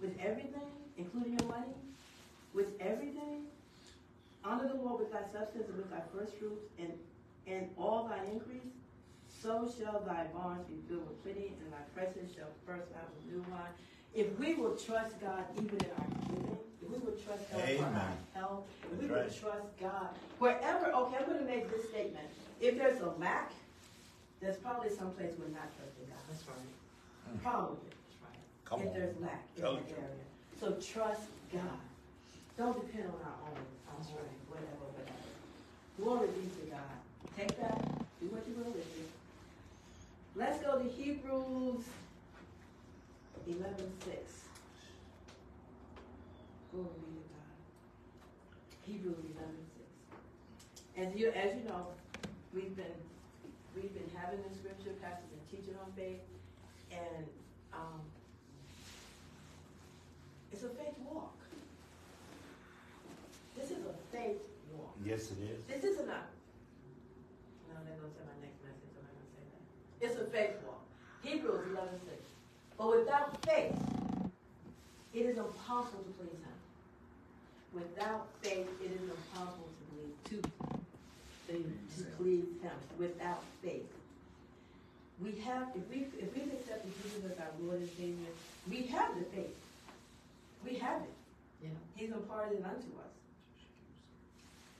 with 0.00 0.18
everything, 0.18 0.70
including 0.96 1.38
your 1.38 1.48
money, 1.48 1.74
with 2.54 2.68
everything, 2.80 3.44
honor 4.44 4.68
the 4.68 4.80
Lord 4.80 5.00
with 5.00 5.12
thy 5.12 5.22
substance 5.32 5.68
and 5.68 5.76
with 5.76 5.90
thy 5.90 6.00
first 6.16 6.34
fruits 6.38 6.64
and, 6.78 6.92
and 7.46 7.68
all 7.76 8.08
thine 8.08 8.32
increase, 8.32 8.72
so 9.42 9.70
shall 9.78 10.00
thy 10.00 10.24
barns 10.32 10.64
be 10.66 10.76
filled 10.88 11.06
with 11.06 11.22
plenty, 11.22 11.52
and 11.60 11.72
thy 11.72 11.84
presses 11.94 12.34
shall 12.34 12.48
burst 12.66 12.88
out 12.96 13.10
with 13.14 13.34
new 13.34 13.44
wine. 13.52 13.74
If 14.14 14.38
we 14.38 14.54
will 14.54 14.76
trust 14.76 15.20
God 15.20 15.44
even 15.56 15.76
in 15.76 15.90
our 15.98 16.06
giving, 16.28 16.56
if 16.80 16.88
we 16.88 16.98
will 16.98 17.18
trust 17.18 17.50
God 17.52 17.60
for 17.60 17.84
our 17.84 18.12
health, 18.34 18.64
if 18.90 19.02
we 19.02 19.06
will 19.06 19.28
trust 19.28 19.68
God 19.78 20.08
wherever. 20.38 20.86
Okay, 20.86 21.16
I'm 21.18 21.26
going 21.26 21.38
to 21.38 21.44
make 21.44 21.70
this 21.70 21.90
statement. 21.90 22.28
If 22.64 22.78
there's 22.78 23.00
a 23.02 23.10
lack, 23.20 23.52
there's 24.40 24.56
probably 24.56 24.88
someplace 24.88 25.32
we're 25.38 25.52
not 25.52 25.68
trusting 25.76 26.06
God. 26.08 26.16
That's 26.30 26.44
right. 26.48 27.42
Probably. 27.42 27.76
That's 27.92 28.16
right. 28.24 28.40
Come 28.64 28.80
if 28.80 28.88
on. 28.88 28.94
there's 28.94 29.16
lack 29.20 29.44
in 29.56 29.62
Tell 29.62 29.74
that 29.74 29.86
the 29.86 29.92
truth. 29.92 30.04
area. 30.08 30.24
So 30.58 30.66
trust 30.80 31.28
God. 31.52 31.84
Don't 32.56 32.74
depend 32.80 33.04
on 33.04 33.20
our 33.20 33.36
own, 33.50 33.60
our 33.88 33.96
That's 33.98 34.08
own, 34.10 34.16
right. 34.16 34.40
whatever, 34.48 34.84
whatever. 34.96 35.28
Glory 36.00 36.28
be 36.40 36.48
to 36.64 36.70
God. 36.72 36.96
Take 37.36 37.60
that, 37.60 37.84
Do 38.20 38.26
what 38.32 38.46
you 38.48 38.54
will 38.56 38.72
with 38.72 38.98
it. 38.98 39.10
Let's 40.36 40.58
go 40.64 40.78
to 40.78 40.88
Hebrews 40.88 41.84
eleven 43.46 43.92
six. 44.06 44.40
Glory 46.72 46.88
be 46.96 47.12
to 47.12 47.28
God. 47.28 47.52
Hebrews 48.86 49.18
eleven 49.36 49.60
six. 49.76 49.88
As 50.96 51.14
you 51.14 51.28
as 51.30 51.54
you 51.56 51.68
know, 51.68 51.88
we've 52.54 52.76
been 52.76 52.98
we've 53.74 53.92
been 53.92 54.10
having 54.14 54.38
the 54.46 54.54
scripture, 54.54 54.94
pastor's 55.02 55.26
been 55.34 55.46
teaching 55.50 55.74
on 55.82 55.90
faith, 55.92 56.22
and 56.92 57.26
um, 57.74 58.00
it's 60.52 60.62
a 60.62 60.68
faith 60.68 60.94
walk. 61.10 61.34
This 63.58 63.70
is 63.70 63.82
a 63.84 63.94
faith 64.16 64.42
walk. 64.72 64.94
Yes, 65.04 65.30
it 65.34 65.42
is. 65.42 65.64
This 65.66 65.82
isn't 65.82 66.08
a. 66.08 66.22
No, 67.66 67.74
that 67.82 68.00
goes 68.00 68.14
to 68.14 68.18
say 68.18 68.24
my 68.30 68.38
next 68.46 68.62
message. 68.62 68.94
I'm 68.94 69.02
not 69.02 69.14
gonna 69.18 69.34
say 69.34 69.44
that. 69.50 69.62
It's 70.06 70.16
a 70.22 70.26
faith 70.30 70.62
walk. 70.64 70.86
Hebrews 71.22 71.74
11 71.74 71.98
6. 72.06 72.14
But 72.78 72.88
without 72.98 73.42
faith, 73.44 73.74
it 75.12 75.26
is 75.26 75.38
impossible 75.38 76.04
to 76.06 76.12
please 76.18 76.38
Him. 76.38 76.58
Without 77.72 78.28
faith, 78.42 78.68
it 78.82 78.90
is 78.90 79.02
impossible 79.02 79.66
to 79.66 79.82
believe 79.90 80.42
to, 80.42 80.63
to 81.62 82.04
please 82.16 82.44
Him. 82.62 82.72
Without 82.98 83.42
faith, 83.62 83.90
we 85.22 85.32
have 85.40 85.68
if 85.74 85.88
we 85.90 86.06
if 86.18 86.34
we've 86.34 86.52
accepted 86.52 86.92
Jesus 87.02 87.30
as 87.30 87.38
our 87.38 87.52
Lord 87.60 87.80
and 87.80 87.90
Savior, 87.96 88.32
we 88.68 88.82
have 88.86 89.14
the 89.18 89.24
faith. 89.24 89.56
We 90.64 90.74
have 90.76 91.02
it. 91.02 91.14
Yeah. 91.62 91.68
He's 91.96 92.10
imparted 92.10 92.58
it 92.58 92.64
unto 92.64 92.88
us. 92.98 93.14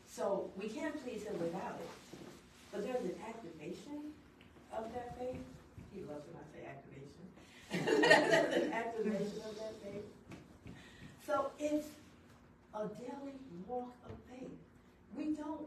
So 0.06 0.50
we 0.56 0.68
can't 0.68 0.94
please 1.04 1.24
him 1.24 1.38
without 1.40 1.78
it. 1.80 1.90
But 2.72 2.84
there's 2.84 3.04
an 3.04 3.16
activation 3.26 4.12
of 4.76 4.92
that 4.94 5.18
faith. 5.18 5.40
He 5.92 6.02
loves 6.02 6.24
when 6.26 6.38
I 6.38 6.46
say 6.54 6.66
activation. 6.70 7.24
there's 8.02 8.62
an 8.62 8.72
activation 8.72 9.42
of 9.48 9.56
that 9.58 9.74
faith. 9.82 10.04
So 11.26 11.50
it's 11.58 11.88
a 12.74 12.86
daily 12.86 13.34
walk 13.66 13.92
of 14.04 14.12
faith. 14.30 14.50
We 15.16 15.34
don't. 15.34 15.62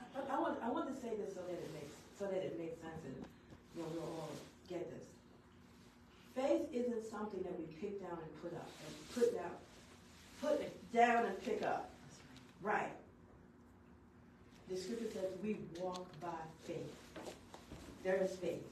I, 0.00 0.34
I 0.34 0.40
want 0.40 0.58
I 0.62 0.70
want 0.70 0.94
to 0.94 0.95
say 1.06 1.14
this 1.22 1.34
so 1.34 1.40
that 1.46 1.54
it 1.54 1.70
makes 1.72 1.94
so 2.18 2.24
that 2.26 2.42
it 2.42 2.58
makes 2.58 2.80
sense 2.82 2.98
and 3.06 3.14
you 3.76 3.82
know, 3.82 3.88
we'll 3.94 4.02
all 4.02 4.30
get 4.68 4.82
this. 4.90 5.06
Faith 6.34 6.66
isn't 6.72 7.06
something 7.10 7.42
that 7.42 7.54
we 7.58 7.64
pick 7.80 8.00
down 8.00 8.18
and 8.18 8.42
put 8.42 8.52
up 8.58 8.68
and 8.84 8.94
put 9.14 9.34
down, 9.34 9.54
put 10.42 10.92
down 10.92 11.26
and 11.26 11.40
pick 11.44 11.62
up. 11.62 11.90
Right. 12.62 12.90
The 14.68 14.76
scripture 14.76 15.06
says 15.12 15.30
we 15.42 15.58
walk 15.80 16.06
by 16.20 16.42
faith. 16.66 16.92
There 18.02 18.16
is 18.16 18.34
faith, 18.36 18.64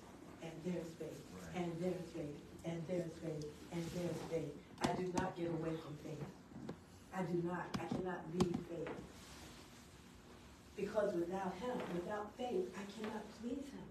and 0.42 0.50
there's 0.64 0.88
faith, 0.98 1.20
Right. 1.34 1.62
and 1.62 1.72
there's 1.80 2.06
faith, 2.14 2.38
and 2.64 2.82
there's 2.88 3.12
faith, 3.22 3.46
and 3.72 3.84
there's 3.94 4.20
faith. 4.30 4.52
I 4.82 4.88
do 5.00 5.12
not 5.18 5.36
get 5.36 5.46
away 5.48 5.70
from 5.76 5.94
faith. 6.02 6.24
I 7.16 7.22
do 7.22 7.42
not. 7.46 7.66
I 7.74 7.84
cannot 7.94 8.20
leave 8.34 8.56
faith. 8.68 8.90
Because 10.76 11.14
without 11.14 11.54
Him, 11.60 11.76
without 11.94 12.32
faith, 12.36 12.66
I 12.74 12.84
cannot 12.92 13.22
please 13.40 13.64
Him. 13.70 13.88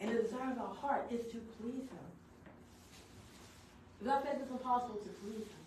And 0.00 0.10
the 0.10 0.22
desire 0.22 0.52
of 0.52 0.58
our 0.58 0.74
heart 0.74 1.10
is 1.10 1.20
to 1.32 1.38
please 1.60 1.82
Him. 1.82 2.08
Without 4.00 4.24
faith, 4.24 4.36
it's 4.42 4.50
impossible 4.50 4.96
to 4.96 5.08
please 5.22 5.46
Him. 5.46 5.64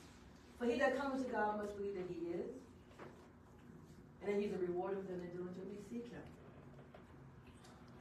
For 0.60 0.66
he 0.66 0.78
that 0.80 0.98
comes 0.98 1.24
to 1.24 1.32
God 1.32 1.58
must 1.58 1.76
believe 1.78 1.96
that 1.96 2.08
He 2.10 2.32
is, 2.32 2.50
and 4.22 4.34
that 4.36 4.42
He's 4.42 4.54
a 4.54 4.58
rewarder 4.58 4.98
of 4.98 5.08
them 5.08 5.20
that 5.22 5.36
diligently 5.36 5.78
seek 5.90 6.06
Him. 6.12 6.22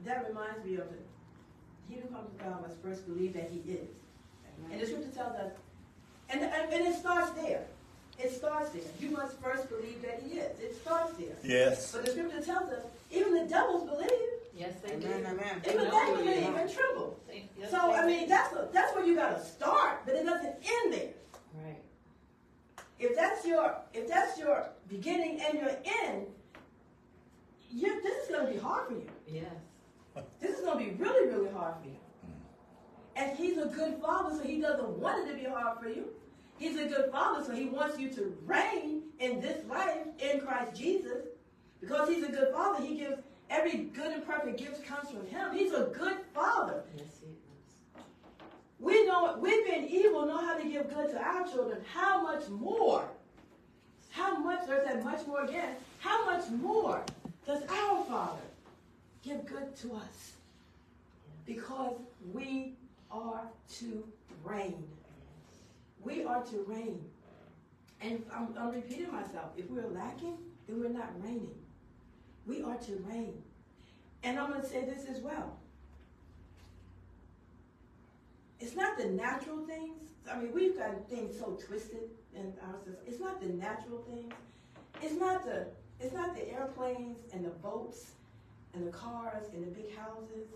That 0.04 0.28
reminds 0.28 0.64
me 0.64 0.74
of 0.74 0.86
it. 0.92 1.06
He 1.88 1.96
who 1.96 2.08
comes 2.08 2.28
to 2.36 2.44
God 2.44 2.62
must 2.62 2.80
first 2.82 3.06
believe 3.06 3.34
that 3.34 3.50
He 3.50 3.61
is. 3.70 3.88
And 4.70 4.80
the 4.80 4.86
scripture 4.86 5.11
tells 5.11 5.34
us, 5.34 5.52
and, 6.28 6.42
and, 6.42 6.72
and 6.72 6.86
it 6.86 6.94
starts 6.94 7.30
there. 7.30 7.64
It 8.22 8.32
starts 8.32 8.70
there. 8.70 8.82
You 9.00 9.10
must 9.10 9.40
first 9.40 9.68
believe 9.70 10.02
that 10.02 10.22
He 10.24 10.38
is. 10.38 10.58
It 10.60 10.76
starts 10.82 11.16
there. 11.16 11.36
Yes. 11.42 11.92
But 11.92 12.04
the 12.04 12.10
scripture 12.12 12.42
tells 12.42 12.70
us, 12.70 12.84
even 13.10 13.34
the 13.34 13.44
devils 13.48 13.88
believe. 13.88 14.10
Yes, 14.54 14.74
they 14.84 14.96
do. 14.96 15.06
Amen, 15.06 15.26
amen. 15.26 15.62
Even 15.66 15.84
know 15.88 16.16
they 16.16 16.32
believe 16.32 16.54
are. 16.54 16.58
and 16.60 16.70
tremble. 16.72 17.18
Yes, 17.58 17.70
So 17.70 17.92
I 17.92 18.06
mean, 18.06 18.28
that's 18.28 18.52
a, 18.52 18.68
that's 18.72 18.94
where 18.94 19.06
you 19.06 19.14
got 19.16 19.38
to 19.38 19.42
start, 19.42 20.04
but 20.04 20.14
it 20.14 20.26
doesn't 20.26 20.54
end 20.62 20.92
there. 20.92 21.12
Right. 21.64 21.82
If 22.98 23.16
that's 23.16 23.46
your 23.46 23.76
if 23.94 24.06
that's 24.06 24.38
your 24.38 24.68
beginning 24.88 25.40
and 25.40 25.58
your 25.58 25.70
end, 26.04 26.26
you 27.70 28.02
this 28.02 28.24
is 28.24 28.28
going 28.28 28.46
to 28.46 28.52
be 28.52 28.58
hard 28.58 28.88
for 28.88 28.94
you. 28.94 29.08
Yes. 29.26 30.24
This 30.40 30.58
is 30.58 30.64
going 30.64 30.84
to 30.84 30.92
be 30.92 31.02
really 31.02 31.32
really 31.32 31.50
hard 31.52 31.76
for 31.82 31.88
you. 31.88 31.96
Mm. 32.26 32.32
And 33.16 33.38
he's 33.38 33.56
a 33.56 33.66
good 33.66 33.98
father, 34.02 34.36
so 34.36 34.46
he 34.46 34.60
doesn't 34.60 34.90
want 34.98 35.26
it 35.26 35.32
to 35.32 35.38
be 35.38 35.44
hard 35.44 35.78
for 35.78 35.88
you. 35.88 36.08
He's 36.61 36.76
a 36.76 36.84
good 36.84 37.11
father, 37.11 37.42
so 37.42 37.54
he 37.54 37.64
wants 37.64 37.98
you 37.98 38.11
to 38.11 38.36
reign 38.44 39.00
in 39.18 39.40
this 39.40 39.64
life 39.66 39.96
in 40.18 40.40
Christ 40.40 40.78
Jesus. 40.78 41.24
Because 41.80 42.11
he's 42.11 42.22
a 42.22 42.30
good 42.30 42.52
father, 42.52 42.84
he 42.84 42.98
gives 42.98 43.16
every 43.48 43.78
good 43.94 44.12
and 44.12 44.26
perfect 44.26 44.58
gift 44.58 44.84
comes 44.84 45.08
from 45.08 45.26
him. 45.26 45.54
He's 45.54 45.72
a 45.72 45.90
good 45.96 46.18
father. 46.34 46.82
Yes, 46.94 47.06
he 47.18 47.30
is. 47.30 48.04
We 48.78 49.06
know 49.06 49.38
we 49.40 49.64
being 49.64 49.88
evil 49.88 50.26
know 50.26 50.36
how 50.36 50.58
to 50.58 50.68
give 50.68 50.94
good 50.94 51.11
to 51.12 51.18
our 51.18 51.48
children. 51.48 51.78
How 51.90 52.22
much 52.22 52.46
more? 52.50 53.08
How 54.11 54.36
much, 54.36 54.66
there's 54.66 54.84
that 54.84 55.02
much 55.02 55.26
more 55.26 55.44
again. 55.44 55.76
How 56.00 56.26
much 56.26 56.46
more 56.50 57.02
does 57.46 57.62
our 57.62 58.04
Father 58.04 58.42
give 59.22 59.46
good 59.46 59.74
to 59.76 59.94
us? 59.94 60.32
Because 61.46 61.94
we 62.34 62.74
are 63.11 63.44
to 63.78 64.04
reign. 64.44 64.84
We 66.05 66.24
are 66.24 66.42
to 66.42 66.64
reign. 66.66 67.05
And 68.01 68.24
I'm, 68.34 68.55
I'm 68.59 68.70
repeating 68.70 69.12
myself. 69.12 69.53
If 69.57 69.68
we're 69.70 69.88
lacking, 69.88 70.38
then 70.66 70.80
we're 70.80 70.88
not 70.88 71.11
reigning. 71.22 71.55
We 72.46 72.62
are 72.62 72.76
to 72.76 73.05
reign. 73.09 73.42
And 74.22 74.38
I'm 74.38 74.51
going 74.51 74.62
to 74.62 74.66
say 74.66 74.84
this 74.84 75.05
as 75.05 75.20
well. 75.22 75.57
It's 78.59 78.76
not 78.76 78.98
the 78.98 79.07
natural 79.07 79.59
things. 79.66 80.03
I 80.30 80.38
mean, 80.38 80.53
we've 80.53 80.76
got 80.76 81.09
things 81.09 81.38
so 81.38 81.59
twisted 81.66 82.11
in 82.34 82.53
our 82.66 82.76
system. 82.78 82.96
It's 83.07 83.20
not 83.20 83.40
the 83.40 83.48
natural 83.48 84.05
things. 84.09 84.32
It's 85.03 85.18
not 85.18 85.44
the 85.44 85.66
it's 85.98 86.14
not 86.14 86.34
the 86.34 86.51
airplanes 86.51 87.18
and 87.32 87.44
the 87.44 87.51
boats 87.51 88.12
and 88.74 88.86
the 88.86 88.90
cars 88.90 89.46
and 89.53 89.62
the 89.62 89.70
big 89.70 89.94
houses. 89.96 90.48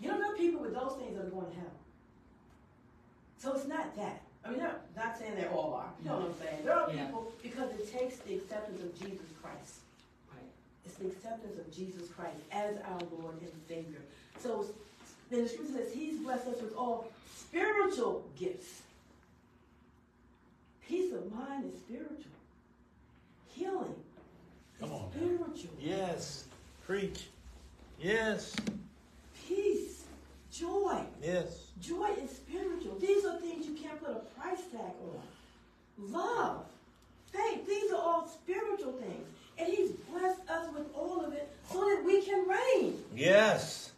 You 0.00 0.08
don't 0.08 0.20
know 0.20 0.32
people 0.32 0.60
with 0.60 0.74
those 0.74 0.96
things 0.98 1.16
that 1.16 1.26
are 1.26 1.30
going 1.30 1.50
to 1.50 1.56
hell. 1.56 1.72
So 3.42 3.54
it's 3.54 3.66
not 3.66 3.96
that. 3.96 4.22
I 4.44 4.50
mean, 4.50 4.60
not, 4.60 4.80
not 4.94 5.18
saying 5.18 5.34
they 5.34 5.46
all 5.46 5.74
are. 5.74 5.90
You 6.00 6.08
know 6.10 6.16
what 6.18 6.26
I'm 6.28 6.34
saying? 6.40 6.64
There 6.64 6.74
are 6.74 6.92
Yeah. 6.92 7.06
people 7.06 7.32
because 7.42 7.72
it 7.72 7.92
takes 7.92 8.18
the 8.18 8.36
acceptance 8.36 8.80
of 8.82 8.94
Jesus 9.00 9.26
Christ. 9.42 9.80
Right. 10.32 10.46
It's 10.86 10.94
the 10.94 11.06
acceptance 11.08 11.58
of 11.58 11.72
Jesus 11.74 12.08
Christ 12.10 12.36
as 12.52 12.76
our 12.86 13.00
Lord 13.18 13.34
and 13.40 13.50
Savior. 13.68 14.00
So 14.40 14.66
then 15.28 15.42
the 15.42 15.48
scripture 15.48 15.72
says 15.74 15.92
He's 15.92 16.20
blessed 16.20 16.46
us 16.46 16.60
with 16.62 16.76
all 16.76 17.08
spiritual 17.36 18.24
gifts. 18.38 18.82
Peace 20.86 21.12
of 21.12 21.32
mind 21.32 21.64
is 21.72 21.80
spiritual. 21.80 22.30
Healing 23.48 23.94
is 23.94 24.80
Come 24.80 24.92
on 24.92 25.00
now. 25.02 25.08
spiritual. 25.16 25.70
Yes. 25.80 26.44
Preach. 26.86 27.26
Yes. 28.00 28.54
Joy. 30.62 31.00
Yes. 31.20 31.72
Joy 31.80 32.10
is 32.22 32.30
spiritual. 32.30 32.96
These 33.00 33.24
are 33.24 33.36
things 33.40 33.66
you 33.66 33.74
can't 33.74 34.00
put 34.00 34.10
a 34.10 34.40
price 34.40 34.60
tag 34.70 34.80
on. 34.80 36.12
Love, 36.12 36.64
faith, 37.32 37.66
these 37.66 37.90
are 37.90 38.00
all 38.00 38.28
spiritual 38.28 38.92
things. 38.92 39.26
And 39.58 39.68
He's 39.68 39.90
blessed 39.90 40.48
us 40.48 40.68
with 40.72 40.86
all 40.94 41.24
of 41.24 41.32
it 41.32 41.52
so 41.70 41.80
that 41.80 42.04
we 42.04 42.22
can 42.22 42.46
reign. 42.48 42.96
Yes. 43.14 43.90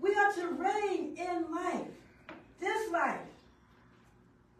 We 0.00 0.12
are 0.14 0.32
to 0.32 0.48
reign 0.48 1.16
in 1.16 1.54
life. 1.54 1.86
This 2.60 2.90
life. 2.90 3.20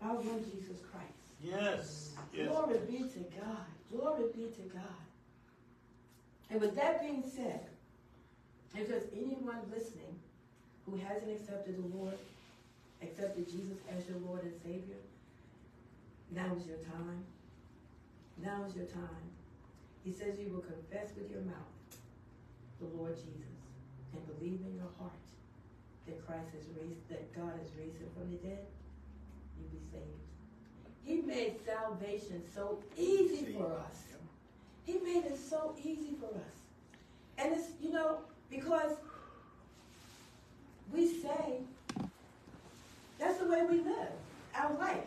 Our 0.02 0.14
Lord 0.14 0.44
Jesus 0.44 0.76
Christ. 0.92 1.12
Yes. 1.42 2.10
Yes. 2.32 2.48
Glory 2.48 2.78
be 2.88 2.98
to 2.98 3.18
God. 3.40 3.66
Glory 3.90 4.24
be 4.34 4.42
to 4.42 4.62
God. 4.72 4.82
And 6.50 6.60
with 6.60 6.76
that 6.76 7.00
being 7.00 7.24
said, 7.28 7.66
if 8.76 8.88
there's 8.88 9.08
anyone 9.12 9.58
listening 9.74 10.20
who 10.86 10.96
hasn't 10.96 11.30
accepted 11.30 11.76
the 11.76 11.96
Lord, 11.96 12.18
accepted 13.02 13.46
Jesus 13.46 13.78
as 13.90 14.08
your 14.08 14.18
Lord 14.18 14.42
and 14.42 14.54
Savior, 14.62 15.02
now 16.30 16.54
is 16.56 16.66
your 16.66 16.78
time. 16.78 17.24
Now 18.42 18.64
is 18.68 18.76
your 18.76 18.86
time. 18.86 19.26
He 20.04 20.12
says 20.12 20.38
you 20.38 20.52
will 20.52 20.62
confess 20.62 21.10
with 21.16 21.30
your 21.30 21.42
mouth 21.42 21.74
the 22.80 22.86
Lord 22.96 23.16
Jesus 23.16 23.56
and 24.12 24.38
believe 24.38 24.60
in 24.60 24.76
your 24.76 24.90
heart 24.98 25.12
that 26.06 26.24
Christ 26.26 26.48
has 26.54 26.64
raised, 26.80 27.08
that 27.08 27.34
God 27.34 27.52
has 27.58 27.68
raised 27.78 27.98
him 27.98 28.08
from 28.14 28.30
the 28.30 28.36
dead, 28.36 28.66
you'll 29.58 29.68
be 29.70 29.82
saved. 29.90 30.22
He 31.04 31.22
made 31.22 31.56
salvation 31.64 32.42
so 32.54 32.78
easy 32.96 33.54
for 33.56 33.72
us. 33.72 34.04
He 34.84 34.98
made 34.98 35.24
it 35.26 35.38
so 35.38 35.74
easy 35.82 36.14
for 36.20 36.26
us. 36.26 36.56
And 37.38 37.52
it's, 37.52 37.68
you 37.82 37.90
know, 37.90 38.18
because 38.50 38.92
we 40.92 41.06
say 41.08 41.60
that's 43.18 43.38
the 43.38 43.48
way 43.48 43.64
we 43.68 43.80
live. 43.80 44.12
Our 44.54 44.74
life 44.74 45.06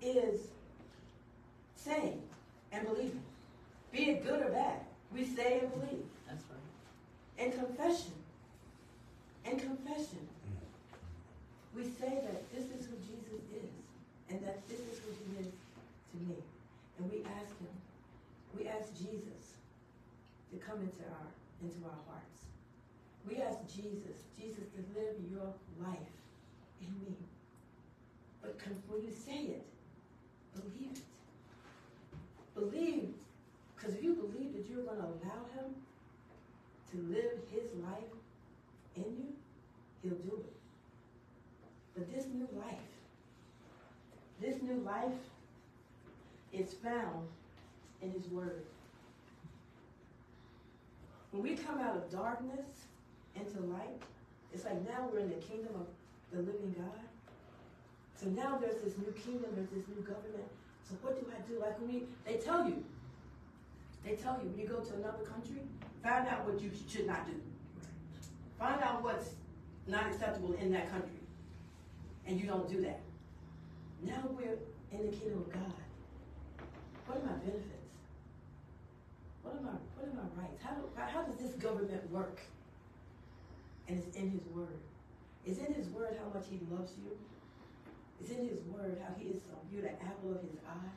is 0.00 0.40
saying 1.76 2.20
and 2.72 2.86
believing, 2.86 3.22
be 3.92 4.10
it 4.10 4.24
good 4.24 4.40
or 4.42 4.50
bad. 4.50 4.80
We 5.12 5.24
say 5.24 5.60
and 5.60 5.70
believe. 5.72 6.04
That's 6.26 6.42
right. 6.48 7.44
And 7.44 7.52
confession. 7.52 8.12
And 9.44 9.58
confession. 9.60 10.28
We 11.76 11.84
say 11.84 12.20
that 12.22 12.52
this 12.52 12.64
is 12.64 12.86
who 12.86 12.96
Jesus 13.00 13.42
is, 13.52 13.70
and 14.30 14.40
that 14.46 14.66
this 14.68 14.78
is 14.78 15.00
who 15.00 15.10
he 15.24 15.40
is 15.40 15.46
to 15.46 16.16
me. 16.28 16.36
And 16.98 17.10
we 17.10 17.18
ask 17.24 17.48
him, 17.58 17.74
we 18.58 18.68
ask 18.68 18.92
Jesus 18.92 19.56
to 20.52 20.58
come 20.58 20.80
into 20.80 21.02
our 21.08 21.28
into 21.62 21.84
our 21.84 22.00
hearts. 22.08 22.31
Jesus, 23.68 24.24
Jesus, 24.38 24.64
to 24.74 24.98
live 24.98 25.16
your 25.30 25.52
life 25.80 25.98
in 26.80 26.88
me. 27.04 27.16
But 28.40 28.56
when 28.88 29.02
you 29.02 29.10
say 29.12 29.56
it, 29.56 29.66
believe 30.54 30.92
it. 30.92 31.02
Believe, 32.54 33.14
because 33.74 33.94
if 33.94 34.02
you 34.02 34.14
believe 34.14 34.52
that 34.52 34.66
you're 34.68 34.84
going 34.84 34.98
to 34.98 35.04
allow 35.04 35.42
him 35.54 35.74
to 36.90 36.96
live 37.14 37.38
his 37.50 37.64
life 37.82 38.12
in 38.96 39.04
you, 39.04 39.32
he'll 40.02 40.18
do 40.18 40.36
it. 40.36 40.52
But 41.94 42.12
this 42.14 42.26
new 42.26 42.48
life, 42.58 42.76
this 44.40 44.60
new 44.62 44.82
life 44.82 45.12
is 46.52 46.74
found 46.74 47.26
in 48.02 48.10
his 48.10 48.26
word. 48.28 48.64
When 51.30 51.42
we 51.42 51.54
come 51.54 51.78
out 51.78 51.96
of 51.96 52.10
darkness 52.10 52.86
into 53.34 53.60
light, 53.72 54.00
it's 54.52 54.64
like 54.64 54.86
now 54.86 55.08
we're 55.12 55.20
in 55.20 55.30
the 55.30 55.36
kingdom 55.36 55.74
of 55.74 55.86
the 56.32 56.38
living 56.42 56.74
God. 56.76 57.00
So 58.14 58.28
now 58.28 58.58
there's 58.60 58.80
this 58.82 58.96
new 58.98 59.12
kingdom, 59.12 59.50
there's 59.54 59.70
this 59.70 59.88
new 59.88 60.02
government. 60.02 60.48
So 60.88 60.94
what 61.02 61.18
do 61.18 61.26
I 61.32 61.40
do? 61.48 61.58
Like 61.60 61.78
when 61.80 62.06
they 62.24 62.34
tell 62.34 62.66
you, 62.66 62.84
they 64.04 64.14
tell 64.16 64.38
you 64.42 64.48
when 64.48 64.58
you 64.58 64.66
go 64.66 64.80
to 64.80 64.94
another 64.94 65.24
country, 65.24 65.62
find 66.02 66.28
out 66.28 66.46
what 66.46 66.60
you 66.60 66.70
should 66.88 67.06
not 67.06 67.26
do. 67.26 67.34
Find 68.58 68.82
out 68.82 69.02
what's 69.02 69.30
not 69.86 70.06
acceptable 70.06 70.54
in 70.54 70.70
that 70.72 70.90
country. 70.90 71.18
And 72.26 72.40
you 72.40 72.46
don't 72.46 72.68
do 72.68 72.80
that. 72.82 73.00
Now 74.02 74.22
we're 74.30 74.58
in 74.92 75.10
the 75.10 75.16
kingdom 75.16 75.38
of 75.38 75.52
God. 75.52 75.72
What 77.06 77.18
are 77.18 77.26
my 77.26 77.32
benefits? 77.38 77.90
What 79.42 79.54
are 79.54 79.60
my 79.60 79.76
what 79.96 80.06
are 80.06 80.14
my 80.14 80.42
rights? 80.42 80.62
How 80.62 80.74
do, 80.74 80.82
how 80.96 81.22
does 81.22 81.36
this 81.36 81.52
government 81.60 82.08
work? 82.10 82.38
And 83.92 84.02
it's 84.02 84.16
in 84.16 84.30
his 84.30 84.46
word. 84.54 84.80
It's 85.44 85.58
in 85.58 85.74
his 85.74 85.86
word 85.88 86.16
how 86.18 86.32
much 86.32 86.48
he 86.48 86.58
loves 86.70 86.92
you. 86.96 87.12
It's 88.22 88.30
in 88.30 88.48
his 88.48 88.60
word 88.72 88.98
how 89.06 89.12
he 89.18 89.28
is 89.28 89.36
so 89.42 89.52
you're 89.70 89.82
the 89.82 89.92
apple 90.02 90.32
of 90.32 90.40
his 90.40 90.56
eye. 90.66 90.96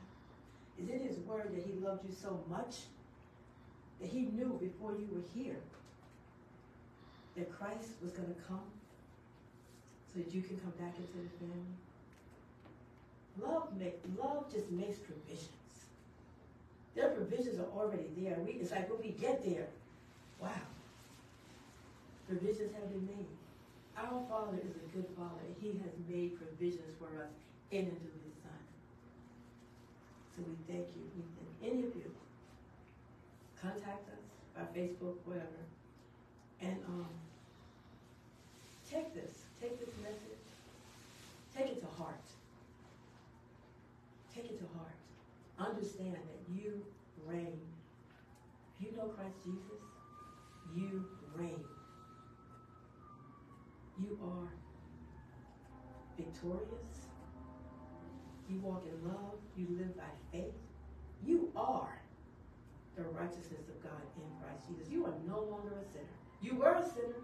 It's 0.78 0.90
in 0.90 1.00
his 1.00 1.18
word 1.18 1.54
that 1.54 1.62
he 1.66 1.74
loved 1.74 2.08
you 2.08 2.14
so 2.14 2.42
much 2.48 2.84
that 4.00 4.08
he 4.08 4.20
knew 4.32 4.58
before 4.58 4.92
you 4.92 5.06
were 5.12 5.24
here 5.34 5.58
that 7.36 7.52
Christ 7.52 7.90
was 8.02 8.12
going 8.12 8.28
to 8.28 8.40
come 8.48 8.64
so 10.10 10.20
that 10.20 10.34
you 10.34 10.40
can 10.40 10.56
come 10.56 10.72
back 10.80 10.94
into 10.96 11.12
the 11.12 11.28
family. 11.36 11.76
Love 13.42 13.68
make 13.78 14.00
love 14.18 14.50
just 14.50 14.70
makes 14.70 14.96
provisions. 14.96 15.50
Their 16.94 17.10
provisions 17.10 17.60
are 17.60 17.78
already 17.78 18.08
there. 18.16 18.38
We, 18.40 18.52
it's 18.52 18.70
like 18.70 18.88
when 18.88 19.02
we 19.02 19.10
get 19.10 19.44
there, 19.44 19.66
wow, 20.40 20.48
provisions 22.28 22.74
have 22.74 22.90
been 22.90 23.06
made. 23.06 23.30
Our 23.96 24.20
Father 24.28 24.58
is 24.58 24.74
a 24.76 24.86
good 24.94 25.06
Father. 25.16 25.46
He 25.60 25.78
has 25.80 25.94
made 26.08 26.36
provisions 26.36 26.92
for 26.98 27.06
us 27.22 27.32
in 27.70 27.86
and 27.86 27.98
through 28.02 28.20
His 28.26 28.36
Son. 28.42 28.62
So 30.34 30.42
we 30.44 30.54
thank 30.68 30.86
you. 30.94 31.02
We 31.16 31.22
thank 31.38 31.72
any 31.72 31.86
of 31.86 31.94
you. 31.94 32.10
Contact 33.60 34.04
us 34.10 34.24
by 34.54 34.62
Facebook, 34.78 35.16
whatever, 35.24 35.62
and 36.60 36.76
um, 36.88 37.08
take 38.90 39.14
this. 39.14 39.32
Take 39.60 39.78
this 39.80 39.94
message. 40.02 40.44
Take 41.56 41.68
it 41.68 41.80
to 41.80 41.86
heart. 41.86 42.20
Take 44.34 44.44
it 44.44 44.58
to 44.58 44.66
heart. 44.76 45.70
Understand 45.70 46.16
that 46.16 46.54
you 46.54 46.82
reign. 47.26 47.58
You 48.78 48.92
know 48.94 49.04
Christ 49.04 49.36
Jesus, 49.42 49.80
you 50.76 51.06
reign. 51.34 51.64
Are 54.26 54.50
victorious. 56.16 57.06
You 58.48 58.58
walk 58.60 58.84
in 58.86 59.08
love. 59.08 59.38
You 59.56 59.66
live 59.78 59.96
by 59.96 60.10
faith. 60.32 60.54
You 61.24 61.52
are 61.54 62.00
the 62.96 63.04
righteousness 63.04 63.68
of 63.68 63.82
God 63.82 64.02
in 64.16 64.24
Christ 64.40 64.66
Jesus. 64.68 64.90
You 64.90 65.04
are 65.04 65.14
no 65.28 65.40
longer 65.40 65.74
a 65.80 65.84
sinner. 65.84 66.16
You 66.40 66.56
were 66.56 66.74
a 66.74 66.82
sinner. 66.82 67.22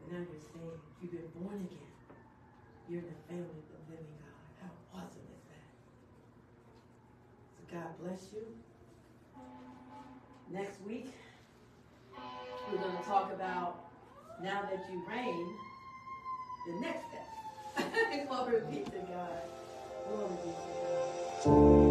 But 0.00 0.12
now 0.12 0.18
you're 0.18 0.40
saved. 0.40 0.82
You've 1.00 1.12
been 1.12 1.28
born 1.40 1.56
again. 1.56 1.92
You're 2.88 3.00
in 3.00 3.06
the 3.06 3.20
family 3.28 3.44
of 3.44 3.68
the 3.70 3.92
living 3.92 4.16
God. 4.18 4.62
How 4.62 4.98
awesome 4.98 5.28
is 5.30 5.44
that? 5.48 5.68
So 7.56 7.60
God 7.72 7.90
bless 8.02 8.32
you. 8.32 8.44
Next 10.50 10.80
week, 10.82 11.12
we're 12.70 12.78
going 12.78 12.96
to 12.96 13.02
talk 13.04 13.32
about 13.32 13.83
now 14.44 14.60
that 14.70 14.84
you 14.92 15.02
reign, 15.08 15.54
the 16.66 16.80
next 16.80 17.04
step. 17.08 18.28
Glory 18.28 18.60
be 18.70 18.84
to 18.84 18.98
God. 19.08 19.40
Glory 20.06 20.36
be 20.44 20.50
to 20.50 21.48
God. 21.48 21.83